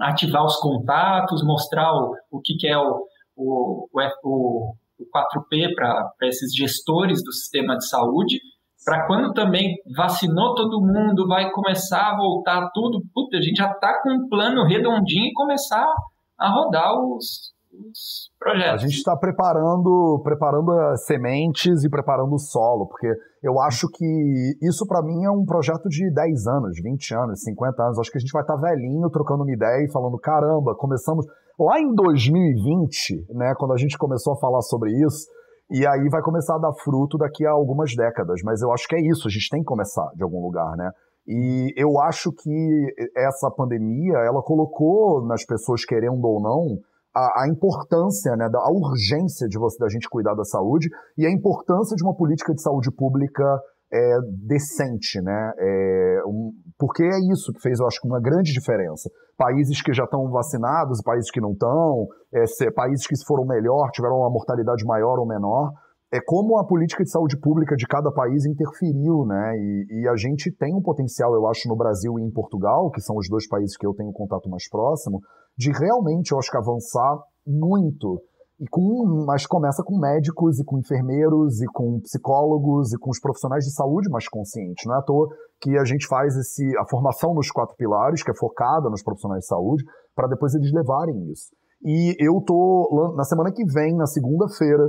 a 0.00 0.08
ativar 0.08 0.44
os 0.44 0.56
contatos, 0.56 1.44
mostrar 1.44 1.92
o, 1.92 2.12
o 2.30 2.40
que, 2.42 2.54
que 2.58 2.66
é 2.66 2.76
o 2.76 3.04
o, 3.36 3.88
o, 4.24 4.74
o 4.98 5.04
4P 5.04 5.74
para 5.74 6.12
esses 6.22 6.54
gestores 6.54 7.22
do 7.22 7.32
sistema 7.32 7.76
de 7.76 7.88
saúde, 7.88 8.38
para 8.84 9.06
quando 9.06 9.32
também 9.32 9.76
vacinou 9.96 10.54
todo 10.54 10.80
mundo, 10.80 11.26
vai 11.26 11.50
começar 11.50 12.12
a 12.12 12.16
voltar 12.16 12.68
tudo, 12.74 13.02
puta, 13.14 13.38
a 13.38 13.40
gente 13.40 13.56
já 13.56 13.70
está 13.70 14.00
com 14.02 14.10
um 14.10 14.28
plano 14.28 14.64
redondinho 14.64 15.26
e 15.26 15.32
começar 15.32 15.90
a 16.38 16.50
rodar 16.50 16.92
os, 16.92 17.54
os 17.72 18.30
projetos. 18.38 18.84
A 18.84 18.86
gente 18.86 18.98
está 18.98 19.16
preparando, 19.16 20.20
preparando 20.22 20.72
as 20.72 21.06
sementes 21.06 21.82
e 21.82 21.88
preparando 21.88 22.34
o 22.34 22.38
solo, 22.38 22.86
porque 22.86 23.10
eu 23.42 23.58
acho 23.60 23.88
que 23.88 24.58
isso 24.62 24.86
para 24.86 25.02
mim 25.02 25.24
é 25.24 25.30
um 25.30 25.44
projeto 25.44 25.88
de 25.88 26.12
10 26.12 26.46
anos, 26.46 26.76
20 26.82 27.14
anos, 27.14 27.42
50 27.42 27.82
anos. 27.82 27.98
Acho 27.98 28.10
que 28.10 28.18
a 28.18 28.20
gente 28.20 28.32
vai 28.32 28.42
estar 28.42 28.56
tá 28.56 28.60
velhinho, 28.60 29.08
trocando 29.10 29.44
uma 29.44 29.52
ideia 29.52 29.84
e 29.84 29.90
falando, 29.90 30.18
caramba, 30.18 30.74
começamos 30.74 31.26
Lá 31.58 31.80
em 31.80 31.94
2020, 31.94 33.26
né, 33.30 33.54
quando 33.56 33.72
a 33.72 33.76
gente 33.76 33.96
começou 33.96 34.32
a 34.32 34.36
falar 34.36 34.60
sobre 34.62 34.90
isso, 34.92 35.26
e 35.70 35.86
aí 35.86 36.08
vai 36.10 36.20
começar 36.20 36.56
a 36.56 36.58
dar 36.58 36.72
fruto 36.72 37.16
daqui 37.16 37.46
a 37.46 37.52
algumas 37.52 37.94
décadas, 37.94 38.40
mas 38.44 38.60
eu 38.60 38.72
acho 38.72 38.86
que 38.88 38.96
é 38.96 39.00
isso, 39.00 39.28
a 39.28 39.30
gente 39.30 39.48
tem 39.48 39.60
que 39.60 39.66
começar 39.66 40.10
de 40.14 40.22
algum 40.22 40.42
lugar, 40.42 40.76
né? 40.76 40.90
E 41.26 41.72
eu 41.76 41.98
acho 42.00 42.30
que 42.32 42.94
essa 43.16 43.50
pandemia, 43.50 44.18
ela 44.18 44.42
colocou 44.42 45.24
nas 45.26 45.44
pessoas, 45.44 45.84
querendo 45.84 46.22
ou 46.24 46.42
não, 46.42 46.78
a, 47.14 47.44
a 47.44 47.48
importância, 47.48 48.36
né, 48.36 48.48
da, 48.50 48.58
a 48.58 48.70
urgência 48.70 49.48
de 49.48 49.58
você, 49.58 49.78
da 49.78 49.88
gente 49.88 50.08
cuidar 50.08 50.34
da 50.34 50.44
saúde 50.44 50.88
e 51.16 51.24
a 51.24 51.30
importância 51.30 51.96
de 51.96 52.02
uma 52.04 52.14
política 52.14 52.52
de 52.52 52.60
saúde 52.60 52.90
pública 52.90 53.44
é, 53.92 54.18
decente, 54.46 55.20
né? 55.22 55.52
É, 55.56 56.22
um, 56.26 56.50
porque 56.76 57.04
é 57.04 57.32
isso 57.32 57.52
que 57.52 57.62
fez, 57.62 57.78
eu 57.78 57.86
acho, 57.86 58.00
uma 58.04 58.20
grande 58.20 58.52
diferença. 58.52 59.08
Países 59.36 59.82
que 59.82 59.92
já 59.92 60.04
estão 60.04 60.30
vacinados, 60.30 61.02
países 61.02 61.30
que 61.30 61.40
não 61.40 61.52
estão, 61.52 62.06
é, 62.32 62.70
países 62.70 63.06
que 63.06 63.14
foram 63.26 63.44
melhor, 63.44 63.90
tiveram 63.90 64.18
uma 64.18 64.30
mortalidade 64.30 64.84
maior 64.84 65.18
ou 65.18 65.26
menor, 65.26 65.72
é 66.12 66.20
como 66.24 66.58
a 66.58 66.64
política 66.64 67.02
de 67.02 67.10
saúde 67.10 67.36
pública 67.36 67.74
de 67.74 67.86
cada 67.88 68.12
país 68.12 68.46
interferiu, 68.46 69.24
né? 69.26 69.56
E, 69.56 70.02
e, 70.02 70.08
a 70.08 70.14
gente 70.14 70.52
tem 70.52 70.72
um 70.72 70.80
potencial, 70.80 71.34
eu 71.34 71.48
acho, 71.48 71.68
no 71.68 71.74
Brasil 71.74 72.16
e 72.18 72.22
em 72.22 72.30
Portugal, 72.30 72.88
que 72.90 73.00
são 73.00 73.16
os 73.16 73.28
dois 73.28 73.48
países 73.48 73.76
que 73.76 73.84
eu 73.84 73.92
tenho 73.94 74.12
contato 74.12 74.48
mais 74.48 74.68
próximo, 74.68 75.20
de 75.58 75.72
realmente, 75.72 76.30
eu 76.30 76.38
acho 76.38 76.50
que 76.50 76.56
avançar 76.56 77.18
muito 77.44 78.22
e 78.60 78.66
com, 78.68 79.24
mas 79.26 79.46
começa 79.46 79.82
com 79.82 79.98
médicos 79.98 80.60
e 80.60 80.64
com 80.64 80.78
enfermeiros 80.78 81.60
e 81.60 81.66
com 81.66 82.00
psicólogos 82.00 82.92
e 82.92 82.98
com 82.98 83.10
os 83.10 83.18
profissionais 83.18 83.64
de 83.64 83.72
saúde 83.72 84.08
mais 84.08 84.28
conscientes. 84.28 84.84
Não 84.86 84.94
é 84.94 84.98
à 84.98 85.02
toa 85.02 85.28
que 85.60 85.76
a 85.76 85.84
gente 85.84 86.06
faz 86.06 86.36
esse, 86.36 86.64
a 86.78 86.86
formação 86.88 87.34
nos 87.34 87.50
quatro 87.50 87.74
pilares, 87.76 88.22
que 88.22 88.30
é 88.30 88.34
focada 88.34 88.88
nos 88.88 89.02
profissionais 89.02 89.40
de 89.40 89.46
saúde, 89.46 89.84
para 90.14 90.28
depois 90.28 90.54
eles 90.54 90.72
levarem 90.72 91.30
isso. 91.30 91.50
E 91.84 92.14
eu 92.18 92.40
tô, 92.40 93.14
na 93.16 93.24
semana 93.24 93.52
que 93.52 93.64
vem, 93.64 93.94
na 93.94 94.06
segunda-feira, 94.06 94.88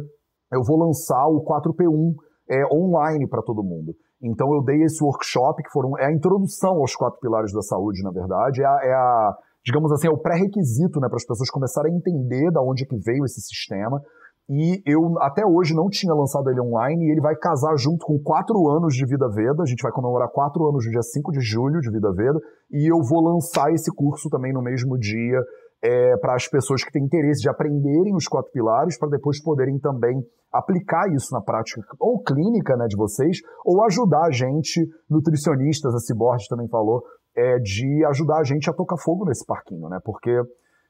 eu 0.52 0.64
vou 0.64 0.78
lançar 0.78 1.28
o 1.28 1.44
4P1 1.44 2.14
é, 2.50 2.66
online 2.74 3.28
para 3.28 3.42
todo 3.42 3.64
mundo. 3.64 3.94
Então 4.22 4.54
eu 4.54 4.64
dei 4.64 4.84
esse 4.84 5.04
workshop, 5.04 5.62
que 5.62 5.72
foram, 5.72 5.98
é 5.98 6.06
a 6.06 6.14
introdução 6.14 6.78
aos 6.78 6.96
quatro 6.96 7.20
pilares 7.20 7.52
da 7.52 7.62
saúde, 7.62 8.02
na 8.04 8.12
verdade, 8.12 8.62
é 8.62 8.66
a, 8.66 8.80
é 8.84 8.94
a 8.94 9.38
digamos 9.66 9.92
assim, 9.92 10.08
é 10.08 10.12
o 10.12 10.18
pré-requisito 10.18 11.00
né, 11.00 11.08
para 11.08 11.18
as 11.18 11.26
pessoas 11.26 11.50
começarem 11.50 11.92
a 11.92 11.96
entender 11.96 12.52
da 12.52 12.62
onde 12.62 12.86
que 12.86 12.96
veio 12.98 13.26
esse 13.26 13.42
sistema. 13.42 14.00
E 14.48 14.80
eu 14.86 15.20
até 15.22 15.44
hoje 15.44 15.74
não 15.74 15.90
tinha 15.90 16.14
lançado 16.14 16.52
ele 16.52 16.62
online 16.62 17.08
e 17.08 17.12
ele 17.12 17.22
vai 17.22 17.36
casar 17.36 17.76
junto 17.78 18.06
com 18.06 18.20
quatro 18.20 18.70
anos 18.70 18.94
de 18.94 19.04
Vida 19.04 19.28
Veda. 19.28 19.64
A 19.64 19.66
gente 19.66 19.82
vai 19.82 19.92
comemorar 19.92 20.30
quatro 20.30 20.68
anos 20.70 20.86
no 20.86 20.92
dia 20.92 21.02
5 21.02 21.32
de 21.32 21.42
julho 21.42 21.82
de 21.82 21.90
Vida 21.90 22.14
Veda. 22.14 22.40
E 22.72 22.86
eu 22.92 23.02
vou 23.02 23.24
lançar 23.24 23.74
esse 23.74 23.92
curso 23.92 24.30
também 24.30 24.54
no 24.54 24.62
mesmo 24.62 25.00
dia 25.00 25.42
é, 25.84 26.16
para 26.18 26.36
as 26.36 26.48
pessoas 26.48 26.84
que 26.84 26.92
têm 26.92 27.04
interesse 27.04 27.42
de 27.42 27.50
aprenderem 27.50 28.16
os 28.16 28.28
quatro 28.28 28.52
pilares, 28.52 29.00
para 29.00 29.10
depois 29.10 29.42
poderem 29.42 29.80
também 29.80 30.24
aplicar 30.54 31.12
isso 31.14 31.34
na 31.34 31.42
prática 31.42 31.82
ou 32.00 32.22
clínica 32.24 32.78
né, 32.78 32.86
de 32.88 32.96
vocês, 32.96 33.40
ou 33.66 33.84
ajudar 33.84 34.26
a 34.28 34.32
gente, 34.32 34.88
nutricionistas, 35.10 35.94
a 35.94 36.00
Ciborges 36.00 36.48
também 36.48 36.68
falou, 36.70 37.04
é, 37.36 37.60
de 37.60 38.06
ajudar 38.06 38.40
a 38.40 38.44
gente 38.44 38.70
a 38.70 38.74
tocar 38.74 38.98
fogo 38.98 39.26
nesse 39.26 39.46
parquinho, 39.46 39.90
né? 39.90 40.00
Porque 40.04 40.32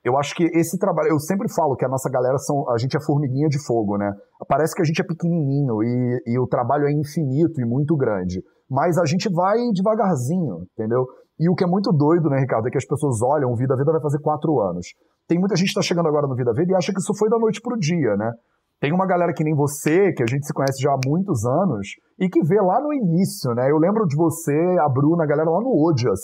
eu 0.04 0.18
acho 0.18 0.36
que 0.36 0.44
esse 0.54 0.78
trabalho, 0.78 1.10
eu 1.10 1.20
sempre 1.20 1.52
falo 1.52 1.76
que 1.76 1.84
a 1.84 1.90
nossa 1.90 2.10
galera 2.10 2.38
são, 2.38 2.70
a 2.70 2.78
gente 2.78 2.96
é 2.96 3.02
formiguinha 3.02 3.50
de 3.50 3.58
fogo, 3.66 3.98
né? 3.98 4.14
Parece 4.48 4.76
que 4.76 4.82
a 4.82 4.86
gente 4.86 5.02
é 5.02 5.04
pequenininho 5.04 5.82
e, 5.84 6.22
e 6.28 6.40
o 6.40 6.46
trabalho 6.46 6.88
é 6.88 6.92
infinito 6.92 7.60
e 7.60 7.66
muito 7.66 7.96
grande, 7.98 8.44
mas 8.70 8.98
a 9.00 9.06
gente 9.06 9.28
vai 9.34 9.58
devagarzinho, 9.74 10.68
entendeu? 10.74 11.08
E 11.40 11.50
o 11.50 11.56
que 11.56 11.64
é 11.64 11.68
muito 11.68 11.92
doido, 11.92 12.30
né, 12.30 12.40
Ricardo, 12.40 12.68
é 12.68 12.72
que 12.72 12.78
as 12.78 12.86
pessoas 12.86 13.22
olham, 13.22 13.52
o 13.52 13.56
Vida 13.56 13.76
Vida 13.76 13.92
vai 13.92 14.02
fazer 14.02 14.20
quatro 14.20 14.62
anos. 14.62 14.88
Tem 15.28 15.40
muita 15.40 15.56
gente 15.56 15.66
que 15.66 15.72
está 15.72 15.82
chegando 15.82 16.08
agora 16.08 16.28
no 16.28 16.36
Vida 16.36 16.54
Vida 16.54 16.72
e 16.72 16.76
acha 16.76 16.94
que 16.94 17.00
isso 17.00 17.14
foi 17.18 17.30
da 17.30 17.40
noite 17.40 17.60
pro 17.60 17.78
dia, 17.78 18.16
né? 18.16 18.32
Tem 18.80 18.92
uma 18.94 19.06
galera 19.06 19.34
que 19.34 19.44
nem 19.44 19.56
você, 19.56 20.12
que 20.14 20.24
a 20.24 20.26
gente 20.28 20.46
se 20.46 20.54
conhece 20.54 20.82
já 20.82 20.92
há 20.92 21.00
muitos 21.08 21.46
anos, 21.46 21.88
e 22.20 22.30
que 22.30 22.44
vê 22.44 22.60
lá 22.62 22.82
no 22.82 22.94
início, 22.94 23.54
né? 23.54 23.72
Eu 23.72 23.78
lembro 23.78 24.06
de 24.06 24.16
você, 24.16 24.54
a 24.82 24.90
Bruna, 24.90 25.24
a 25.24 25.28
galera 25.28 25.50
lá 25.50 25.60
no 25.60 25.72
Odias. 25.72 26.20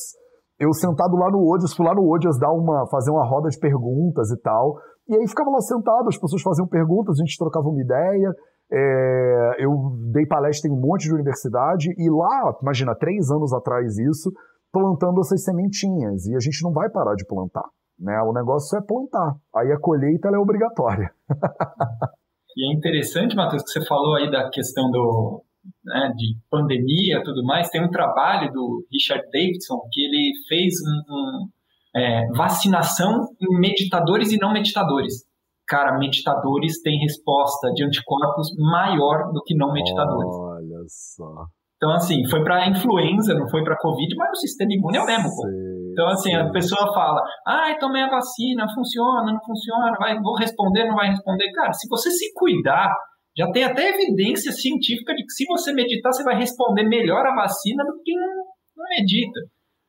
Eu 0.60 0.74
sentado 0.74 1.16
lá 1.16 1.32
no 1.32 1.40
Odias, 1.50 1.74
fui 1.74 1.86
lá 1.86 1.96
no 1.96 2.08
Odias 2.08 2.38
dar 2.38 2.52
uma, 2.52 2.86
fazer 2.88 3.10
uma 3.12 3.28
roda 3.28 3.50
de 3.50 3.58
perguntas 3.58 4.30
e 4.32 4.40
tal. 4.42 4.78
E 5.08 5.16
aí 5.16 5.28
ficava 5.28 5.50
lá 5.50 5.60
sentado, 5.60 6.08
as 6.08 6.18
pessoas 6.18 6.42
faziam 6.42 6.68
perguntas, 6.68 7.20
a 7.20 7.24
gente 7.24 7.38
trocava 7.38 7.68
uma 7.68 7.82
ideia. 7.82 8.34
É, 8.72 9.56
eu 9.60 9.72
dei 10.14 10.26
palestra 10.26 10.70
em 10.70 10.74
um 10.74 10.80
monte 10.80 11.04
de 11.04 11.14
universidade, 11.14 11.90
e 11.98 12.10
lá, 12.10 12.56
imagina, 12.62 12.96
três 12.96 13.30
anos 13.32 13.52
atrás 13.54 13.98
isso, 13.98 14.32
plantando 14.72 15.20
essas 15.22 15.44
sementinhas. 15.44 16.26
E 16.28 16.36
a 16.36 16.40
gente 16.40 16.64
não 16.64 16.72
vai 16.72 16.90
parar 16.90 17.16
de 17.16 17.26
plantar. 17.26 17.66
Né? 18.00 18.20
O 18.22 18.32
negócio 18.32 18.78
é 18.78 18.82
plantar. 18.82 19.36
Aí 19.56 19.72
a 19.72 19.80
colheita 19.80 20.30
é 20.30 20.38
obrigatória. 20.38 21.12
E 22.58 22.70
é 22.70 22.74
interessante, 22.74 23.36
Matheus, 23.36 23.64
que 23.64 23.70
você 23.70 23.86
falou 23.86 24.16
aí 24.16 24.30
da 24.30 24.50
questão 24.50 24.90
do, 24.90 25.44
né, 25.86 26.12
de 26.16 26.36
pandemia 26.50 27.18
e 27.18 27.24
tudo 27.24 27.44
mais. 27.44 27.70
Tem 27.70 27.84
um 27.84 27.90
trabalho 27.90 28.52
do 28.52 28.86
Richard 28.92 29.24
Davidson 29.32 29.80
que 29.92 30.02
ele 30.02 30.32
fez 30.48 30.74
um, 30.82 31.14
um 31.14 31.48
é, 31.96 32.28
vacinação 32.36 33.28
em 33.42 33.60
meditadores 33.60 34.32
e 34.32 34.38
não 34.38 34.52
meditadores. 34.52 35.26
Cara, 35.68 35.98
meditadores 35.98 36.82
têm 36.82 37.00
resposta 37.00 37.72
de 37.74 37.84
anticorpos 37.86 38.48
maior 38.58 39.32
do 39.32 39.42
que 39.44 39.56
não 39.56 39.72
meditadores. 39.72 40.34
Olha 40.34 40.84
só. 40.88 41.46
Então, 41.78 41.92
assim, 41.92 42.28
foi 42.30 42.44
para 42.44 42.70
influenza, 42.70 43.34
não 43.34 43.50
foi 43.50 43.64
para 43.64 43.78
Covid, 43.78 44.16
mas 44.16 44.32
o 44.32 44.42
sistema 44.42 44.72
imune 44.74 44.98
é 44.98 45.02
o 45.02 45.06
mesmo, 45.06 45.30
pô. 45.30 45.48
Então, 45.92 46.08
assim, 46.08 46.34
a 46.34 46.50
pessoa 46.52 46.94
fala, 46.94 47.22
ah, 47.46 47.76
tomei 47.80 48.02
a 48.02 48.10
vacina, 48.10 48.66
funciona, 48.74 49.34
não 49.34 49.40
funciona, 49.46 49.92
vai, 50.00 50.18
vou 50.20 50.36
responder, 50.38 50.88
não 50.88 50.96
vai 50.96 51.10
responder. 51.10 51.52
Cara, 51.54 51.74
se 51.74 51.88
você 51.90 52.10
se 52.10 52.34
cuidar, 52.34 52.96
já 53.38 53.50
tem 53.52 53.64
até 53.64 53.90
evidência 53.90 54.52
científica 54.52 55.14
de 55.14 55.24
que 55.24 55.32
se 55.32 55.46
você 55.46 55.74
meditar, 55.74 56.12
você 56.12 56.24
vai 56.24 56.36
responder 56.36 56.84
melhor 56.84 57.26
a 57.26 57.36
vacina 57.36 57.84
do 57.84 58.02
que 58.04 58.14
não, 58.16 58.28
não 58.78 58.86
medita. 58.98 59.40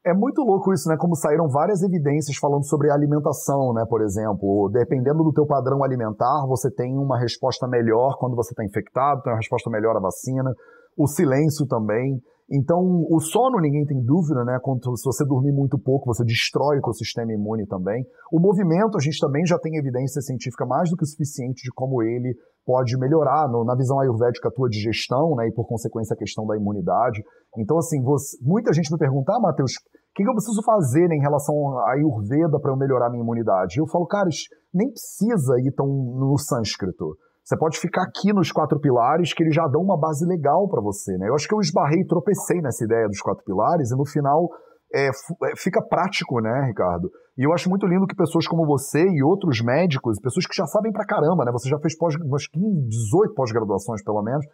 É 0.04 0.12
muito 0.12 0.42
louco 0.42 0.72
isso, 0.72 0.88
né? 0.88 0.96
Como 0.98 1.14
saíram 1.14 1.48
várias 1.48 1.80
evidências 1.80 2.36
falando 2.36 2.66
sobre 2.66 2.90
alimentação, 2.90 3.72
né? 3.72 3.84
Por 3.88 4.02
exemplo, 4.02 4.68
dependendo 4.72 5.22
do 5.22 5.32
teu 5.32 5.46
padrão 5.46 5.84
alimentar, 5.84 6.44
você 6.48 6.68
tem 6.74 6.98
uma 6.98 7.16
resposta 7.16 7.68
melhor 7.68 8.16
quando 8.18 8.34
você 8.34 8.52
está 8.52 8.64
infectado, 8.64 9.22
tem 9.22 9.32
uma 9.32 9.38
resposta 9.38 9.70
melhor 9.70 9.96
à 9.96 10.00
vacina. 10.00 10.50
O 10.98 11.06
silêncio 11.06 11.66
também. 11.68 12.18
Então, 12.54 13.06
o 13.08 13.18
sono, 13.18 13.58
ninguém 13.60 13.86
tem 13.86 13.98
dúvida, 14.04 14.44
né? 14.44 14.58
Quando, 14.60 14.94
se 14.94 15.04
você 15.06 15.24
dormir 15.24 15.52
muito 15.52 15.78
pouco, 15.78 16.12
você 16.12 16.22
destrói 16.22 16.80
o 16.80 16.84
seu 16.92 16.92
sistema 16.92 17.32
imune 17.32 17.66
também. 17.66 18.04
O 18.30 18.38
movimento, 18.38 18.98
a 18.98 19.00
gente 19.00 19.18
também 19.18 19.46
já 19.46 19.58
tem 19.58 19.78
evidência 19.78 20.20
científica 20.20 20.66
mais 20.66 20.90
do 20.90 20.96
que 20.96 21.06
suficiente 21.06 21.62
de 21.62 21.70
como 21.74 22.02
ele 22.02 22.36
pode 22.66 22.98
melhorar 22.98 23.48
no, 23.48 23.64
na 23.64 23.74
visão 23.74 23.98
ayurvédica 24.00 24.50
a 24.50 24.52
tua 24.52 24.68
digestão, 24.68 25.34
né? 25.34 25.48
E 25.48 25.52
por 25.52 25.66
consequência 25.66 26.12
a 26.12 26.16
questão 26.16 26.46
da 26.46 26.54
imunidade. 26.54 27.22
Então, 27.56 27.78
assim, 27.78 28.02
você, 28.02 28.36
muita 28.42 28.70
gente 28.74 28.92
me 28.92 28.98
pergunta, 28.98 29.32
ah, 29.34 29.40
Matheus, 29.40 29.72
o 29.72 30.14
que, 30.14 30.22
eu 30.22 30.34
preciso 30.34 30.62
fazer 30.62 31.08
né, 31.08 31.16
em 31.16 31.22
relação 31.22 31.78
à 31.78 31.92
Ayurveda 31.92 32.60
para 32.60 32.70
eu 32.70 32.76
melhorar 32.76 33.08
minha 33.08 33.22
imunidade? 33.22 33.78
Eu 33.78 33.86
falo, 33.86 34.06
cara, 34.06 34.28
nem 34.74 34.90
precisa 34.90 35.54
ir 35.58 35.72
tão 35.72 35.86
no 35.86 36.36
sânscrito. 36.36 37.16
Você 37.44 37.56
pode 37.56 37.78
ficar 37.78 38.02
aqui 38.02 38.32
nos 38.32 38.52
quatro 38.52 38.78
pilares, 38.78 39.34
que 39.34 39.42
eles 39.42 39.54
já 39.54 39.66
dão 39.66 39.82
uma 39.82 39.98
base 39.98 40.24
legal 40.24 40.68
para 40.68 40.80
você, 40.80 41.16
né? 41.18 41.28
Eu 41.28 41.34
acho 41.34 41.48
que 41.48 41.54
eu 41.54 41.60
esbarrei, 41.60 42.04
tropecei 42.04 42.60
nessa 42.60 42.84
ideia 42.84 43.08
dos 43.08 43.20
quatro 43.20 43.44
pilares, 43.44 43.90
e 43.90 43.96
no 43.96 44.06
final 44.06 44.48
é, 44.94 45.08
é, 45.08 45.56
fica 45.56 45.82
prático, 45.82 46.40
né, 46.40 46.66
Ricardo? 46.66 47.10
E 47.36 47.44
eu 47.44 47.52
acho 47.52 47.68
muito 47.68 47.86
lindo 47.86 48.06
que 48.06 48.14
pessoas 48.14 48.46
como 48.46 48.66
você 48.66 49.04
e 49.08 49.22
outros 49.24 49.60
médicos, 49.60 50.20
pessoas 50.20 50.46
que 50.46 50.54
já 50.54 50.66
sabem 50.66 50.92
pra 50.92 51.06
caramba, 51.06 51.44
né? 51.44 51.52
Você 51.52 51.68
já 51.68 51.78
fez 51.78 51.96
pós, 51.96 52.14
umas 52.16 52.46
15, 52.46 52.88
18 52.88 53.34
pós-graduações, 53.34 54.04
pelo 54.04 54.22
menos, 54.22 54.44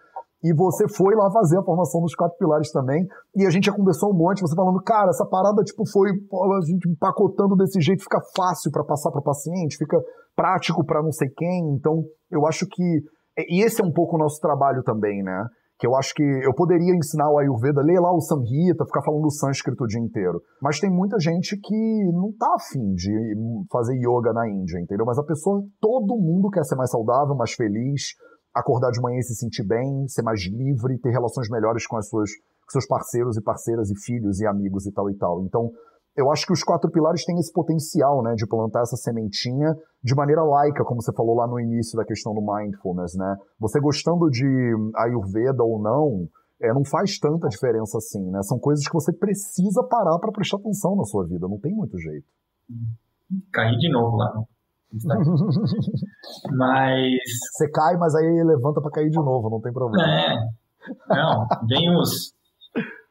e 0.43 0.55
você 0.55 0.87
foi 0.89 1.15
lá 1.15 1.31
fazer 1.31 1.59
a 1.59 1.63
formação 1.63 2.01
dos 2.01 2.15
quatro 2.15 2.37
pilares 2.39 2.71
também, 2.71 3.07
e 3.37 3.47
a 3.47 3.51
gente 3.51 3.67
já 3.67 3.73
conversou 3.73 4.11
um 4.13 4.17
monte, 4.17 4.41
você 4.41 4.55
falando, 4.55 4.81
cara, 4.83 5.11
essa 5.11 5.27
parada, 5.27 5.63
tipo, 5.63 5.89
foi 5.91 6.11
a 6.11 6.61
gente 6.67 6.89
empacotando 6.89 7.57
desse 7.57 7.81
jeito, 7.81 8.03
fica 8.03 8.21
fácil 8.37 8.71
para 8.71 8.85
passar 8.85 9.11
para 9.11 9.23
paciente, 9.23 9.77
fica 9.77 9.99
prático 10.37 10.85
para 10.85 11.03
não 11.03 11.13
sei 11.13 11.29
quem, 11.37 11.75
então 11.75 12.05
eu 12.31 12.47
acho 12.47 12.67
que, 12.69 13.03
e 13.49 13.63
esse 13.63 13.83
é 13.83 13.85
um 13.85 13.93
pouco 13.93 14.17
o 14.17 14.19
nosso 14.19 14.41
trabalho 14.41 14.83
também, 14.83 15.23
né? 15.23 15.47
que 15.79 15.87
eu 15.87 15.95
acho 15.95 16.13
que 16.13 16.23
eu 16.23 16.53
poderia 16.55 16.95
ensinar 16.95 17.31
o 17.31 17.39
Ayurveda, 17.39 17.81
ler 17.81 18.01
lá 18.01 18.13
o 18.13 18.21
Samhita, 18.21 18.85
ficar 18.85 19.03
falando 19.03 19.23
do 19.23 19.31
sânscrito 19.31 19.85
o 19.85 19.87
dia 19.87 20.01
inteiro. 20.01 20.43
Mas 20.61 20.81
tem 20.81 20.91
muita 20.91 21.21
gente 21.21 21.57
que 21.57 22.05
não 22.13 22.33
tá 22.37 22.53
afim 22.57 22.95
de 22.95 23.15
fazer 23.71 23.95
yoga 23.95 24.33
na 24.33 24.49
Índia, 24.49 24.81
entendeu? 24.81 25.07
Mas 25.07 25.19
a 25.19 25.23
pessoa, 25.23 25.63
todo 25.81 26.19
mundo 26.19 26.51
quer 26.51 26.65
ser 26.65 26.75
mais 26.75 26.91
saudável, 26.91 27.37
mais 27.37 27.53
feliz, 27.53 28.15
acordar 28.59 28.91
de 28.91 29.01
manhã 29.01 29.19
e 29.19 29.23
se 29.23 29.35
sentir 29.35 29.63
bem, 29.63 30.07
ser 30.09 30.23
mais 30.23 30.41
livre, 30.47 30.99
ter 30.99 31.11
relações 31.11 31.49
melhores 31.49 31.87
com 31.87 31.97
as 31.97 32.09
suas 32.09 32.31
com 32.69 32.73
seus 32.73 32.87
parceiros 32.87 33.37
e 33.39 33.41
parceiras 33.41 33.91
e 33.91 33.97
filhos 33.97 34.41
e 34.41 34.47
amigos 34.47 34.87
e 34.87 34.93
tal 34.93 35.11
e 35.11 35.15
tal. 35.15 35.43
Então, 35.43 35.71
eu 36.15 36.31
acho 36.31 36.45
que 36.45 36.53
os 36.53 36.63
quatro 36.63 36.91
pilares 36.91 37.25
têm 37.25 37.39
esse 37.39 37.53
potencial, 37.53 38.23
né, 38.23 38.35
de 38.35 38.47
plantar 38.47 38.83
essa 38.83 38.97
sementinha 38.97 39.75
de 40.03 40.15
maneira 40.15 40.43
laica, 40.43 40.85
como 40.85 41.01
você 41.01 41.13
falou 41.13 41.35
lá 41.37 41.47
no 41.47 41.59
início 41.59 41.97
da 41.97 42.05
questão 42.05 42.35
do 42.35 42.43
mindfulness, 42.43 43.15
né? 43.15 43.37
Você 43.59 43.81
gostando 43.81 44.29
de 44.29 44.45
Ayurveda 44.97 45.63
ou 45.63 45.81
não, 45.81 46.29
é, 46.61 46.73
não 46.75 46.85
faz 46.85 47.19
tanta 47.19 47.49
diferença 47.49 47.99
assim, 47.99 48.31
né? 48.31 48.43
São 48.43 48.59
coisas 48.59 48.87
que 48.87 48.93
você 48.93 49.13
precisa 49.13 49.83
parar 49.85 50.19
para 50.19 50.33
prestar 50.33 50.59
atenção 50.59 50.97
na 50.97 51.05
sua 51.05 51.25
vida, 51.25 51.47
não 51.49 51.59
tem 51.59 51.73
muito 51.73 51.97
jeito. 51.99 52.27
Caí 53.53 53.77
de 53.79 53.91
novo 53.91 54.17
lá. 54.17 54.45
Mas. 56.57 57.21
Você 57.53 57.71
cai, 57.71 57.97
mas 57.97 58.15
aí 58.15 58.43
levanta 58.45 58.81
para 58.81 58.91
cair 58.91 59.11
de 59.11 59.19
novo, 59.19 59.51
não 59.51 59.61
tem 59.61 59.73
problema. 59.73 60.09
É. 60.09 60.35
Não, 61.09 61.47
vem 61.69 61.95
os, 61.97 62.33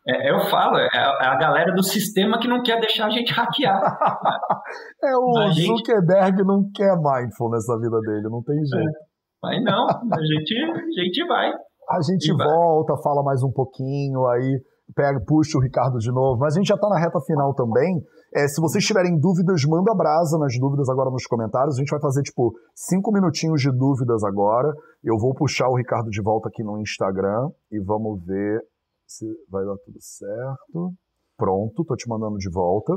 é, 0.07 0.31
eu 0.31 0.39
falo, 0.49 0.77
é 0.77 0.87
a, 0.87 1.17
é 1.21 1.27
a, 1.27 1.37
galera 1.37 1.73
do 1.75 1.83
sistema 1.83 2.39
que 2.39 2.47
não 2.47 2.63
quer 2.63 2.79
deixar 2.79 3.07
a 3.07 3.09
gente 3.09 3.33
hackear. 3.33 3.75
é, 5.03 5.17
o 5.17 5.37
a 5.37 5.51
Zuckerberg 5.51 6.37
gente... 6.37 6.47
não 6.47 6.63
quer 6.73 6.95
mindfulness 6.95 7.67
na 7.67 7.75
vida 7.75 7.99
dele, 7.99 8.29
não 8.29 8.41
tem 8.41 8.55
jeito. 8.55 8.87
É. 8.87 9.07
Mas 9.43 9.63
não, 9.65 9.85
a 9.85 10.21
gente, 10.21 10.55
a 10.55 11.03
gente 11.03 11.27
vai. 11.27 11.51
A 11.89 12.01
gente 12.01 12.31
volta, 12.31 12.93
vai. 12.93 13.03
fala 13.03 13.21
mais 13.21 13.43
um 13.43 13.51
pouquinho, 13.51 14.25
aí 14.27 14.61
pega, 14.95 15.19
puxa 15.27 15.57
o 15.57 15.61
Ricardo 15.61 15.97
de 15.99 16.11
novo. 16.11 16.39
Mas 16.39 16.55
a 16.55 16.59
gente 16.59 16.67
já 16.67 16.75
está 16.75 16.87
na 16.87 16.99
reta 16.99 17.19
final 17.21 17.53
também. 17.53 18.01
É, 18.37 18.47
se 18.47 18.61
vocês 18.61 18.85
tiverem 18.85 19.17
dúvidas, 19.17 19.65
manda 19.65 19.95
brasa 19.95 20.37
nas 20.37 20.53
dúvidas 20.59 20.87
agora 20.89 21.09
nos 21.09 21.25
comentários. 21.25 21.75
A 21.75 21.79
gente 21.79 21.89
vai 21.89 21.99
fazer, 21.99 22.21
tipo, 22.21 22.53
cinco 22.75 23.11
minutinhos 23.11 23.59
de 23.59 23.71
dúvidas 23.71 24.23
agora. 24.23 24.71
Eu 25.03 25.17
vou 25.17 25.33
puxar 25.33 25.67
o 25.67 25.75
Ricardo 25.75 26.11
de 26.11 26.21
volta 26.21 26.47
aqui 26.47 26.63
no 26.63 26.79
Instagram 26.79 27.49
e 27.71 27.79
vamos 27.79 28.23
ver 28.23 28.61
se 29.07 29.25
vai 29.49 29.65
dar 29.65 29.75
tudo 29.83 29.97
certo. 29.99 30.93
Pronto, 31.35 31.83
tô 31.83 31.95
te 31.95 32.07
mandando 32.07 32.37
de 32.37 32.47
volta. 32.51 32.93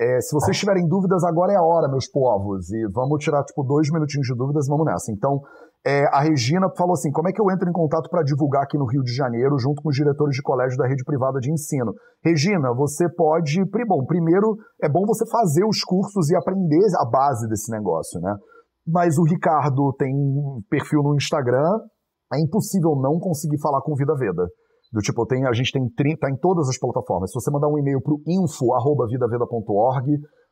É, 0.00 0.22
se 0.22 0.32
vocês 0.32 0.56
tiverem 0.56 0.88
dúvidas, 0.88 1.22
agora 1.22 1.52
é 1.52 1.56
a 1.56 1.62
hora, 1.62 1.86
meus 1.86 2.08
povos. 2.08 2.70
E 2.70 2.86
vamos 2.90 3.22
tirar, 3.22 3.44
tipo, 3.44 3.62
dois 3.64 3.90
minutinhos 3.90 4.26
de 4.26 4.34
dúvidas 4.34 4.68
e 4.68 4.70
vamos 4.70 4.86
nessa. 4.86 5.12
Então, 5.12 5.42
é, 5.86 6.04
a 6.12 6.20
Regina 6.20 6.68
falou 6.76 6.92
assim: 6.92 7.10
como 7.10 7.28
é 7.28 7.32
que 7.32 7.40
eu 7.40 7.50
entro 7.50 7.68
em 7.68 7.72
contato 7.72 8.10
para 8.10 8.22
divulgar 8.22 8.64
aqui 8.64 8.76
no 8.76 8.86
Rio 8.86 9.02
de 9.02 9.14
Janeiro, 9.14 9.58
junto 9.58 9.82
com 9.82 9.88
os 9.88 9.94
diretores 9.94 10.34
de 10.34 10.42
colégio 10.42 10.76
da 10.76 10.86
rede 10.86 11.04
privada 11.04 11.38
de 11.38 11.52
ensino? 11.52 11.94
Regina, 12.24 12.74
você 12.74 13.08
pode. 13.08 13.62
Bom, 13.86 14.04
primeiro, 14.04 14.56
é 14.82 14.88
bom 14.88 15.06
você 15.06 15.24
fazer 15.30 15.64
os 15.64 15.82
cursos 15.84 16.30
e 16.30 16.36
aprender 16.36 16.84
a 17.00 17.08
base 17.08 17.48
desse 17.48 17.70
negócio, 17.70 18.20
né? 18.20 18.34
Mas 18.86 19.18
o 19.18 19.24
Ricardo 19.24 19.94
tem 19.98 20.12
perfil 20.68 21.02
no 21.02 21.14
Instagram, 21.14 21.78
é 22.32 22.40
impossível 22.40 22.96
não 22.96 23.18
conseguir 23.18 23.60
falar 23.60 23.82
com 23.82 23.94
Vida 23.94 24.14
Veda. 24.16 24.46
Do 24.90 25.00
tipo, 25.00 25.26
tem, 25.26 25.46
a 25.46 25.52
gente 25.52 25.70
tem 25.70 25.86
30, 25.86 26.18
tá 26.18 26.30
em 26.30 26.36
todas 26.36 26.68
as 26.68 26.78
plataformas. 26.78 27.30
Se 27.30 27.34
você 27.34 27.50
mandar 27.50 27.68
um 27.68 27.78
e-mail 27.78 28.00
para 28.00 28.14
o 28.14 28.22
info.vidaveda.org, 28.26 30.06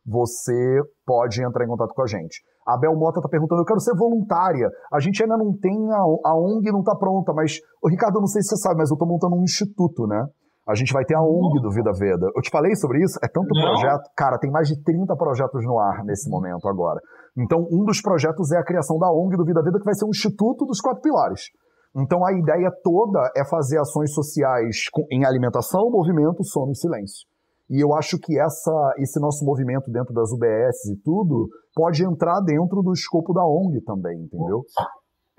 você 0.06 0.80
pode 1.04 1.42
entrar 1.42 1.64
em 1.64 1.68
contato 1.68 1.92
com 1.92 2.02
a 2.02 2.06
gente. 2.06 2.42
A 2.66 2.78
Bel 2.78 2.94
Mota 2.96 3.18
está 3.18 3.28
perguntando, 3.28 3.62
eu 3.62 3.64
quero 3.64 3.80
ser 3.80 3.94
voluntária. 3.96 4.68
A 4.92 5.00
gente 5.00 5.22
ainda 5.22 5.36
não 5.36 5.52
tem, 5.56 5.74
a, 5.92 6.30
a 6.30 6.36
ONG 6.36 6.70
não 6.70 6.80
está 6.80 6.94
pronta, 6.94 7.32
mas, 7.32 7.58
o 7.82 7.88
Ricardo, 7.88 8.16
eu 8.16 8.20
não 8.20 8.26
sei 8.26 8.42
se 8.42 8.48
você 8.48 8.56
sabe, 8.56 8.78
mas 8.78 8.90
eu 8.90 8.94
estou 8.94 9.08
montando 9.08 9.36
um 9.36 9.42
instituto, 9.42 10.06
né? 10.06 10.24
A 10.68 10.74
gente 10.74 10.92
vai 10.92 11.04
ter 11.04 11.14
a 11.14 11.22
ONG 11.22 11.60
do 11.60 11.70
Vida 11.70 11.92
Veda. 11.92 12.26
Eu 12.34 12.42
te 12.42 12.50
falei 12.50 12.74
sobre 12.74 13.02
isso? 13.02 13.18
É 13.22 13.28
tanto 13.28 13.48
não. 13.54 13.62
projeto. 13.62 14.10
Cara, 14.16 14.38
tem 14.38 14.50
mais 14.50 14.66
de 14.66 14.82
30 14.82 15.14
projetos 15.16 15.64
no 15.64 15.78
ar 15.78 16.04
nesse 16.04 16.28
momento 16.28 16.68
agora. 16.68 17.00
Então, 17.38 17.60
um 17.70 17.84
dos 17.84 18.00
projetos 18.00 18.50
é 18.50 18.58
a 18.58 18.64
criação 18.64 18.98
da 18.98 19.12
ONG 19.12 19.36
do 19.36 19.44
Vida 19.44 19.62
Veda, 19.62 19.78
que 19.78 19.84
vai 19.84 19.94
ser 19.94 20.04
um 20.04 20.10
instituto 20.10 20.64
dos 20.64 20.80
quatro 20.80 21.02
pilares. 21.02 21.50
Então 21.96 22.26
a 22.26 22.32
ideia 22.32 22.70
toda 22.82 23.30
é 23.34 23.42
fazer 23.48 23.80
ações 23.80 24.12
sociais 24.12 24.84
em 25.10 25.24
alimentação, 25.24 25.90
movimento, 25.90 26.44
sono 26.44 26.72
e 26.72 26.76
silêncio. 26.76 27.26
E 27.68 27.82
eu 27.82 27.94
acho 27.94 28.18
que 28.18 28.38
essa, 28.38 28.94
esse 28.98 29.20
nosso 29.20 29.44
movimento 29.44 29.90
dentro 29.90 30.14
das 30.14 30.30
UBS 30.30 30.86
e 30.92 31.02
tudo 31.02 31.48
pode 31.74 32.04
entrar 32.04 32.40
dentro 32.40 32.80
do 32.82 32.92
escopo 32.92 33.32
da 33.32 33.44
ONG 33.44 33.82
também, 33.84 34.16
entendeu? 34.22 34.62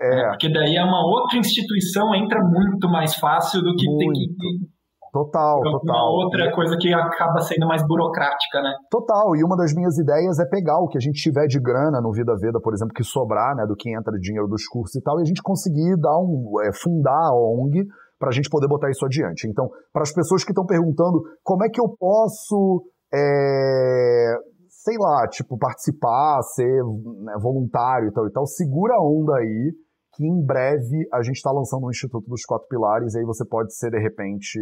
É, 0.00 0.20
é 0.20 0.28
porque 0.28 0.52
daí 0.52 0.76
é 0.76 0.84
uma 0.84 1.04
outra 1.04 1.38
instituição 1.38 2.14
entra 2.14 2.40
muito 2.40 2.88
mais 2.88 3.14
fácil 3.16 3.62
do 3.62 3.74
que 3.74 3.86
muito. 3.86 3.98
ter 3.98 4.34
que 4.34 4.78
Total, 5.12 5.60
total. 5.62 5.96
Uma 5.96 6.24
outra 6.24 6.52
coisa 6.52 6.76
que 6.78 6.92
acaba 6.92 7.40
sendo 7.40 7.66
mais 7.66 7.82
burocrática, 7.86 8.60
né? 8.60 8.74
Total, 8.90 9.34
e 9.36 9.42
uma 9.42 9.56
das 9.56 9.72
minhas 9.74 9.96
ideias 9.98 10.38
é 10.38 10.46
pegar 10.46 10.78
o 10.80 10.88
que 10.88 10.98
a 10.98 11.00
gente 11.00 11.20
tiver 11.20 11.46
de 11.46 11.58
grana 11.60 12.00
no 12.00 12.12
Vida 12.12 12.34
Veda, 12.38 12.60
por 12.60 12.74
exemplo, 12.74 12.92
que 12.94 13.02
sobrar, 13.02 13.56
né, 13.56 13.64
do 13.66 13.74
que 13.74 13.90
entra 13.90 14.12
de 14.12 14.20
dinheiro 14.20 14.46
dos 14.46 14.66
cursos 14.66 14.94
e 14.94 15.02
tal, 15.02 15.18
e 15.18 15.22
a 15.22 15.24
gente 15.24 15.42
conseguir 15.42 15.96
dar 15.96 16.18
um, 16.18 16.60
é, 16.62 16.72
fundar 16.72 17.30
a 17.30 17.34
ONG 17.34 17.86
para 18.18 18.30
a 18.30 18.32
gente 18.32 18.50
poder 18.50 18.66
botar 18.66 18.90
isso 18.90 19.04
adiante. 19.04 19.46
Então, 19.46 19.68
para 19.92 20.02
as 20.02 20.12
pessoas 20.12 20.44
que 20.44 20.50
estão 20.50 20.66
perguntando 20.66 21.22
como 21.42 21.64
é 21.64 21.68
que 21.68 21.80
eu 21.80 21.88
posso, 21.88 22.84
é, 23.12 24.34
sei 24.68 24.96
lá, 24.98 25.26
tipo, 25.28 25.56
participar, 25.56 26.42
ser 26.42 26.82
né, 27.22 27.34
voluntário 27.40 28.08
e 28.08 28.12
tal 28.12 28.26
e 28.26 28.32
tal, 28.32 28.46
segura 28.46 28.94
a 28.94 29.02
onda 29.02 29.36
aí, 29.36 29.72
que 30.14 30.26
em 30.26 30.44
breve 30.44 31.08
a 31.12 31.22
gente 31.22 31.36
está 31.36 31.52
lançando 31.52 31.86
um 31.86 31.90
Instituto 31.90 32.28
dos 32.28 32.44
Quatro 32.44 32.66
Pilares, 32.68 33.14
e 33.14 33.18
aí 33.18 33.24
você 33.24 33.44
pode 33.44 33.74
ser, 33.76 33.90
de 33.90 34.00
repente, 34.00 34.58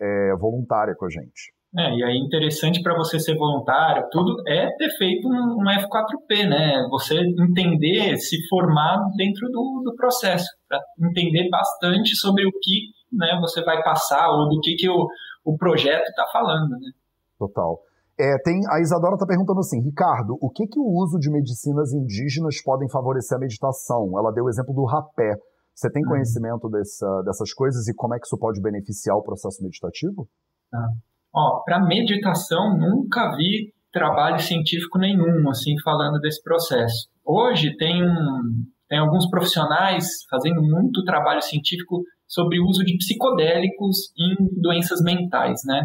é, 0.00 0.36
voluntária 0.36 0.94
com 0.96 1.06
a 1.06 1.08
gente. 1.08 1.55
É, 1.78 1.94
e 1.94 2.04
aí 2.04 2.16
interessante 2.18 2.82
para 2.82 2.96
você 2.96 3.18
ser 3.18 3.36
voluntário, 3.36 4.08
tudo 4.10 4.42
é 4.46 4.70
ter 4.76 4.88
feito 4.96 5.28
um, 5.28 5.60
um, 5.60 5.64
F4P, 5.64 6.48
né? 6.48 6.86
Você 6.90 7.18
entender, 7.18 8.16
se 8.16 8.36
formar 8.48 8.98
dentro 9.16 9.48
do, 9.48 9.82
do 9.84 9.94
processo, 9.96 10.46
para 10.68 10.80
entender 11.08 11.50
bastante 11.50 12.14
sobre 12.16 12.46
o 12.46 12.50
que 12.62 12.92
né, 13.12 13.38
você 13.40 13.62
vai 13.62 13.82
passar 13.82 14.28
ou 14.30 14.48
do 14.48 14.60
que, 14.60 14.74
que 14.74 14.88
o, 14.88 15.06
o 15.44 15.56
projeto 15.56 16.06
está 16.08 16.24
falando, 16.32 16.70
né? 16.70 16.90
Total. 17.38 17.78
É, 18.18 18.38
tem, 18.42 18.58
a 18.70 18.80
Isadora 18.80 19.14
está 19.14 19.26
perguntando 19.26 19.60
assim, 19.60 19.78
Ricardo, 19.82 20.38
o 20.40 20.48
que, 20.48 20.66
que 20.66 20.78
o 20.78 20.86
uso 20.86 21.18
de 21.18 21.30
medicinas 21.30 21.92
indígenas 21.92 22.62
podem 22.62 22.88
favorecer 22.88 23.36
a 23.36 23.40
meditação? 23.40 24.18
Ela 24.18 24.32
deu 24.32 24.44
o 24.44 24.48
exemplo 24.48 24.72
do 24.72 24.86
rapé. 24.86 25.36
Você 25.74 25.90
tem 25.90 26.02
uhum. 26.02 26.12
conhecimento 26.12 26.70
dessa, 26.70 27.22
dessas 27.22 27.52
coisas 27.52 27.86
e 27.86 27.94
como 27.94 28.14
é 28.14 28.18
que 28.18 28.24
isso 28.24 28.38
pode 28.38 28.62
beneficiar 28.62 29.14
o 29.14 29.22
processo 29.22 29.62
meditativo? 29.62 30.26
Ah. 30.72 30.88
Ó, 31.36 31.62
para 31.64 31.84
meditação 31.84 32.78
nunca 32.78 33.36
vi 33.36 33.74
trabalho 33.92 34.38
científico 34.40 34.98
nenhum 34.98 35.48
assim 35.50 35.78
falando 35.84 36.18
desse 36.18 36.42
processo. 36.42 37.08
Hoje 37.24 37.76
tem 37.76 38.02
um, 38.02 38.64
tem 38.88 38.98
alguns 38.98 39.28
profissionais 39.28 40.06
fazendo 40.30 40.62
muito 40.62 41.04
trabalho 41.04 41.42
científico 41.42 42.02
sobre 42.26 42.58
o 42.58 42.64
uso 42.64 42.82
de 42.84 42.96
psicodélicos 42.96 44.12
em 44.18 44.34
doenças 44.60 45.02
mentais, 45.02 45.60
né? 45.66 45.82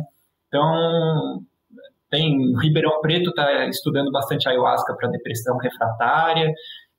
Então 0.47 1.43
tem 2.09 2.37
Ribeirão 2.61 3.01
Preto 3.01 3.29
está 3.29 3.65
estudando 3.67 4.11
bastante 4.11 4.47
ayahuasca 4.47 4.95
para 4.95 5.09
depressão 5.09 5.57
refratária. 5.57 6.49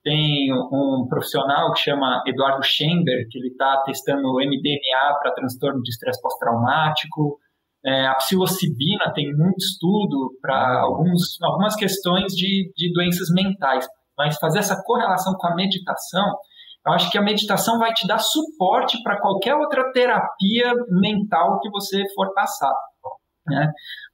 Tem 0.03 0.53
um 0.53 1.07
profissional 1.09 1.73
que 1.73 1.81
chama 1.81 2.23
Eduardo 2.27 2.63
Chamber, 2.63 3.27
que 3.31 3.39
ele 3.39 3.49
está 3.49 3.83
testando 3.87 4.29
o 4.29 4.41
MDMA 4.41 5.19
para 5.21 5.33
transtorno 5.35 5.83
de 5.83 5.91
estresse 5.91 6.21
pós-traumático. 6.21 7.39
É, 7.85 8.07
a 8.07 8.15
psilocibina 8.15 9.13
tem 9.13 9.33
muito 9.35 9.59
estudo 9.59 10.31
para 10.41 10.83
algumas 10.83 11.75
questões 11.75 12.33
de, 12.33 12.73
de 12.77 12.93
doenças 12.93 13.29
mentais. 13.31 13.87
Mas 14.17 14.39
fazer 14.39 14.61
essa 14.61 14.81
correlação 14.85 15.35
com 15.35 15.49
a 15.49 15.55
meditação, 15.55 16.25
eu 16.87 16.93
acho 16.93 17.11
que 17.11 17.19
a 17.19 17.23
meditação 17.23 17.79
vai 17.79 17.93
te 17.93 18.07
dar 18.07 18.19
suporte 18.19 19.03
para 19.03 19.21
qualquer 19.21 19.55
outra 19.55 19.91
terapia 19.93 20.73
mental 20.91 21.61
que 21.61 21.71
você 21.71 22.03
for 22.15 22.33
passar. 22.35 22.75
Né? 23.47 23.71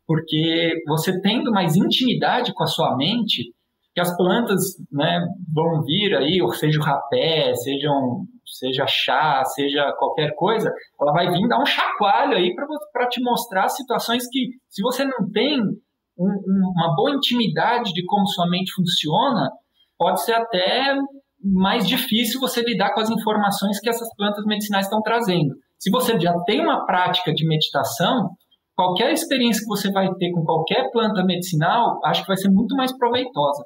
Porque 0.06 0.72
você 0.86 1.20
tendo 1.20 1.50
mais 1.50 1.76
intimidade 1.76 2.54
com 2.54 2.62
a 2.62 2.66
sua 2.68 2.96
mente, 2.96 3.52
que 3.94 4.00
as 4.00 4.16
plantas 4.16 4.60
né, 4.92 5.26
vão 5.52 5.82
vir 5.82 6.14
aí, 6.16 6.40
ou 6.40 6.52
seja 6.52 6.78
o 6.78 6.84
rapé, 6.84 7.54
sejam 7.54 8.24
seja 8.56 8.86
chá, 8.86 9.44
seja 9.44 9.92
qualquer 9.98 10.34
coisa, 10.34 10.72
ela 11.00 11.12
vai 11.12 11.30
vir 11.30 11.46
dar 11.48 11.60
um 11.60 11.66
chacoalho 11.66 12.36
aí 12.36 12.54
para 12.92 13.08
te 13.08 13.22
mostrar 13.22 13.68
situações 13.68 14.24
que, 14.30 14.48
se 14.68 14.82
você 14.82 15.04
não 15.04 15.30
tem 15.32 15.60
um, 15.60 16.72
uma 16.76 16.94
boa 16.96 17.14
intimidade 17.14 17.92
de 17.92 18.04
como 18.06 18.26
sua 18.26 18.48
mente 18.48 18.72
funciona, 18.72 19.50
pode 19.96 20.22
ser 20.22 20.32
até 20.32 20.96
mais 21.42 21.86
difícil 21.86 22.40
você 22.40 22.62
lidar 22.62 22.92
com 22.94 23.00
as 23.00 23.10
informações 23.10 23.80
que 23.80 23.88
essas 23.88 24.08
plantas 24.16 24.44
medicinais 24.44 24.86
estão 24.86 25.00
trazendo. 25.02 25.54
Se 25.78 25.90
você 25.90 26.18
já 26.18 26.34
tem 26.44 26.60
uma 26.60 26.84
prática 26.84 27.32
de 27.32 27.46
meditação, 27.46 28.30
qualquer 28.74 29.12
experiência 29.12 29.62
que 29.62 29.68
você 29.68 29.90
vai 29.92 30.08
ter 30.14 30.32
com 30.32 30.44
qualquer 30.44 30.90
planta 30.90 31.24
medicinal, 31.24 32.00
acho 32.04 32.22
que 32.22 32.28
vai 32.28 32.36
ser 32.36 32.48
muito 32.48 32.74
mais 32.74 32.96
proveitosa. 32.96 33.62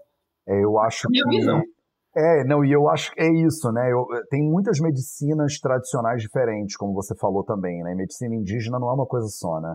É, 0.47 0.62
eu 0.62 0.78
acho 0.78 1.09
Minha 1.09 1.24
que... 1.24 1.37
visão. 1.37 1.62
É, 2.14 2.44
não, 2.44 2.62
e 2.62 2.70
eu 2.70 2.88
acho 2.90 3.10
que 3.12 3.20
é 3.22 3.32
isso, 3.46 3.72
né? 3.72 3.90
Eu, 3.90 4.06
tem 4.28 4.42
muitas 4.42 4.78
medicinas 4.80 5.58
tradicionais 5.58 6.20
diferentes, 6.20 6.76
como 6.76 6.92
você 6.92 7.14
falou 7.16 7.42
também, 7.42 7.82
né? 7.82 7.94
Medicina 7.94 8.34
indígena 8.34 8.78
não 8.78 8.90
é 8.90 8.92
uma 8.92 9.06
coisa 9.06 9.28
só, 9.28 9.60
né? 9.60 9.74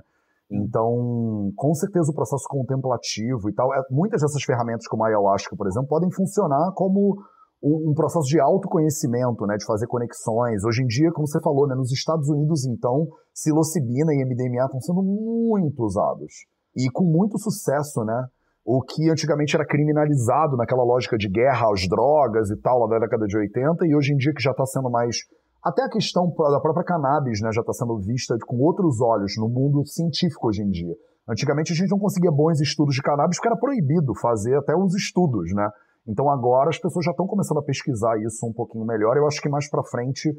Então, 0.49 1.51
com 1.55 1.73
certeza 1.73 2.11
o 2.11 2.15
processo 2.15 2.45
contemplativo 2.47 3.49
e 3.49 3.53
tal, 3.53 3.73
é, 3.73 3.81
muitas 3.91 4.21
dessas 4.21 4.41
ferramentas 4.43 4.87
como 4.87 5.03
a 5.03 5.07
ayahuasca, 5.07 5.55
por 5.57 5.67
exemplo, 5.67 5.89
podem 5.89 6.11
funcionar 6.11 6.71
como 6.73 7.17
um, 7.61 7.89
um, 7.89 7.93
processo 7.93 8.27
de 8.27 8.39
autoconhecimento, 8.39 9.45
né, 9.45 9.57
de 9.57 9.65
fazer 9.65 9.87
conexões. 9.87 10.63
Hoje 10.63 10.83
em 10.83 10.87
dia, 10.87 11.11
como 11.11 11.27
você 11.27 11.41
falou, 11.41 11.67
né, 11.67 11.75
nos 11.75 11.91
Estados 11.91 12.29
Unidos, 12.29 12.65
então, 12.65 13.07
psilocibina 13.33 14.13
e 14.13 14.23
MDMA 14.23 14.65
estão 14.65 14.79
sendo 14.79 15.03
muito 15.03 15.83
usados 15.83 16.45
e 16.75 16.89
com 16.91 17.03
muito 17.03 17.37
sucesso, 17.39 18.05
né? 18.05 18.27
O 18.69 18.81
que 18.81 19.09
antigamente 19.09 19.55
era 19.55 19.65
criminalizado 19.65 20.57
naquela 20.57 20.83
lógica 20.83 21.17
de 21.17 21.29
guerra 21.29 21.71
às 21.71 21.87
drogas 21.87 22.49
e 22.49 22.57
tal, 22.57 22.79
lá 22.79 22.87
da 22.87 22.99
década 22.99 23.25
de 23.25 23.37
80, 23.37 23.87
e 23.87 23.95
hoje 23.95 24.11
em 24.11 24.17
dia 24.17 24.33
que 24.33 24.43
já 24.43 24.51
está 24.51 24.65
sendo 24.65 24.91
mais 24.91 25.19
até 25.63 25.83
a 25.83 25.89
questão 25.89 26.27
da 26.35 26.59
própria 26.59 26.83
cannabis 26.83 27.39
né, 27.39 27.49
já 27.53 27.61
está 27.61 27.71
sendo 27.71 27.97
vista 27.99 28.35
com 28.45 28.57
outros 28.57 28.99
olhos 28.99 29.37
no 29.37 29.47
mundo 29.47 29.85
científico 29.85 30.49
hoje 30.49 30.63
em 30.63 30.69
dia. 30.69 30.93
Antigamente 31.29 31.71
a 31.71 31.75
gente 31.77 31.91
não 31.91 31.97
conseguia 31.97 32.29
bons 32.29 32.59
estudos 32.59 32.93
de 32.93 33.01
cannabis 33.01 33.37
porque 33.37 33.47
era 33.47 33.57
proibido 33.57 34.13
fazer 34.19 34.57
até 34.57 34.75
os 34.75 34.93
estudos, 34.95 35.53
né? 35.53 35.69
Então 36.05 36.29
agora 36.29 36.67
as 36.67 36.77
pessoas 36.77 37.05
já 37.05 37.11
estão 37.11 37.25
começando 37.25 37.59
a 37.59 37.63
pesquisar 37.63 38.17
isso 38.19 38.45
um 38.45 38.51
pouquinho 38.51 38.85
melhor. 38.85 39.15
Eu 39.15 39.27
acho 39.27 39.41
que 39.41 39.47
mais 39.47 39.69
para 39.69 39.83
frente 39.83 40.29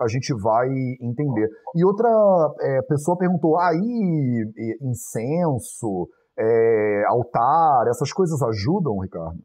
a 0.00 0.08
gente 0.08 0.32
vai 0.34 0.68
entender. 1.02 1.48
E 1.74 1.84
outra 1.84 2.08
é, 2.60 2.82
pessoa 2.88 3.18
perguntou: 3.18 3.58
aí 3.58 4.42
incenso, 4.80 6.08
é, 6.38 7.04
altar, 7.08 7.86
essas 7.88 8.12
coisas 8.12 8.42
ajudam, 8.42 9.00
Ricardo? 9.00 9.38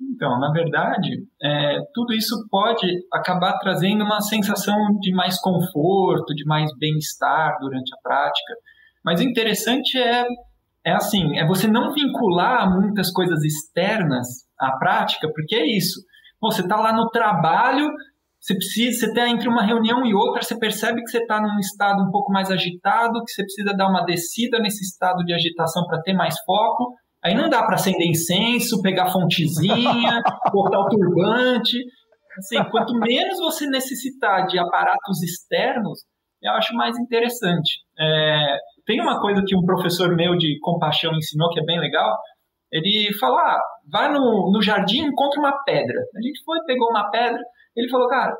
Então, 0.00 0.38
na 0.38 0.50
verdade, 0.50 1.24
é, 1.42 1.78
tudo 1.94 2.12
isso 2.12 2.34
pode 2.50 2.86
acabar 3.12 3.58
trazendo 3.58 4.04
uma 4.04 4.20
sensação 4.20 4.76
de 5.00 5.12
mais 5.14 5.40
conforto, 5.40 6.34
de 6.34 6.44
mais 6.44 6.70
bem-estar 6.78 7.58
durante 7.60 7.94
a 7.94 8.02
prática. 8.02 8.54
Mas 9.04 9.20
o 9.20 9.24
interessante 9.24 9.98
é, 9.98 10.26
é 10.84 10.92
assim, 10.92 11.38
é 11.38 11.46
você 11.46 11.68
não 11.68 11.92
vincular 11.92 12.70
muitas 12.70 13.10
coisas 13.10 13.42
externas 13.44 14.26
à 14.58 14.76
prática, 14.78 15.28
porque 15.32 15.54
é 15.54 15.76
isso. 15.76 16.00
Você 16.40 16.62
está 16.62 16.76
lá 16.76 16.92
no 16.92 17.08
trabalho, 17.10 17.88
você 18.44 18.54
precisa, 18.56 19.00
você 19.00 19.06
está 19.06 19.26
entre 19.26 19.48
uma 19.48 19.62
reunião 19.62 20.04
e 20.04 20.14
outra, 20.14 20.42
você 20.42 20.58
percebe 20.58 21.00
que 21.00 21.10
você 21.10 21.16
está 21.16 21.40
num 21.40 21.58
estado 21.58 22.02
um 22.02 22.10
pouco 22.10 22.30
mais 22.30 22.50
agitado, 22.50 23.24
que 23.24 23.32
você 23.32 23.42
precisa 23.42 23.74
dar 23.74 23.88
uma 23.88 24.04
descida 24.04 24.58
nesse 24.58 24.84
estado 24.84 25.24
de 25.24 25.32
agitação 25.32 25.86
para 25.86 26.02
ter 26.02 26.12
mais 26.12 26.36
foco. 26.44 26.92
Aí 27.24 27.34
não 27.34 27.48
dá 27.48 27.64
para 27.64 27.76
acender 27.76 28.06
incenso, 28.06 28.82
pegar 28.82 29.06
fontezinha, 29.06 30.20
botar 30.52 30.78
o 30.78 30.88
turbante. 30.90 31.78
Assim, 32.36 32.62
quanto 32.70 32.92
menos 32.98 33.38
você 33.38 33.66
necessitar 33.66 34.46
de 34.46 34.58
aparatos 34.58 35.22
externos, 35.22 36.00
eu 36.42 36.52
acho 36.52 36.74
mais 36.74 36.98
interessante. 36.98 37.78
É, 37.98 38.58
tem 38.84 39.00
uma 39.00 39.22
coisa 39.22 39.42
que 39.46 39.56
um 39.56 39.64
professor 39.64 40.14
meu 40.14 40.36
de 40.36 40.58
compaixão 40.60 41.14
ensinou 41.14 41.48
que 41.48 41.60
é 41.60 41.64
bem 41.64 41.80
legal. 41.80 42.14
Ele 42.70 43.10
falou: 43.18 43.38
ah, 43.38 43.58
vai 43.90 44.12
no, 44.12 44.50
no 44.52 44.62
jardim 44.62 45.02
e 45.02 45.06
encontra 45.06 45.40
uma 45.40 45.62
pedra. 45.64 45.98
A 46.16 46.20
gente 46.20 46.42
foi, 46.44 46.58
pegou 46.66 46.90
uma 46.90 47.10
pedra. 47.10 47.40
Ele 47.76 47.88
falou: 47.88 48.08
cara, 48.08 48.34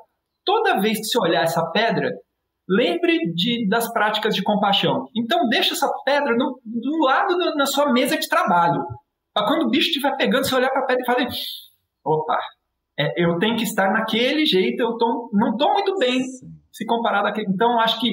toda 0.45 0.81
vez 0.81 0.99
que 0.99 1.05
você 1.05 1.19
olhar 1.21 1.43
essa 1.43 1.65
pedra, 1.71 2.11
lembre 2.69 3.19
de, 3.35 3.69
das 3.69 3.93
práticas 3.93 4.35
de 4.35 4.43
compaixão. 4.43 5.07
Então, 5.17 5.49
deixa 5.49 5.75
essa 5.75 5.91
pedra 6.05 6.35
no, 6.37 6.61
do 6.65 6.99
lado 7.05 7.37
da, 7.37 7.55
na 7.55 7.67
sua 7.67 7.93
mesa 7.93 8.17
de 8.17 8.29
trabalho. 8.29 8.83
Para 9.33 9.47
quando 9.47 9.63
o 9.63 9.71
bicho 9.71 9.89
estiver 9.89 10.17
pegando, 10.17 10.47
você 10.47 10.55
olhar 10.55 10.71
para 10.71 10.83
a 10.83 10.87
pedra 10.87 11.03
e 11.03 11.07
falar: 11.07 11.29
opa, 12.05 12.39
é, 12.99 13.25
eu 13.25 13.39
tenho 13.39 13.57
que 13.57 13.65
estar 13.65 13.93
naquele 13.93 14.47
jeito, 14.47 14.81
eu 14.81 14.97
tô, 14.97 15.31
não 15.33 15.51
estou 15.51 15.73
muito 15.73 15.97
bem 15.99 16.21
se 16.73 16.85
comparado 16.87 17.29
àquele. 17.29 17.49
Então, 17.49 17.79
acho 17.81 18.01
que 18.01 18.11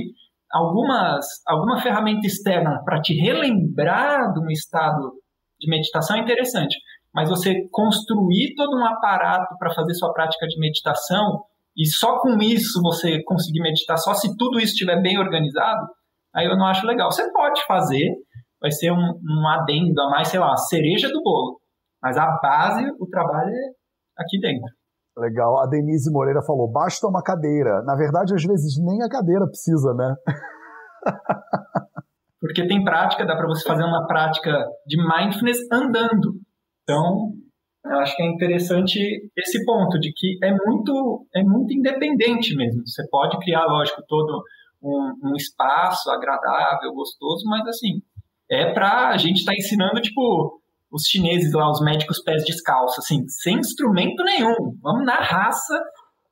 algumas, 0.51 1.25
alguma 1.47 1.79
ferramenta 1.79 2.25
externa 2.27 2.81
para 2.83 3.01
te 3.01 3.13
relembrar 3.13 4.33
de 4.33 4.39
um 4.39 4.49
estado 4.49 5.13
de 5.59 5.69
meditação 5.69 6.17
é 6.17 6.19
interessante. 6.19 6.75
Mas 7.13 7.29
você 7.29 7.67
construir 7.71 8.55
todo 8.55 8.77
um 8.77 8.85
aparato 8.85 9.55
para 9.57 9.73
fazer 9.73 9.93
sua 9.93 10.13
prática 10.13 10.47
de 10.47 10.59
meditação 10.59 11.43
e 11.77 11.85
só 11.85 12.19
com 12.19 12.37
isso 12.37 12.81
você 12.81 13.21
conseguir 13.23 13.61
meditar, 13.61 13.97
só 13.97 14.13
se 14.13 14.35
tudo 14.37 14.59
isso 14.59 14.73
estiver 14.73 15.01
bem 15.01 15.17
organizado, 15.17 15.87
aí 16.33 16.45
eu 16.45 16.57
não 16.57 16.65
acho 16.65 16.85
legal. 16.85 17.11
Você 17.11 17.31
pode 17.31 17.65
fazer, 17.65 18.05
vai 18.61 18.71
ser 18.71 18.91
um, 18.91 18.95
um 18.97 19.47
adendo 19.47 20.01
a 20.01 20.09
mais, 20.09 20.27
sei 20.27 20.39
lá, 20.39 20.55
cereja 20.55 21.09
do 21.09 21.21
bolo. 21.21 21.59
Mas 22.01 22.17
a 22.17 22.27
base, 22.41 22.83
o 22.99 23.07
trabalho 23.07 23.49
é 23.49 24.21
aqui 24.21 24.39
dentro. 24.39 24.67
Legal. 25.17 25.59
A 25.61 25.67
Denise 25.67 26.11
Moreira 26.11 26.41
falou: 26.41 26.71
basta 26.71 27.05
uma 27.07 27.21
cadeira. 27.21 27.83
Na 27.83 27.95
verdade, 27.95 28.33
às 28.33 28.43
vezes 28.43 28.81
nem 28.83 29.03
a 29.03 29.09
cadeira 29.09 29.45
precisa, 29.45 29.93
né? 29.93 30.15
Porque 32.39 32.67
tem 32.67 32.83
prática, 32.83 33.25
dá 33.25 33.35
para 33.35 33.47
você 33.47 33.67
fazer 33.67 33.83
uma 33.83 34.07
prática 34.07 34.51
de 34.87 34.97
mindfulness 34.97 35.59
andando. 35.71 36.33
Então, 36.83 37.33
eu 37.85 37.99
acho 37.99 38.15
que 38.15 38.23
é 38.23 38.27
interessante 38.27 38.99
esse 39.35 39.65
ponto 39.65 39.99
de 39.99 40.11
que 40.13 40.37
é 40.43 40.51
muito, 40.65 41.25
é 41.35 41.43
muito 41.43 41.73
independente 41.73 42.55
mesmo. 42.55 42.81
Você 42.85 43.07
pode 43.09 43.37
criar, 43.39 43.65
lógico, 43.65 44.03
todo 44.07 44.43
um, 44.81 45.31
um 45.31 45.35
espaço 45.35 46.09
agradável, 46.11 46.93
gostoso, 46.93 47.43
mas 47.45 47.67
assim, 47.67 48.01
é 48.49 48.73
para 48.73 49.09
a 49.09 49.17
gente 49.17 49.37
estar 49.37 49.51
tá 49.51 49.57
ensinando, 49.57 50.01
tipo, 50.01 50.61
os 50.91 51.03
chineses 51.03 51.53
lá, 51.53 51.69
os 51.69 51.81
médicos 51.81 52.21
pés 52.21 52.43
descalços, 52.43 52.99
assim, 52.99 53.27
sem 53.27 53.57
instrumento 53.57 54.23
nenhum. 54.23 54.75
Vamos 54.81 55.05
na 55.05 55.15
raça 55.15 55.79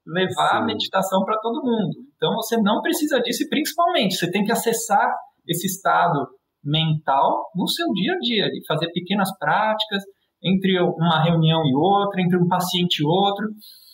levar 0.06 0.50
Sim. 0.52 0.58
a 0.58 0.66
meditação 0.66 1.24
para 1.24 1.40
todo 1.40 1.64
mundo. 1.64 1.98
Então 2.16 2.36
você 2.36 2.58
não 2.58 2.82
precisa 2.82 3.20
disso 3.22 3.44
e 3.44 3.50
principalmente 3.50 4.16
você 4.16 4.30
tem 4.30 4.44
que 4.44 4.52
acessar 4.52 5.10
esse 5.48 5.68
estado 5.68 6.28
mental 6.64 7.50
no 7.56 7.68
seu 7.68 7.88
dia 7.94 8.14
a 8.14 8.20
dia, 8.20 8.50
de 8.50 8.66
fazer 8.68 8.92
pequenas 8.92 9.30
práticas, 9.38 10.04
entre 10.44 10.80
uma 10.82 11.24
reunião 11.24 11.66
e 11.66 11.76
outra, 11.76 12.22
entre 12.22 12.38
um 12.38 12.48
paciente 12.48 13.02
e 13.02 13.06
outro, 13.06 13.48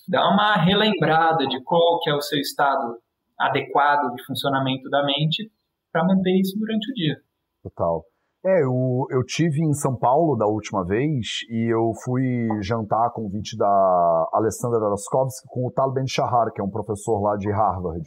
dá 0.08 0.30
uma 0.30 0.56
relembrada 0.56 1.48
de 1.48 1.62
qual 1.64 2.00
que 2.02 2.10
é 2.10 2.16
o 2.16 2.22
seu 2.22 2.40
estado 2.40 2.98
adequado 3.40 4.14
de 4.14 4.26
funcionamento 4.26 4.90
da 4.90 5.04
mente 5.04 5.52
para 5.92 6.06
manter 6.06 6.40
isso 6.40 6.58
durante 6.58 6.92
o 6.92 6.94
dia. 6.94 7.16
Total. 7.64 8.04
É, 8.46 8.64
eu, 8.64 9.08
eu 9.10 9.24
tive 9.26 9.64
em 9.64 9.74
São 9.74 9.98
Paulo 9.98 10.36
da 10.38 10.46
última 10.46 10.86
vez 10.86 11.40
e 11.50 11.74
eu 11.74 11.92
fui 12.04 12.48
jantar 12.62 13.12
com 13.12 13.22
o 13.22 13.24
convite 13.26 13.58
da 13.58 14.30
Alessandra 14.32 14.88
Roskovski 14.88 15.48
com 15.50 15.66
o 15.66 15.72
Tal 15.72 15.92
Ben 15.92 16.06
Shahar, 16.06 16.52
que 16.54 16.62
é 16.62 16.64
um 16.64 16.70
professor 16.70 17.20
lá 17.22 17.36
de 17.38 17.52
Harvard. 17.52 18.04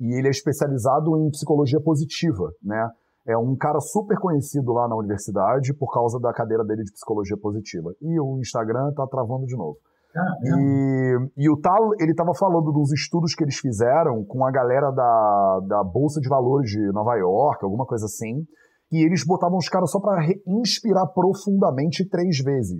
E 0.00 0.18
ele 0.18 0.26
é 0.26 0.30
especializado 0.30 1.16
em 1.18 1.30
psicologia 1.30 1.80
positiva, 1.80 2.50
né? 2.60 2.90
É 3.26 3.36
um 3.36 3.56
cara 3.56 3.80
super 3.80 4.18
conhecido 4.18 4.72
lá 4.72 4.88
na 4.88 4.96
universidade 4.96 5.74
por 5.74 5.92
causa 5.92 6.18
da 6.20 6.32
cadeira 6.32 6.64
dele 6.64 6.84
de 6.84 6.92
psicologia 6.92 7.36
positiva. 7.36 7.92
E 8.00 8.20
o 8.20 8.38
Instagram 8.38 8.92
tá 8.94 9.06
travando 9.06 9.46
de 9.46 9.56
novo. 9.56 9.76
e, 10.42 11.44
e, 11.44 11.50
o 11.50 11.60
Tal, 11.60 11.90
ele 12.00 12.12
estava 12.12 12.32
falando 12.34 12.72
dos 12.72 12.92
estudos 12.92 13.34
que 13.34 13.44
eles 13.44 13.56
fizeram 13.56 14.24
com 14.24 14.46
a 14.46 14.50
galera 14.50 14.90
da, 14.90 15.60
da 15.66 15.84
Bolsa 15.84 16.20
de 16.20 16.28
Valores 16.28 16.70
de 16.70 16.80
Nova 16.92 17.16
York, 17.16 17.62
alguma 17.62 17.84
coisa 17.84 18.06
assim, 18.06 18.46
e 18.90 19.04
eles 19.04 19.24
botavam 19.26 19.58
os 19.58 19.68
caras 19.68 19.90
só 19.90 20.00
para 20.00 20.24
inspirar 20.46 21.06
profundamente 21.08 22.08
três 22.08 22.38
vezes. 22.38 22.78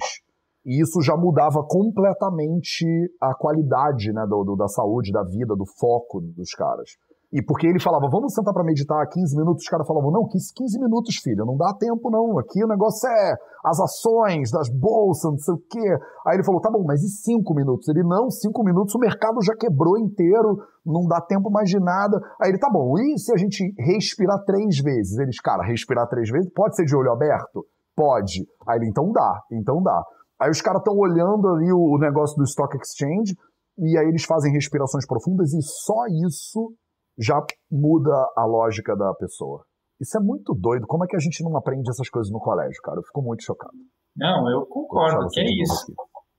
E 0.64 0.82
isso 0.82 1.00
já 1.02 1.16
mudava 1.16 1.62
completamente 1.62 2.84
a 3.20 3.34
qualidade 3.34 4.12
né, 4.12 4.26
do, 4.26 4.42
do, 4.42 4.56
da 4.56 4.66
saúde, 4.68 5.12
da 5.12 5.22
vida, 5.22 5.54
do 5.54 5.66
foco 5.78 6.20
dos 6.20 6.50
caras. 6.54 6.90
E 7.36 7.44
porque 7.44 7.66
ele 7.66 7.78
falava, 7.78 8.08
vamos 8.10 8.32
sentar 8.32 8.54
para 8.54 8.64
meditar 8.64 9.06
15 9.06 9.36
minutos, 9.36 9.62
os 9.62 9.68
caras 9.68 9.86
falavam, 9.86 10.10
não, 10.10 10.26
15, 10.26 10.54
15 10.56 10.80
minutos, 10.80 11.16
filho, 11.16 11.44
não 11.44 11.54
dá 11.54 11.76
tempo 11.78 12.08
não. 12.08 12.38
Aqui 12.38 12.64
o 12.64 12.66
negócio 12.66 13.06
é 13.06 13.34
as 13.62 13.78
ações 13.78 14.50
das 14.50 14.70
bolsas, 14.70 15.32
não 15.32 15.38
sei 15.38 15.52
o 15.52 15.58
quê. 15.68 15.98
Aí 16.26 16.36
ele 16.36 16.44
falou, 16.44 16.62
tá 16.62 16.70
bom, 16.70 16.82
mas 16.86 17.02
e 17.02 17.08
5 17.08 17.54
minutos? 17.54 17.88
Ele, 17.88 18.02
não, 18.04 18.30
5 18.30 18.64
minutos 18.64 18.94
o 18.94 18.98
mercado 18.98 19.36
já 19.44 19.52
quebrou 19.54 19.98
inteiro, 19.98 20.56
não 20.82 21.06
dá 21.06 21.20
tempo 21.20 21.50
mais 21.50 21.68
de 21.68 21.78
nada. 21.78 22.18
Aí 22.40 22.48
ele, 22.48 22.58
tá 22.58 22.70
bom, 22.72 22.98
e 22.98 23.18
se 23.18 23.30
a 23.34 23.36
gente 23.36 23.70
respirar 23.80 24.42
três 24.46 24.78
vezes? 24.80 25.18
Eles, 25.18 25.38
cara, 25.38 25.62
respirar 25.62 26.08
três 26.08 26.30
vezes 26.30 26.50
pode 26.54 26.74
ser 26.74 26.86
de 26.86 26.96
olho 26.96 27.12
aberto? 27.12 27.66
Pode. 27.94 28.48
Aí 28.66 28.78
ele, 28.78 28.88
então 28.88 29.12
dá, 29.12 29.42
então 29.52 29.82
dá. 29.82 30.02
Aí 30.40 30.48
os 30.48 30.62
caras 30.62 30.80
estão 30.80 30.96
olhando 30.96 31.48
ali 31.48 31.70
o 31.70 31.98
negócio 31.98 32.34
do 32.38 32.44
Stock 32.44 32.74
Exchange, 32.78 33.36
e 33.76 33.98
aí 33.98 34.06
eles 34.08 34.24
fazem 34.24 34.50
respirações 34.54 35.06
profundas 35.06 35.52
e 35.52 35.60
só 35.60 36.06
isso 36.24 36.72
já 37.18 37.40
muda 37.70 38.12
a 38.36 38.44
lógica 38.44 38.96
da 38.96 39.12
pessoa. 39.14 39.64
Isso 40.00 40.16
é 40.16 40.20
muito 40.20 40.54
doido. 40.54 40.86
Como 40.86 41.04
é 41.04 41.06
que 41.06 41.16
a 41.16 41.20
gente 41.20 41.42
não 41.42 41.56
aprende 41.56 41.88
essas 41.88 42.08
coisas 42.08 42.30
no 42.30 42.38
colégio, 42.38 42.80
cara? 42.82 42.98
Eu 42.98 43.02
fico 43.02 43.22
muito 43.22 43.42
chocado. 43.42 43.72
Não, 44.14 44.50
eu 44.50 44.66
concordo 44.66 45.28
que 45.30 45.40
é 45.40 45.44
isso. 45.44 45.94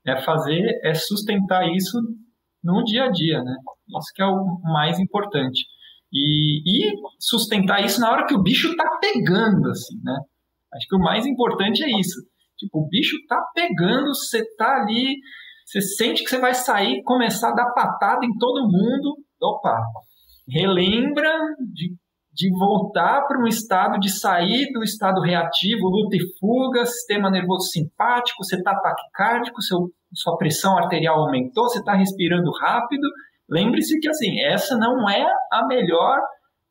É 0.06 0.22
fazer, 0.22 0.80
é 0.84 0.94
sustentar 0.94 1.68
isso 1.68 1.98
no 2.62 2.82
dia 2.84 3.04
a 3.04 3.10
dia, 3.10 3.42
né? 3.42 3.54
Isso 3.98 4.12
que 4.14 4.22
é 4.22 4.26
o 4.26 4.60
mais 4.62 4.98
importante. 4.98 5.64
E, 6.12 6.62
e 6.64 6.92
sustentar 7.18 7.84
isso 7.84 8.00
na 8.00 8.10
hora 8.10 8.26
que 8.26 8.34
o 8.34 8.42
bicho 8.42 8.74
tá 8.76 8.98
pegando, 9.00 9.68
assim, 9.70 10.00
né? 10.02 10.16
Acho 10.74 10.86
que 10.88 10.96
o 10.96 11.00
mais 11.00 11.26
importante 11.26 11.82
é 11.82 11.98
isso. 11.98 12.20
Tipo, 12.56 12.80
o 12.80 12.88
bicho 12.88 13.16
tá 13.28 13.40
pegando, 13.54 14.08
você 14.08 14.42
tá 14.56 14.82
ali, 14.82 15.16
você 15.64 15.80
sente 15.80 16.24
que 16.24 16.30
você 16.30 16.38
vai 16.38 16.54
sair, 16.54 17.02
começar 17.02 17.50
a 17.50 17.54
dar 17.54 17.72
patada 17.72 18.24
em 18.24 18.36
todo 18.38 18.70
mundo. 18.70 19.16
Opa, 19.40 19.80
relembra 20.48 21.30
de, 21.72 21.94
de 22.32 22.50
voltar 22.58 23.26
para 23.26 23.38
um 23.38 23.46
estado 23.46 23.98
de 23.98 24.10
sair 24.10 24.72
do 24.72 24.82
estado 24.82 25.20
reativo, 25.20 25.88
luta 25.88 26.16
e 26.16 26.38
fuga, 26.38 26.86
sistema 26.86 27.30
nervoso 27.30 27.70
simpático, 27.70 28.42
você 28.42 28.56
está 28.56 28.74
taquicárdico, 28.80 29.62
seu, 29.62 29.90
sua 30.14 30.36
pressão 30.36 30.78
arterial 30.78 31.20
aumentou, 31.20 31.68
você 31.68 31.78
está 31.78 31.94
respirando 31.94 32.50
rápido. 32.60 33.06
Lembre-se 33.48 33.98
que 34.00 34.08
assim, 34.08 34.40
essa 34.40 34.76
não 34.76 35.08
é 35.08 35.26
a 35.52 35.66
melhor 35.66 36.18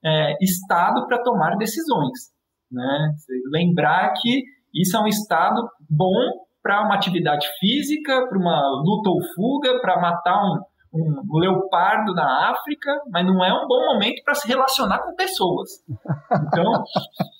é, 0.03 0.35
estado 0.41 1.05
para 1.07 1.21
tomar 1.23 1.57
decisões. 1.57 2.31
Né? 2.71 3.13
Lembrar 3.51 4.13
que 4.13 4.43
isso 4.73 4.97
é 4.97 4.99
um 4.99 5.07
estado 5.07 5.67
bom 5.89 6.47
para 6.61 6.83
uma 6.83 6.95
atividade 6.95 7.47
física, 7.59 8.27
para 8.27 8.37
uma 8.37 8.61
luta 8.83 9.09
ou 9.09 9.19
fuga, 9.33 9.79
para 9.79 10.01
matar 10.01 10.43
um, 10.43 10.59
um 10.93 11.39
leopardo 11.39 12.13
na 12.13 12.51
África, 12.51 12.91
mas 13.09 13.25
não 13.25 13.43
é 13.43 13.53
um 13.53 13.67
bom 13.67 13.93
momento 13.93 14.23
para 14.23 14.35
se 14.35 14.47
relacionar 14.47 14.99
com 14.99 15.15
pessoas. 15.15 15.69
Então, 16.47 16.83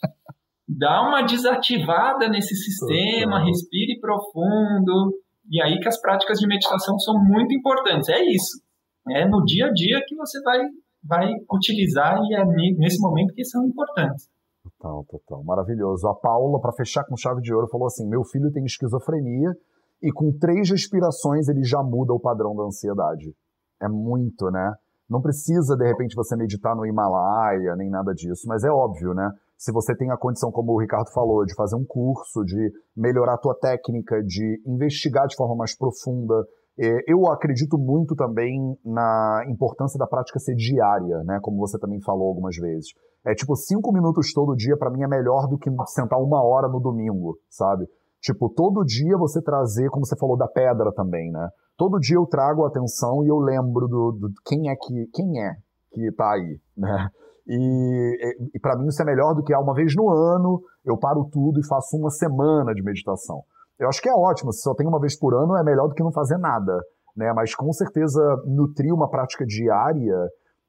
dá 0.68 1.02
uma 1.02 1.24
desativada 1.24 2.28
nesse 2.28 2.56
sistema, 2.56 3.44
respire 3.44 4.00
profundo, 4.00 5.14
e 5.50 5.62
aí 5.62 5.80
que 5.80 5.88
as 5.88 6.00
práticas 6.00 6.40
de 6.40 6.48
meditação 6.48 7.00
são 7.00 7.16
muito 7.24 7.54
importantes. 7.54 8.10
É 8.10 8.22
isso. 8.22 8.62
É 9.10 9.26
no 9.28 9.44
dia 9.46 9.68
a 9.68 9.72
dia 9.72 10.04
que 10.06 10.16
você 10.16 10.42
vai, 10.42 10.60
vai 11.04 11.32
utilizar 11.52 12.20
e 12.22 12.36
é 12.36 12.46
nesse 12.78 13.00
momento 13.02 13.34
que 13.34 13.46
são 13.46 13.66
importantes. 13.66 14.30
Total, 14.64 15.06
total. 15.10 15.44
Maravilhoso. 15.46 16.08
A 16.08 16.14
Paula, 16.14 16.60
para 16.60 16.74
fechar 16.74 17.06
com 17.06 17.16
chave 17.16 17.42
de 17.42 17.54
ouro, 17.54 17.70
falou 17.70 17.88
assim: 17.88 18.06
meu 18.08 18.24
filho 18.26 18.52
tem 18.52 18.66
esquizofrenia 18.66 19.56
e 20.02 20.12
com 20.12 20.32
três 20.38 20.70
respirações 20.70 21.48
ele 21.48 21.64
já 21.64 21.82
muda 21.82 22.14
o 22.14 22.20
padrão 22.20 22.56
da 22.56 22.64
ansiedade. 22.64 23.34
É 23.82 23.88
muito, 23.88 24.50
né? 24.52 24.74
Não 25.10 25.22
precisa, 25.22 25.76
de 25.76 25.86
repente, 25.86 26.16
você 26.16 26.36
meditar 26.36 26.76
no 26.76 26.86
Himalaia, 26.86 27.76
nem 27.78 27.90
nada 27.90 28.14
disso, 28.14 28.48
mas 28.48 28.64
é 28.64 28.70
óbvio, 28.70 29.14
né? 29.14 29.32
Se 29.58 29.72
você 29.72 29.96
tem 29.96 30.12
a 30.12 30.18
condição, 30.18 30.52
como 30.52 30.74
o 30.74 30.80
Ricardo 30.80 31.12
falou, 31.12 31.46
de 31.46 31.56
fazer 31.56 31.76
um 31.76 31.86
curso, 31.86 32.44
de 32.44 32.72
melhorar 32.96 33.36
a 33.36 33.38
tua 33.38 33.56
técnica, 33.56 34.22
de 34.22 34.62
investigar 34.68 35.26
de 35.28 35.36
forma 35.36 35.56
mais 35.56 35.76
profunda, 35.76 36.46
é, 36.80 37.12
eu 37.12 37.26
acredito 37.32 37.78
muito 37.78 38.16
também 38.16 38.78
na 38.86 39.44
importância 39.50 39.98
da 39.98 40.06
prática 40.06 40.40
ser 40.40 40.54
diária, 40.54 41.24
né? 41.24 41.40
Como 41.42 41.58
você 41.58 41.80
também 41.80 42.00
falou 42.02 42.28
algumas 42.28 42.56
vezes. 42.56 42.90
É 43.26 43.34
tipo, 43.34 43.56
cinco 43.56 43.92
minutos 43.92 44.32
todo 44.32 44.56
dia 44.56 44.78
para 44.78 44.92
mim 44.92 45.02
é 45.02 45.08
melhor 45.08 45.48
do 45.48 45.58
que 45.58 45.72
sentar 45.88 46.20
uma 46.20 46.44
hora 46.44 46.68
no 46.68 46.80
domingo, 46.80 47.40
sabe? 47.50 47.88
Tipo, 48.22 48.50
todo 48.50 48.84
dia 48.84 49.18
você 49.18 49.42
trazer, 49.42 49.90
como 49.90 50.06
você 50.06 50.16
falou 50.18 50.38
da 50.38 50.48
pedra 50.48 50.92
também, 50.94 51.32
né? 51.32 51.50
Todo 51.78 52.00
dia 52.00 52.18
eu 52.18 52.26
trago 52.26 52.64
a 52.64 52.68
atenção 52.68 53.24
e 53.24 53.28
eu 53.28 53.38
lembro 53.38 53.88
do, 53.88 54.12
do 54.12 54.30
quem 54.46 54.70
é 54.70 54.76
que 54.76 55.08
quem 55.14 55.42
é 55.42 55.56
que 55.92 56.12
tá 56.14 56.34
aí, 56.34 56.60
né? 56.76 57.10
E, 57.48 58.36
e 58.56 58.60
para 58.60 58.78
mim 58.78 58.88
isso 58.88 59.02
é 59.02 59.06
melhor 59.06 59.34
do 59.34 59.44
que 59.44 59.56
uma 59.56 59.74
vez 59.74 59.96
no 59.96 60.10
ano 60.10 60.62
eu 60.84 60.98
paro 60.98 61.30
tudo 61.32 61.60
e 61.60 61.68
faço 61.68 61.96
uma 61.96 62.10
semana 62.10 62.74
de 62.74 62.84
meditação. 62.84 63.44
Eu 63.80 63.88
acho 63.88 64.02
que 64.02 64.10
é 64.10 64.14
ótimo, 64.14 64.52
se 64.52 64.62
só 64.62 64.74
tem 64.74 64.88
uma 64.88 65.00
vez 65.00 65.18
por 65.18 65.36
ano 65.36 65.56
é 65.56 65.64
melhor 65.64 65.88
do 65.88 65.94
que 65.94 66.04
não 66.04 66.12
fazer 66.12 66.38
nada, 66.38 66.82
né? 67.16 67.32
Mas 67.34 67.56
com 67.56 67.72
certeza 67.72 68.20
nutrir 68.46 68.94
uma 68.94 69.10
prática 69.10 69.46
diária, 69.46 70.18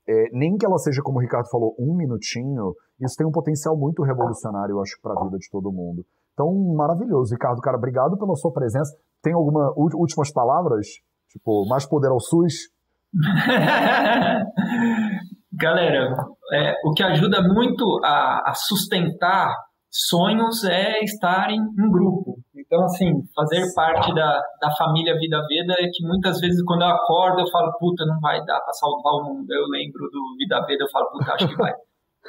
é, 0.07 0.29
nem 0.33 0.57
que 0.57 0.65
ela 0.65 0.79
seja 0.79 1.03
como 1.03 1.19
o 1.19 1.21
Ricardo 1.21 1.49
falou, 1.51 1.75
um 1.79 1.97
minutinho, 1.97 2.75
isso 3.01 3.17
tem 3.17 3.27
um 3.27 3.33
potencial 3.33 3.77
muito 3.77 4.03
revolucionário, 4.03 4.75
eu 4.75 4.81
acho, 4.81 4.99
para 5.03 5.13
a 5.13 5.25
vida 5.25 5.39
de 5.39 5.49
todo 5.51 5.73
mundo. 5.73 6.05
Então, 6.39 6.55
maravilhoso, 6.77 7.35
Ricardo, 7.35 7.61
cara, 7.61 7.77
obrigado 7.77 8.17
pela 8.17 8.37
sua 8.37 8.53
presença. 8.53 8.97
Tem 9.21 9.35
alguma 9.35 9.73
últimas 9.77 10.33
palavras? 10.33 10.87
Tipo, 11.29 11.67
mais 11.69 11.85
poder 11.85 12.13
ao 12.13 12.21
SUS? 12.21 12.71
Galera, 15.53 16.15
é, 16.53 16.75
o 16.85 16.93
que 16.93 17.03
ajuda 17.03 17.43
muito 17.43 18.01
a, 18.05 18.51
a, 18.51 18.55
sustentar 18.55 19.53
sonhos 19.91 20.63
é 20.63 21.03
estar 21.03 21.51
em 21.51 21.61
um 21.61 21.91
grupo. 21.91 22.39
Então, 22.55 22.85
assim, 22.85 23.11
fazer 23.35 23.65
parte 23.75 24.15
da, 24.15 24.41
da 24.61 24.71
família 24.77 25.19
Vida 25.19 25.45
Veda 25.49 25.73
é 25.73 25.89
que 25.93 26.07
muitas 26.07 26.39
vezes 26.39 26.63
quando 26.63 26.83
eu 26.83 26.89
acordo 26.89 27.41
eu 27.41 27.51
falo, 27.51 27.73
puta, 27.81 28.07
não 28.07 28.21
vai 28.21 28.39
dar 28.45 28.61
para 28.61 28.75
salvar 28.75 29.15
o 29.15 29.25
mundo. 29.25 29.51
Eu 29.51 29.67
lembro 29.67 30.09
do 30.09 30.37
Vida 30.39 30.65
Veda, 30.65 30.85
eu 30.85 30.91
falo, 30.93 31.11
puta, 31.11 31.33
acho 31.33 31.49
que 31.49 31.57
vai. 31.57 31.73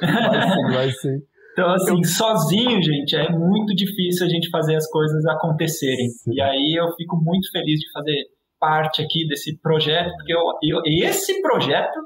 Vai 0.00 0.50
sim, 0.50 0.62
vai 0.74 0.90
sim. 0.90 1.18
Então, 1.52 1.70
assim, 1.72 1.96
eu... 1.96 2.04
sozinho, 2.04 2.82
gente, 2.82 3.16
é 3.16 3.30
muito 3.30 3.74
difícil 3.74 4.26
a 4.26 4.28
gente 4.28 4.48
fazer 4.50 4.76
as 4.76 4.88
coisas 4.88 5.24
acontecerem. 5.26 6.08
Sim. 6.08 6.32
E 6.34 6.40
aí 6.40 6.78
eu 6.78 6.92
fico 6.96 7.16
muito 7.16 7.50
feliz 7.50 7.78
de 7.80 7.90
fazer 7.92 8.16
parte 8.58 9.02
aqui 9.02 9.26
desse 9.26 9.58
projeto, 9.60 10.10
porque 10.16 10.34
eu, 10.34 10.40
eu 10.62 10.82
esse 10.84 11.40
projeto, 11.40 11.98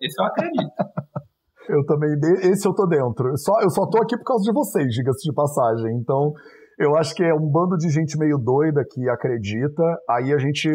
esse 0.00 0.20
eu 0.20 0.26
acredito. 0.26 0.72
eu 1.68 1.84
também, 1.84 2.10
esse 2.50 2.66
eu 2.66 2.74
tô 2.74 2.86
dentro. 2.86 3.28
Eu 3.28 3.36
só, 3.36 3.60
eu 3.60 3.70
só 3.70 3.86
tô 3.86 3.98
aqui 3.98 4.16
por 4.16 4.24
causa 4.24 4.44
de 4.44 4.52
vocês, 4.52 4.88
diga-se 4.94 5.28
de 5.28 5.34
passagem. 5.34 5.96
Então, 6.00 6.32
eu 6.78 6.96
acho 6.96 7.14
que 7.14 7.22
é 7.22 7.34
um 7.34 7.50
bando 7.50 7.76
de 7.76 7.90
gente 7.90 8.18
meio 8.18 8.38
doida 8.38 8.82
que 8.90 9.08
acredita, 9.08 9.82
aí 10.08 10.32
a 10.32 10.38
gente 10.38 10.68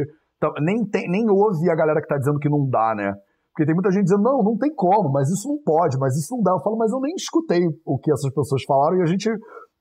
nem, 0.62 0.86
tem, 0.86 1.10
nem 1.10 1.30
ouve 1.30 1.70
a 1.70 1.76
galera 1.76 2.02
que 2.02 2.08
tá 2.08 2.18
dizendo 2.18 2.40
que 2.40 2.50
não 2.50 2.70
dá, 2.70 2.94
né? 2.96 3.14
Porque 3.54 3.66
tem 3.68 3.76
muita 3.76 3.92
gente 3.92 4.06
dizendo, 4.06 4.24
não, 4.24 4.42
não 4.42 4.58
tem 4.58 4.74
como, 4.74 5.12
mas 5.12 5.30
isso 5.30 5.48
não 5.48 5.60
pode, 5.64 5.98
mas 6.00 6.18
isso 6.18 6.36
não 6.36 6.42
dá. 6.42 6.52
Eu 6.52 6.60
falo, 6.60 6.76
mas 6.76 6.92
eu 6.92 7.00
nem 7.00 7.14
escutei 7.16 7.62
o 7.86 8.00
que 8.00 8.12
essas 8.12 8.34
pessoas 8.34 8.64
falaram 8.64 8.98
e 8.98 9.04
a 9.04 9.06
gente 9.06 9.30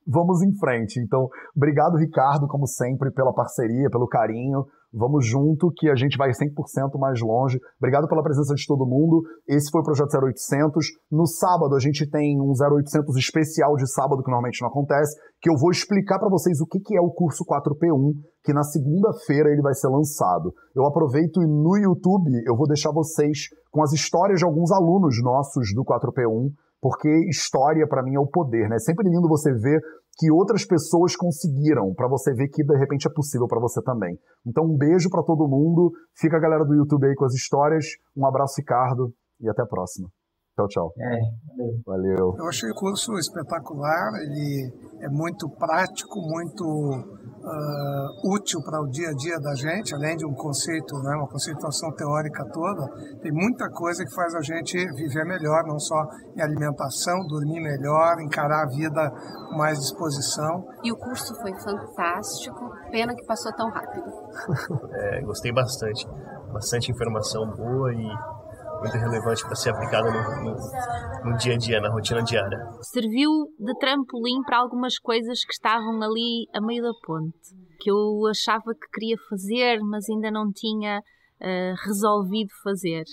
vamos 0.07 0.43
em 0.43 0.53
frente. 0.59 1.01
Então, 1.01 1.29
obrigado, 1.57 1.97
Ricardo, 1.97 2.47
como 2.47 2.67
sempre, 2.67 3.11
pela 3.11 3.33
parceria, 3.33 3.89
pelo 3.91 4.07
carinho. 4.07 4.67
Vamos 4.93 5.27
junto 5.27 5.73
que 5.75 5.89
a 5.89 5.95
gente 5.95 6.19
vai 6.19 6.31
100% 6.31 6.99
mais 6.99 7.19
longe. 7.21 7.59
Obrigado 7.79 8.07
pela 8.07 8.23
presença 8.23 8.55
de 8.55 8.67
todo 8.67 8.87
mundo. 8.87 9.23
Esse 9.49 9.71
foi 9.71 9.81
o 9.81 9.85
Projeto 9.85 10.15
0800. 10.15 10.87
No 11.11 11.27
sábado 11.27 11.75
a 11.75 11.79
gente 11.79 12.09
tem 12.11 12.39
um 12.39 12.53
0800 12.53 13.17
especial 13.17 13.75
de 13.77 13.91
sábado 13.91 14.23
que 14.23 14.31
normalmente 14.31 14.61
não 14.61 14.69
acontece, 14.69 15.19
que 15.41 15.51
eu 15.51 15.55
vou 15.59 15.71
explicar 15.71 16.19
para 16.19 16.29
vocês 16.29 16.61
o 16.61 16.67
que, 16.67 16.97
é 16.97 17.01
o 17.01 17.11
curso 17.11 17.43
4P1, 17.45 18.13
que 18.45 18.53
na 18.53 18.63
segunda-feira 18.63 19.51
ele 19.51 19.63
vai 19.63 19.75
ser 19.75 19.89
lançado. 19.89 20.53
Eu 20.77 20.85
aproveito 20.85 21.43
e 21.43 21.47
no 21.47 21.77
YouTube 21.77 22.31
eu 22.47 22.55
vou 22.55 22.67
deixar 22.67 22.93
vocês 22.93 23.49
com 23.71 23.83
as 23.83 23.93
histórias 23.93 24.41
de 24.41 24.45
alguns 24.45 24.71
alunos 24.71 25.17
nossos 25.23 25.75
do 25.75 25.83
4P1, 25.85 26.51
porque 26.83 27.09
história 27.31 27.87
para 27.89 28.03
mim 28.03 28.17
é 28.17 28.21
o 28.21 28.27
poder, 28.27 28.69
né? 28.69 28.77
É 28.77 28.79
sempre 28.79 29.09
lindo 29.09 29.29
você 29.29 29.53
ver 29.53 29.81
que 30.19 30.31
outras 30.31 30.65
pessoas 30.65 31.17
conseguiram, 31.17 31.95
para 31.95 32.09
você 32.09 32.33
ver 32.35 32.49
que 32.49 32.65
de 32.65 32.77
repente 32.77 33.07
é 33.07 33.11
possível 33.11 33.47
para 33.47 33.61
você 33.61 33.83
também. 33.83 34.19
Então 34.47 34.65
um 34.65 34.77
beijo 34.77 35.09
para 35.11 35.23
todo 35.23 35.49
mundo, 35.49 35.91
fica 36.15 36.37
a 36.37 36.41
galera 36.41 36.65
do 36.65 36.75
YouTube 36.75 37.07
aí 37.07 37.15
com 37.15 37.25
as 37.25 37.35
histórias, 37.35 37.87
um 38.17 38.27
abraço 38.27 38.55
Ricardo 38.59 39.13
e 39.41 39.49
até 39.49 39.63
a 39.63 39.67
próxima. 39.67 40.09
Tchau, 40.55 40.69
tchau. 40.69 40.93
É, 40.99 41.19
valeu. 41.57 41.81
valeu. 41.87 42.35
Eu 42.39 42.47
achei 42.47 42.69
o 42.69 42.75
curso 42.75 43.15
espetacular, 43.15 44.13
ele 44.21 44.71
é 45.01 45.09
muito 45.09 45.49
prático, 45.49 46.21
muito 46.21 46.63
uh, 46.63 48.35
útil 48.35 48.61
para 48.63 48.81
o 48.83 48.87
dia 48.91 49.09
a 49.09 49.15
dia 49.15 49.41
da 49.41 49.55
gente, 49.55 49.95
além 49.95 50.15
de 50.15 50.27
um 50.27 50.35
conceito, 50.35 50.95
né, 51.03 51.17
uma 51.17 51.27
conceituação 51.27 51.91
teórica 51.93 52.45
toda, 52.53 52.87
tem 53.23 53.33
muita 53.33 53.71
coisa 53.71 54.05
que 54.05 54.15
faz 54.15 54.35
a 54.35 54.43
gente 54.43 54.77
viver 54.95 55.25
melhor, 55.25 55.65
não 55.65 55.79
só 55.79 55.97
em 56.37 56.43
alimentação, 56.43 57.27
dormir 57.29 57.61
melhor, 57.61 58.21
encarar 58.21 58.65
a 58.65 58.69
vida 58.69 59.11
com 59.49 59.57
mais 59.57 59.79
disposição. 59.79 60.69
E 60.85 60.93
o 60.93 60.97
curso 60.97 61.35
foi 61.41 61.55
fantástico, 61.55 62.71
pena 62.91 63.15
que 63.15 63.25
passou 63.25 63.53
tão 63.55 63.71
rápido. 63.71 64.05
é, 64.93 65.23
gostei 65.23 65.51
bastante, 65.51 66.07
bastante 66.53 66.93
informação 66.93 67.51
boa 67.57 67.91
e 67.95 68.42
muito 68.83 68.97
relevante 68.99 69.45
para 69.45 69.55
ser 69.55 69.71
aplicada 69.71 70.11
no, 70.11 70.45
no, 70.45 71.31
no, 71.31 71.37
dia 71.39 71.55
a 71.55 71.57
dia, 71.57 71.81
na 71.81 71.89
rotina 71.89 72.23
diária. 72.23 72.59
Serviu 72.83 73.31
de 73.59 73.75
trampolim 73.79 74.43
para 74.45 74.59
algumas 74.59 74.99
coisas 74.99 75.45
que 75.45 75.53
estavam 75.53 76.03
ali 76.03 76.49
a 76.53 76.61
meio 76.61 76.83
da 76.83 76.93
ponte, 77.05 77.39
que 77.81 77.91
eu 77.91 78.27
achava 78.29 78.75
que 78.75 78.91
queria 78.93 79.17
fazer, 79.29 79.79
mas 79.81 80.09
ainda 80.11 80.31
não 80.31 80.51
tinha 80.53 80.99
uh, 80.99 81.75
resolvido 81.87 82.51
fazer. 82.63 83.05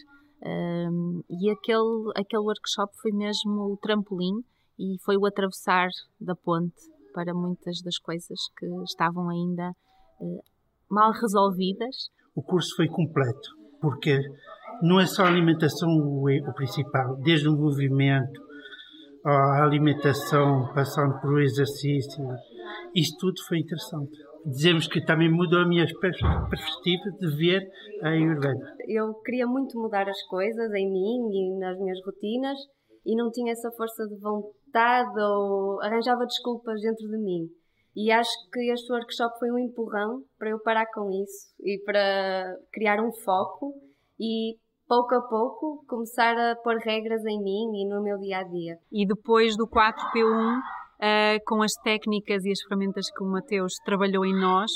Uh, 0.41 1.23
e 1.29 1.51
aquele, 1.51 2.11
aquele 2.15 2.41
workshop 2.41 2.91
foi 3.01 3.11
mesmo 3.11 3.73
o 3.73 3.77
trampolim 3.77 4.41
e 4.79 4.97
foi 5.03 5.17
o 5.17 5.25
atravessar 5.25 5.89
da 6.19 6.35
ponte 6.35 6.81
para 7.13 7.33
muitas 7.33 7.81
das 7.83 7.97
coisas 7.99 8.39
que 8.57 8.65
estavam 8.85 9.29
ainda 9.29 9.71
uh, 10.19 10.43
mal 10.89 11.11
resolvidas. 11.11 12.09
O 12.35 12.41
curso 12.41 12.75
foi 12.75 12.87
completo 12.87 13.59
porque 13.81 14.19
não 14.81 14.99
é 14.99 15.05
só 15.05 15.23
a 15.23 15.27
alimentação 15.27 15.89
o, 15.89 16.25
o 16.27 16.53
principal, 16.53 17.15
desde 17.17 17.47
o 17.47 17.57
movimento, 17.57 18.41
a 19.25 19.63
alimentação, 19.63 20.71
passando 20.73 21.19
por 21.19 21.41
exercício, 21.41 22.23
isso 22.95 23.15
tudo 23.19 23.35
foi 23.47 23.59
interessante. 23.59 24.17
Dizemos 24.45 24.87
que 24.87 25.03
também 25.03 25.29
mudou 25.29 25.59
a 25.59 25.67
minha 25.67 25.85
perspectiva 25.85 27.03
de 27.19 27.35
ver 27.35 27.61
a 28.01 28.09
Ayurveda. 28.09 28.75
Eu 28.87 29.13
queria 29.25 29.45
muito 29.45 29.77
mudar 29.77 30.07
as 30.07 30.21
coisas 30.27 30.71
em 30.73 30.89
mim 30.89 31.29
e 31.31 31.59
nas 31.59 31.77
minhas 31.77 31.99
rotinas 32.05 32.57
e 33.05 33.15
não 33.15 33.29
tinha 33.31 33.51
essa 33.51 33.69
força 33.71 34.07
de 34.07 34.15
vontade 34.19 35.21
ou 35.21 35.81
arranjava 35.81 36.25
desculpas 36.25 36.79
dentro 36.81 37.07
de 37.09 37.17
mim. 37.17 37.49
E 37.95 38.11
acho 38.11 38.31
que 38.53 38.71
este 38.71 38.91
workshop 38.93 39.37
foi 39.39 39.51
um 39.51 39.59
empurrão 39.59 40.23
para 40.37 40.51
eu 40.51 40.59
parar 40.61 40.85
com 40.93 41.09
isso 41.09 41.53
e 41.59 41.81
para 41.83 42.55
criar 42.71 43.03
um 43.03 43.11
foco 43.11 43.73
e 44.19 44.55
pouco 44.89 45.13
a 45.13 45.21
pouco 45.21 45.85
começar 45.87 46.35
a 46.35 46.55
pôr 46.55 46.77
regras 46.77 47.23
em 47.23 47.39
mim 47.43 47.79
e 47.79 47.87
no 47.87 48.01
meu 48.01 48.17
dia 48.17 48.39
a 48.39 48.43
dia. 48.43 48.75
E 48.91 49.05
depois 49.05 49.55
do 49.55 49.67
4P1, 49.67 50.25
uh, 50.25 50.61
eh, 50.99 51.37
com 51.45 51.61
as 51.61 51.73
técnicas 51.83 52.43
e 52.43 52.51
as 52.51 52.59
ferramentas 52.63 53.05
que 53.11 53.23
o 53.23 53.27
Mateus 53.27 53.75
trabalhou 53.85 54.25
em 54.25 54.33
nós, 54.33 54.71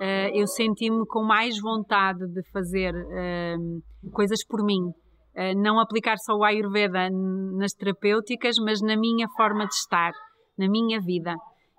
uh, 0.00 0.34
eu 0.34 0.48
senti-me 0.48 1.06
com 1.06 1.22
mais 1.22 1.54
vontade 1.60 2.26
de 2.26 2.42
fazer 2.50 2.92
uh, 2.92 4.10
coisas 4.12 4.44
por 4.44 4.64
mim. 4.64 4.90
não 5.56 5.80
aplicar 5.80 6.16
só 6.18 6.32
o 6.34 6.44
Ayurveda 6.44 7.08
nas 7.58 7.72
terapêuticas, 7.72 8.54
mas 8.64 8.80
na 8.80 8.96
minha 8.96 9.28
forma 9.36 9.66
de 9.66 9.74
estar, 9.74 10.12
na 10.58 10.68
minha 10.68 11.00
vida. 11.00 11.34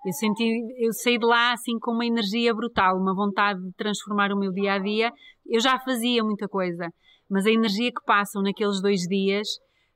Eu 0.06 0.12
senti, 0.12 0.44
eu 0.78 0.92
saí 0.92 1.18
de 1.18 1.26
lá 1.26 1.52
assim 1.52 1.78
com 1.80 1.92
uma 1.92 2.06
energia 2.06 2.54
brutal, 2.54 2.96
uma 2.96 3.14
vontade 3.14 3.58
de 3.60 3.72
transformar 3.76 4.30
o 4.30 4.38
meu 4.38 4.52
dia 4.52 4.74
a 4.74 4.78
dia. 4.78 5.10
Eu 5.46 5.58
já 5.58 5.78
fazia 5.80 6.22
muita 6.22 6.46
coisa, 6.46 6.86
mas 7.28 7.46
a 7.46 7.50
energia 7.50 7.90
que 7.90 8.04
passam 8.04 8.42
naqueles 8.42 8.80
dois 8.80 9.00
dias 9.02 9.48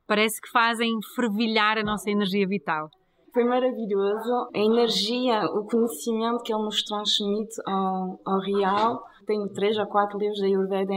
parece 0.07 0.41
que 0.41 0.51
fazem 0.51 0.99
fervilhar 1.15 1.79
a 1.79 1.83
nossa 1.83 2.11
energia 2.11 2.47
vital. 2.47 2.89
Foi 3.33 3.45
maravilhoso. 3.45 4.49
A 4.53 4.59
energia, 4.59 5.45
o 5.45 5.65
conhecimento 5.65 6.43
que 6.43 6.53
ele 6.53 6.65
nos 6.65 6.83
transmite 6.83 7.55
ao, 7.65 8.21
ao 8.25 8.41
real. 8.41 9.05
Tenho 9.25 9.49
três 9.51 9.79
ou 9.79 9.87
quatro 9.87 10.19
livros 10.19 10.41
da 10.41 10.47
Ayurveda 10.47 10.93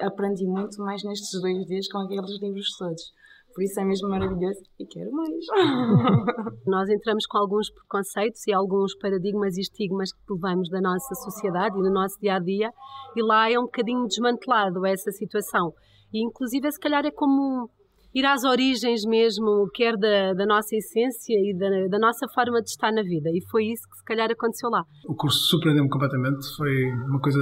aprendi 0.00 0.46
muito 0.46 0.80
mais 0.82 1.04
nestes 1.04 1.40
dois 1.40 1.64
dias 1.66 1.86
com 1.88 1.98
aqueles 1.98 2.40
livros 2.40 2.76
todos. 2.78 3.12
Por 3.54 3.62
isso 3.62 3.78
é 3.78 3.84
mesmo 3.84 4.08
maravilhoso 4.08 4.60
e 4.80 4.84
quero 4.84 5.12
mais. 5.12 5.30
Nós 6.66 6.88
entramos 6.88 7.24
com 7.24 7.38
alguns 7.38 7.70
preconceitos 7.70 8.44
e 8.48 8.52
alguns 8.52 8.96
paradigmas 8.96 9.56
e 9.56 9.60
estigmas 9.60 10.12
que 10.12 10.20
levamos 10.28 10.68
da 10.68 10.80
nossa 10.80 11.14
sociedade 11.14 11.78
e 11.78 11.82
no 11.82 11.92
nosso 11.92 12.18
dia 12.20 12.34
a 12.34 12.40
dia, 12.40 12.68
e 13.16 13.22
lá 13.22 13.48
é 13.48 13.56
um 13.56 13.62
bocadinho 13.62 14.06
desmantelado 14.08 14.84
essa 14.84 15.12
situação. 15.12 15.72
E 16.12 16.24
inclusive, 16.24 16.70
se 16.72 16.80
calhar, 16.80 17.06
é 17.06 17.12
como 17.12 17.70
ir 18.12 18.26
às 18.26 18.42
origens 18.42 19.04
mesmo, 19.06 19.68
quer 19.72 19.96
da, 19.96 20.32
da 20.34 20.46
nossa 20.46 20.74
essência 20.74 21.34
e 21.34 21.56
da, 21.56 21.88
da, 21.88 21.98
nossa 21.98 22.26
forma 22.34 22.60
de 22.60 22.70
estar 22.70 22.92
na 22.92 23.02
vida. 23.02 23.30
E 23.30 23.40
foi 23.50 23.66
isso 23.66 23.88
que 23.88 23.98
se 23.98 24.04
calhar 24.04 24.28
aconteceu 24.30 24.68
lá. 24.68 24.82
O 25.08 25.14
curso 25.14 25.38
surpreendeu-me 25.46 25.88
completamente, 25.88 26.44
foi 26.56 26.90
uma 27.08 27.20
coisa 27.20 27.38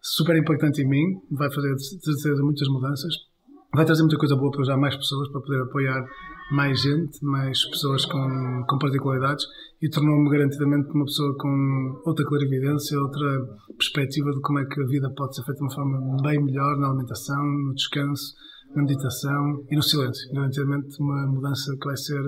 super 0.00 0.36
impactante 0.36 0.80
em 0.80 0.88
mim, 0.88 1.04
vai 1.30 1.52
fazer 1.52 1.74
de 1.74 2.00
certeza 2.04 2.42
muitas 2.42 2.68
mudanças 2.68 3.35
vai 3.76 3.84
trazer 3.84 4.02
muita 4.02 4.16
coisa 4.16 4.34
boa 4.34 4.50
para 4.50 4.62
ajudar 4.62 4.78
mais 4.78 4.96
pessoas, 4.96 5.28
para 5.28 5.40
poder 5.40 5.62
apoiar 5.62 6.04
mais 6.50 6.80
gente, 6.80 7.22
mais 7.22 7.62
pessoas 7.68 8.06
com, 8.06 8.64
com 8.66 8.78
particularidades 8.78 9.44
e 9.82 9.90
tornou-me 9.90 10.30
garantidamente 10.30 10.88
uma 10.94 11.04
pessoa 11.04 11.36
com 11.36 12.02
outra 12.06 12.24
clarividência, 12.24 12.98
outra 12.98 13.46
perspectiva 13.76 14.30
de 14.32 14.40
como 14.40 14.60
é 14.60 14.64
que 14.64 14.80
a 14.80 14.86
vida 14.86 15.12
pode 15.14 15.36
ser 15.36 15.42
feita 15.42 15.58
de 15.58 15.64
uma 15.64 15.74
forma 15.74 16.16
bem 16.22 16.42
melhor 16.42 16.78
na 16.78 16.88
alimentação, 16.88 17.44
no 17.44 17.74
descanso, 17.74 18.34
na 18.74 18.82
meditação 18.82 19.64
e 19.70 19.76
no 19.76 19.82
silêncio. 19.82 20.32
Garantidamente 20.32 20.98
uma 20.98 21.26
mudança 21.26 21.76
que 21.78 21.86
vai 21.86 21.96
ser 21.96 22.22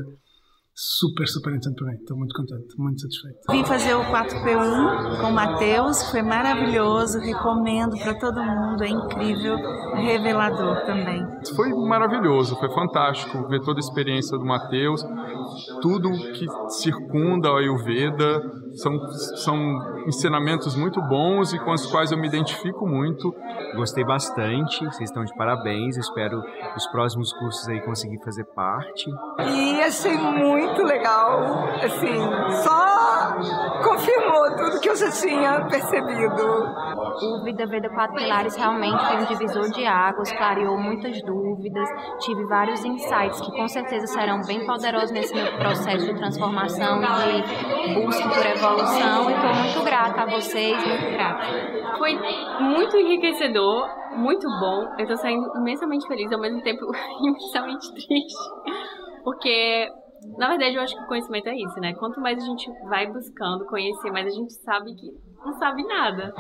super, 0.79 1.27
super 1.27 1.51
interessante 1.51 1.75
para 1.75 1.89
mim. 1.89 1.95
Estou 1.95 2.17
muito 2.17 2.35
contente, 2.35 2.79
muito 2.79 3.01
satisfeito. 3.01 3.39
Vim 3.51 3.65
fazer 3.65 3.95
o 3.95 4.05
4P1 4.05 5.21
com 5.21 5.27
o 5.27 5.33
Matheus, 5.33 6.09
foi 6.09 6.23
maravilhoso, 6.23 7.19
recomendo 7.19 7.99
para 7.99 8.15
todo 8.15 8.41
mundo, 8.41 8.85
é 8.85 8.89
incrível, 8.89 9.57
revelador 9.97 10.85
também. 10.87 11.27
Foi 11.57 11.71
maravilhoso, 11.71 12.55
foi 12.57 12.71
fantástico 12.73 13.49
ver 13.49 13.61
toda 13.63 13.81
a 13.81 13.83
experiência 13.83 14.39
do 14.39 14.45
Matheus, 14.45 15.03
tudo 15.83 16.11
que 16.11 16.47
circunda 16.69 17.49
a 17.49 17.59
Ayurveda, 17.59 18.41
são, 18.79 18.99
são 19.37 20.07
ensinamentos 20.07 20.75
muito 20.75 21.01
bons 21.03 21.53
e 21.53 21.59
com 21.59 21.73
os 21.73 21.87
quais 21.87 22.11
eu 22.13 22.19
me 22.19 22.27
identifico 22.27 22.87
muito. 22.87 23.35
Gostei 23.75 24.05
bastante, 24.05 24.85
vocês 24.85 25.11
estão 25.11 25.25
de 25.25 25.35
parabéns, 25.35 25.97
espero 25.97 26.43
os 26.77 26.87
próximos 26.89 27.33
cursos 27.33 27.69
aí 27.69 27.81
conseguir 27.83 28.19
fazer 28.25 28.45
parte. 28.55 29.11
E 29.41 29.81
achei 29.81 30.17
muito 30.17 30.83
legal, 30.83 31.69
assim, 31.83 32.19
só 32.63 33.08
confirmou 33.83 34.57
tudo 34.57 34.81
que 34.81 34.89
eu 34.89 34.97
já 34.97 35.11
tinha 35.11 35.67
percebido. 35.67 36.79
O 37.23 37.43
Vida 37.45 37.67
Veda 37.67 37.89
Quatro 37.91 38.15
Pilares 38.17 38.57
realmente 38.57 39.05
foi 39.07 39.17
um 39.17 39.25
divisor 39.25 39.71
de 39.71 39.87
águas, 39.87 40.31
clareou 40.33 40.79
muitas 40.79 41.21
dúvidas, 41.23 41.89
tive 42.21 42.45
vários 42.47 42.85
insights 42.85 43.41
que 43.41 43.51
com 43.53 43.67
certeza 43.69 44.07
serão 44.07 44.41
bem 44.47 44.65
poderosos 44.67 45.11
nesse 45.11 45.35
meu 45.35 45.57
processo 45.59 46.07
de 46.07 46.15
transformação 46.15 47.01
e 47.03 47.89
de 47.89 47.95
busca 47.95 48.29
por 48.29 48.47
evolução. 48.47 49.31
E 49.31 49.35
estou 49.35 49.55
muito 49.55 49.85
grata 49.85 50.23
a 50.23 50.27
vocês, 50.27 50.77
muito 50.87 51.11
grata. 51.13 51.47
Foi 51.99 52.19
muito 52.61 52.97
enriquecedor, 52.97 53.89
muito 54.17 54.49
bom. 54.61 54.95
Eu 54.99 55.03
estou 55.03 55.17
saindo 55.17 55.49
imensamente 55.57 56.07
feliz, 56.07 56.31
ao 56.33 56.41
mesmo 56.41 56.63
tempo 56.63 56.81
imensamente 57.23 57.93
triste, 57.93 58.37
porque 59.25 59.89
na 60.37 60.49
verdade, 60.49 60.77
eu 60.77 60.83
acho 60.83 60.97
que 60.97 61.03
o 61.03 61.07
conhecimento 61.07 61.49
é 61.49 61.57
isso, 61.57 61.81
né? 61.81 61.95
Quanto 61.95 62.21
mais 62.21 62.43
a 62.43 62.47
gente 62.47 62.71
vai 62.89 63.07
buscando 63.07 63.65
conhecer, 63.67 64.11
mais 64.11 64.27
a 64.27 64.31
gente 64.31 64.53
sabe 64.53 64.95
que 64.95 65.11
não 65.45 65.53
sabe 65.55 65.85
nada. 65.87 66.35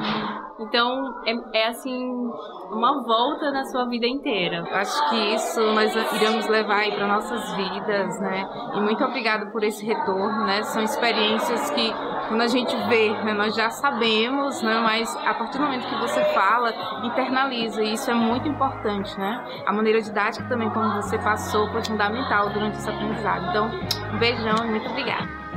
Então, 0.61 1.15
é, 1.25 1.61
é 1.61 1.69
assim, 1.69 2.31
uma 2.71 3.03
volta 3.05 3.51
na 3.53 3.65
sua 3.65 3.85
vida 3.89 4.07
inteira. 4.07 4.65
Acho 4.73 5.09
que 5.09 5.35
isso 5.35 5.61
nós 5.73 5.95
iremos 6.15 6.49
levar 6.49 6.85
para 6.91 7.07
nossas 7.07 7.53
vidas, 7.53 8.21
né? 8.21 8.45
E 8.75 8.81
muito 8.81 9.05
obrigada 9.05 9.47
por 9.47 9.63
esse 9.63 9.87
retorno, 9.87 10.45
né? 10.45 10.63
São 10.65 10.83
experiências 10.83 11.71
que 11.71 11.93
quando 12.27 12.41
a 12.43 12.49
gente 12.49 12.77
vê, 12.89 13.11
né, 13.23 13.33
nós 13.33 13.55
já 13.55 13.71
sabemos, 13.71 14.61
né? 14.63 14.81
Mas 14.81 15.15
a 15.25 15.35
partir 15.35 15.59
do 15.59 15.65
momento 15.65 15.87
que 15.87 16.01
você 16.01 16.23
fala, 16.35 16.75
internaliza. 17.05 17.83
E 17.83 17.93
isso 17.93 18.11
é 18.11 18.15
muito 18.15 18.49
importante, 18.49 19.17
né? 19.19 19.63
A 19.65 19.73
maneira 19.73 20.01
didática 20.03 20.47
também, 20.49 20.69
como 20.71 20.93
você 20.95 21.19
passou, 21.19 21.69
foi 21.71 21.85
fundamental 21.85 22.51
durante 22.51 22.79
esse 22.79 22.91
aprendizado. 22.91 23.47
Então, 23.51 23.71
um 24.13 24.19
beijão 24.19 24.57
e 24.65 24.71
muito 24.71 24.91
obrigada. 24.91 25.48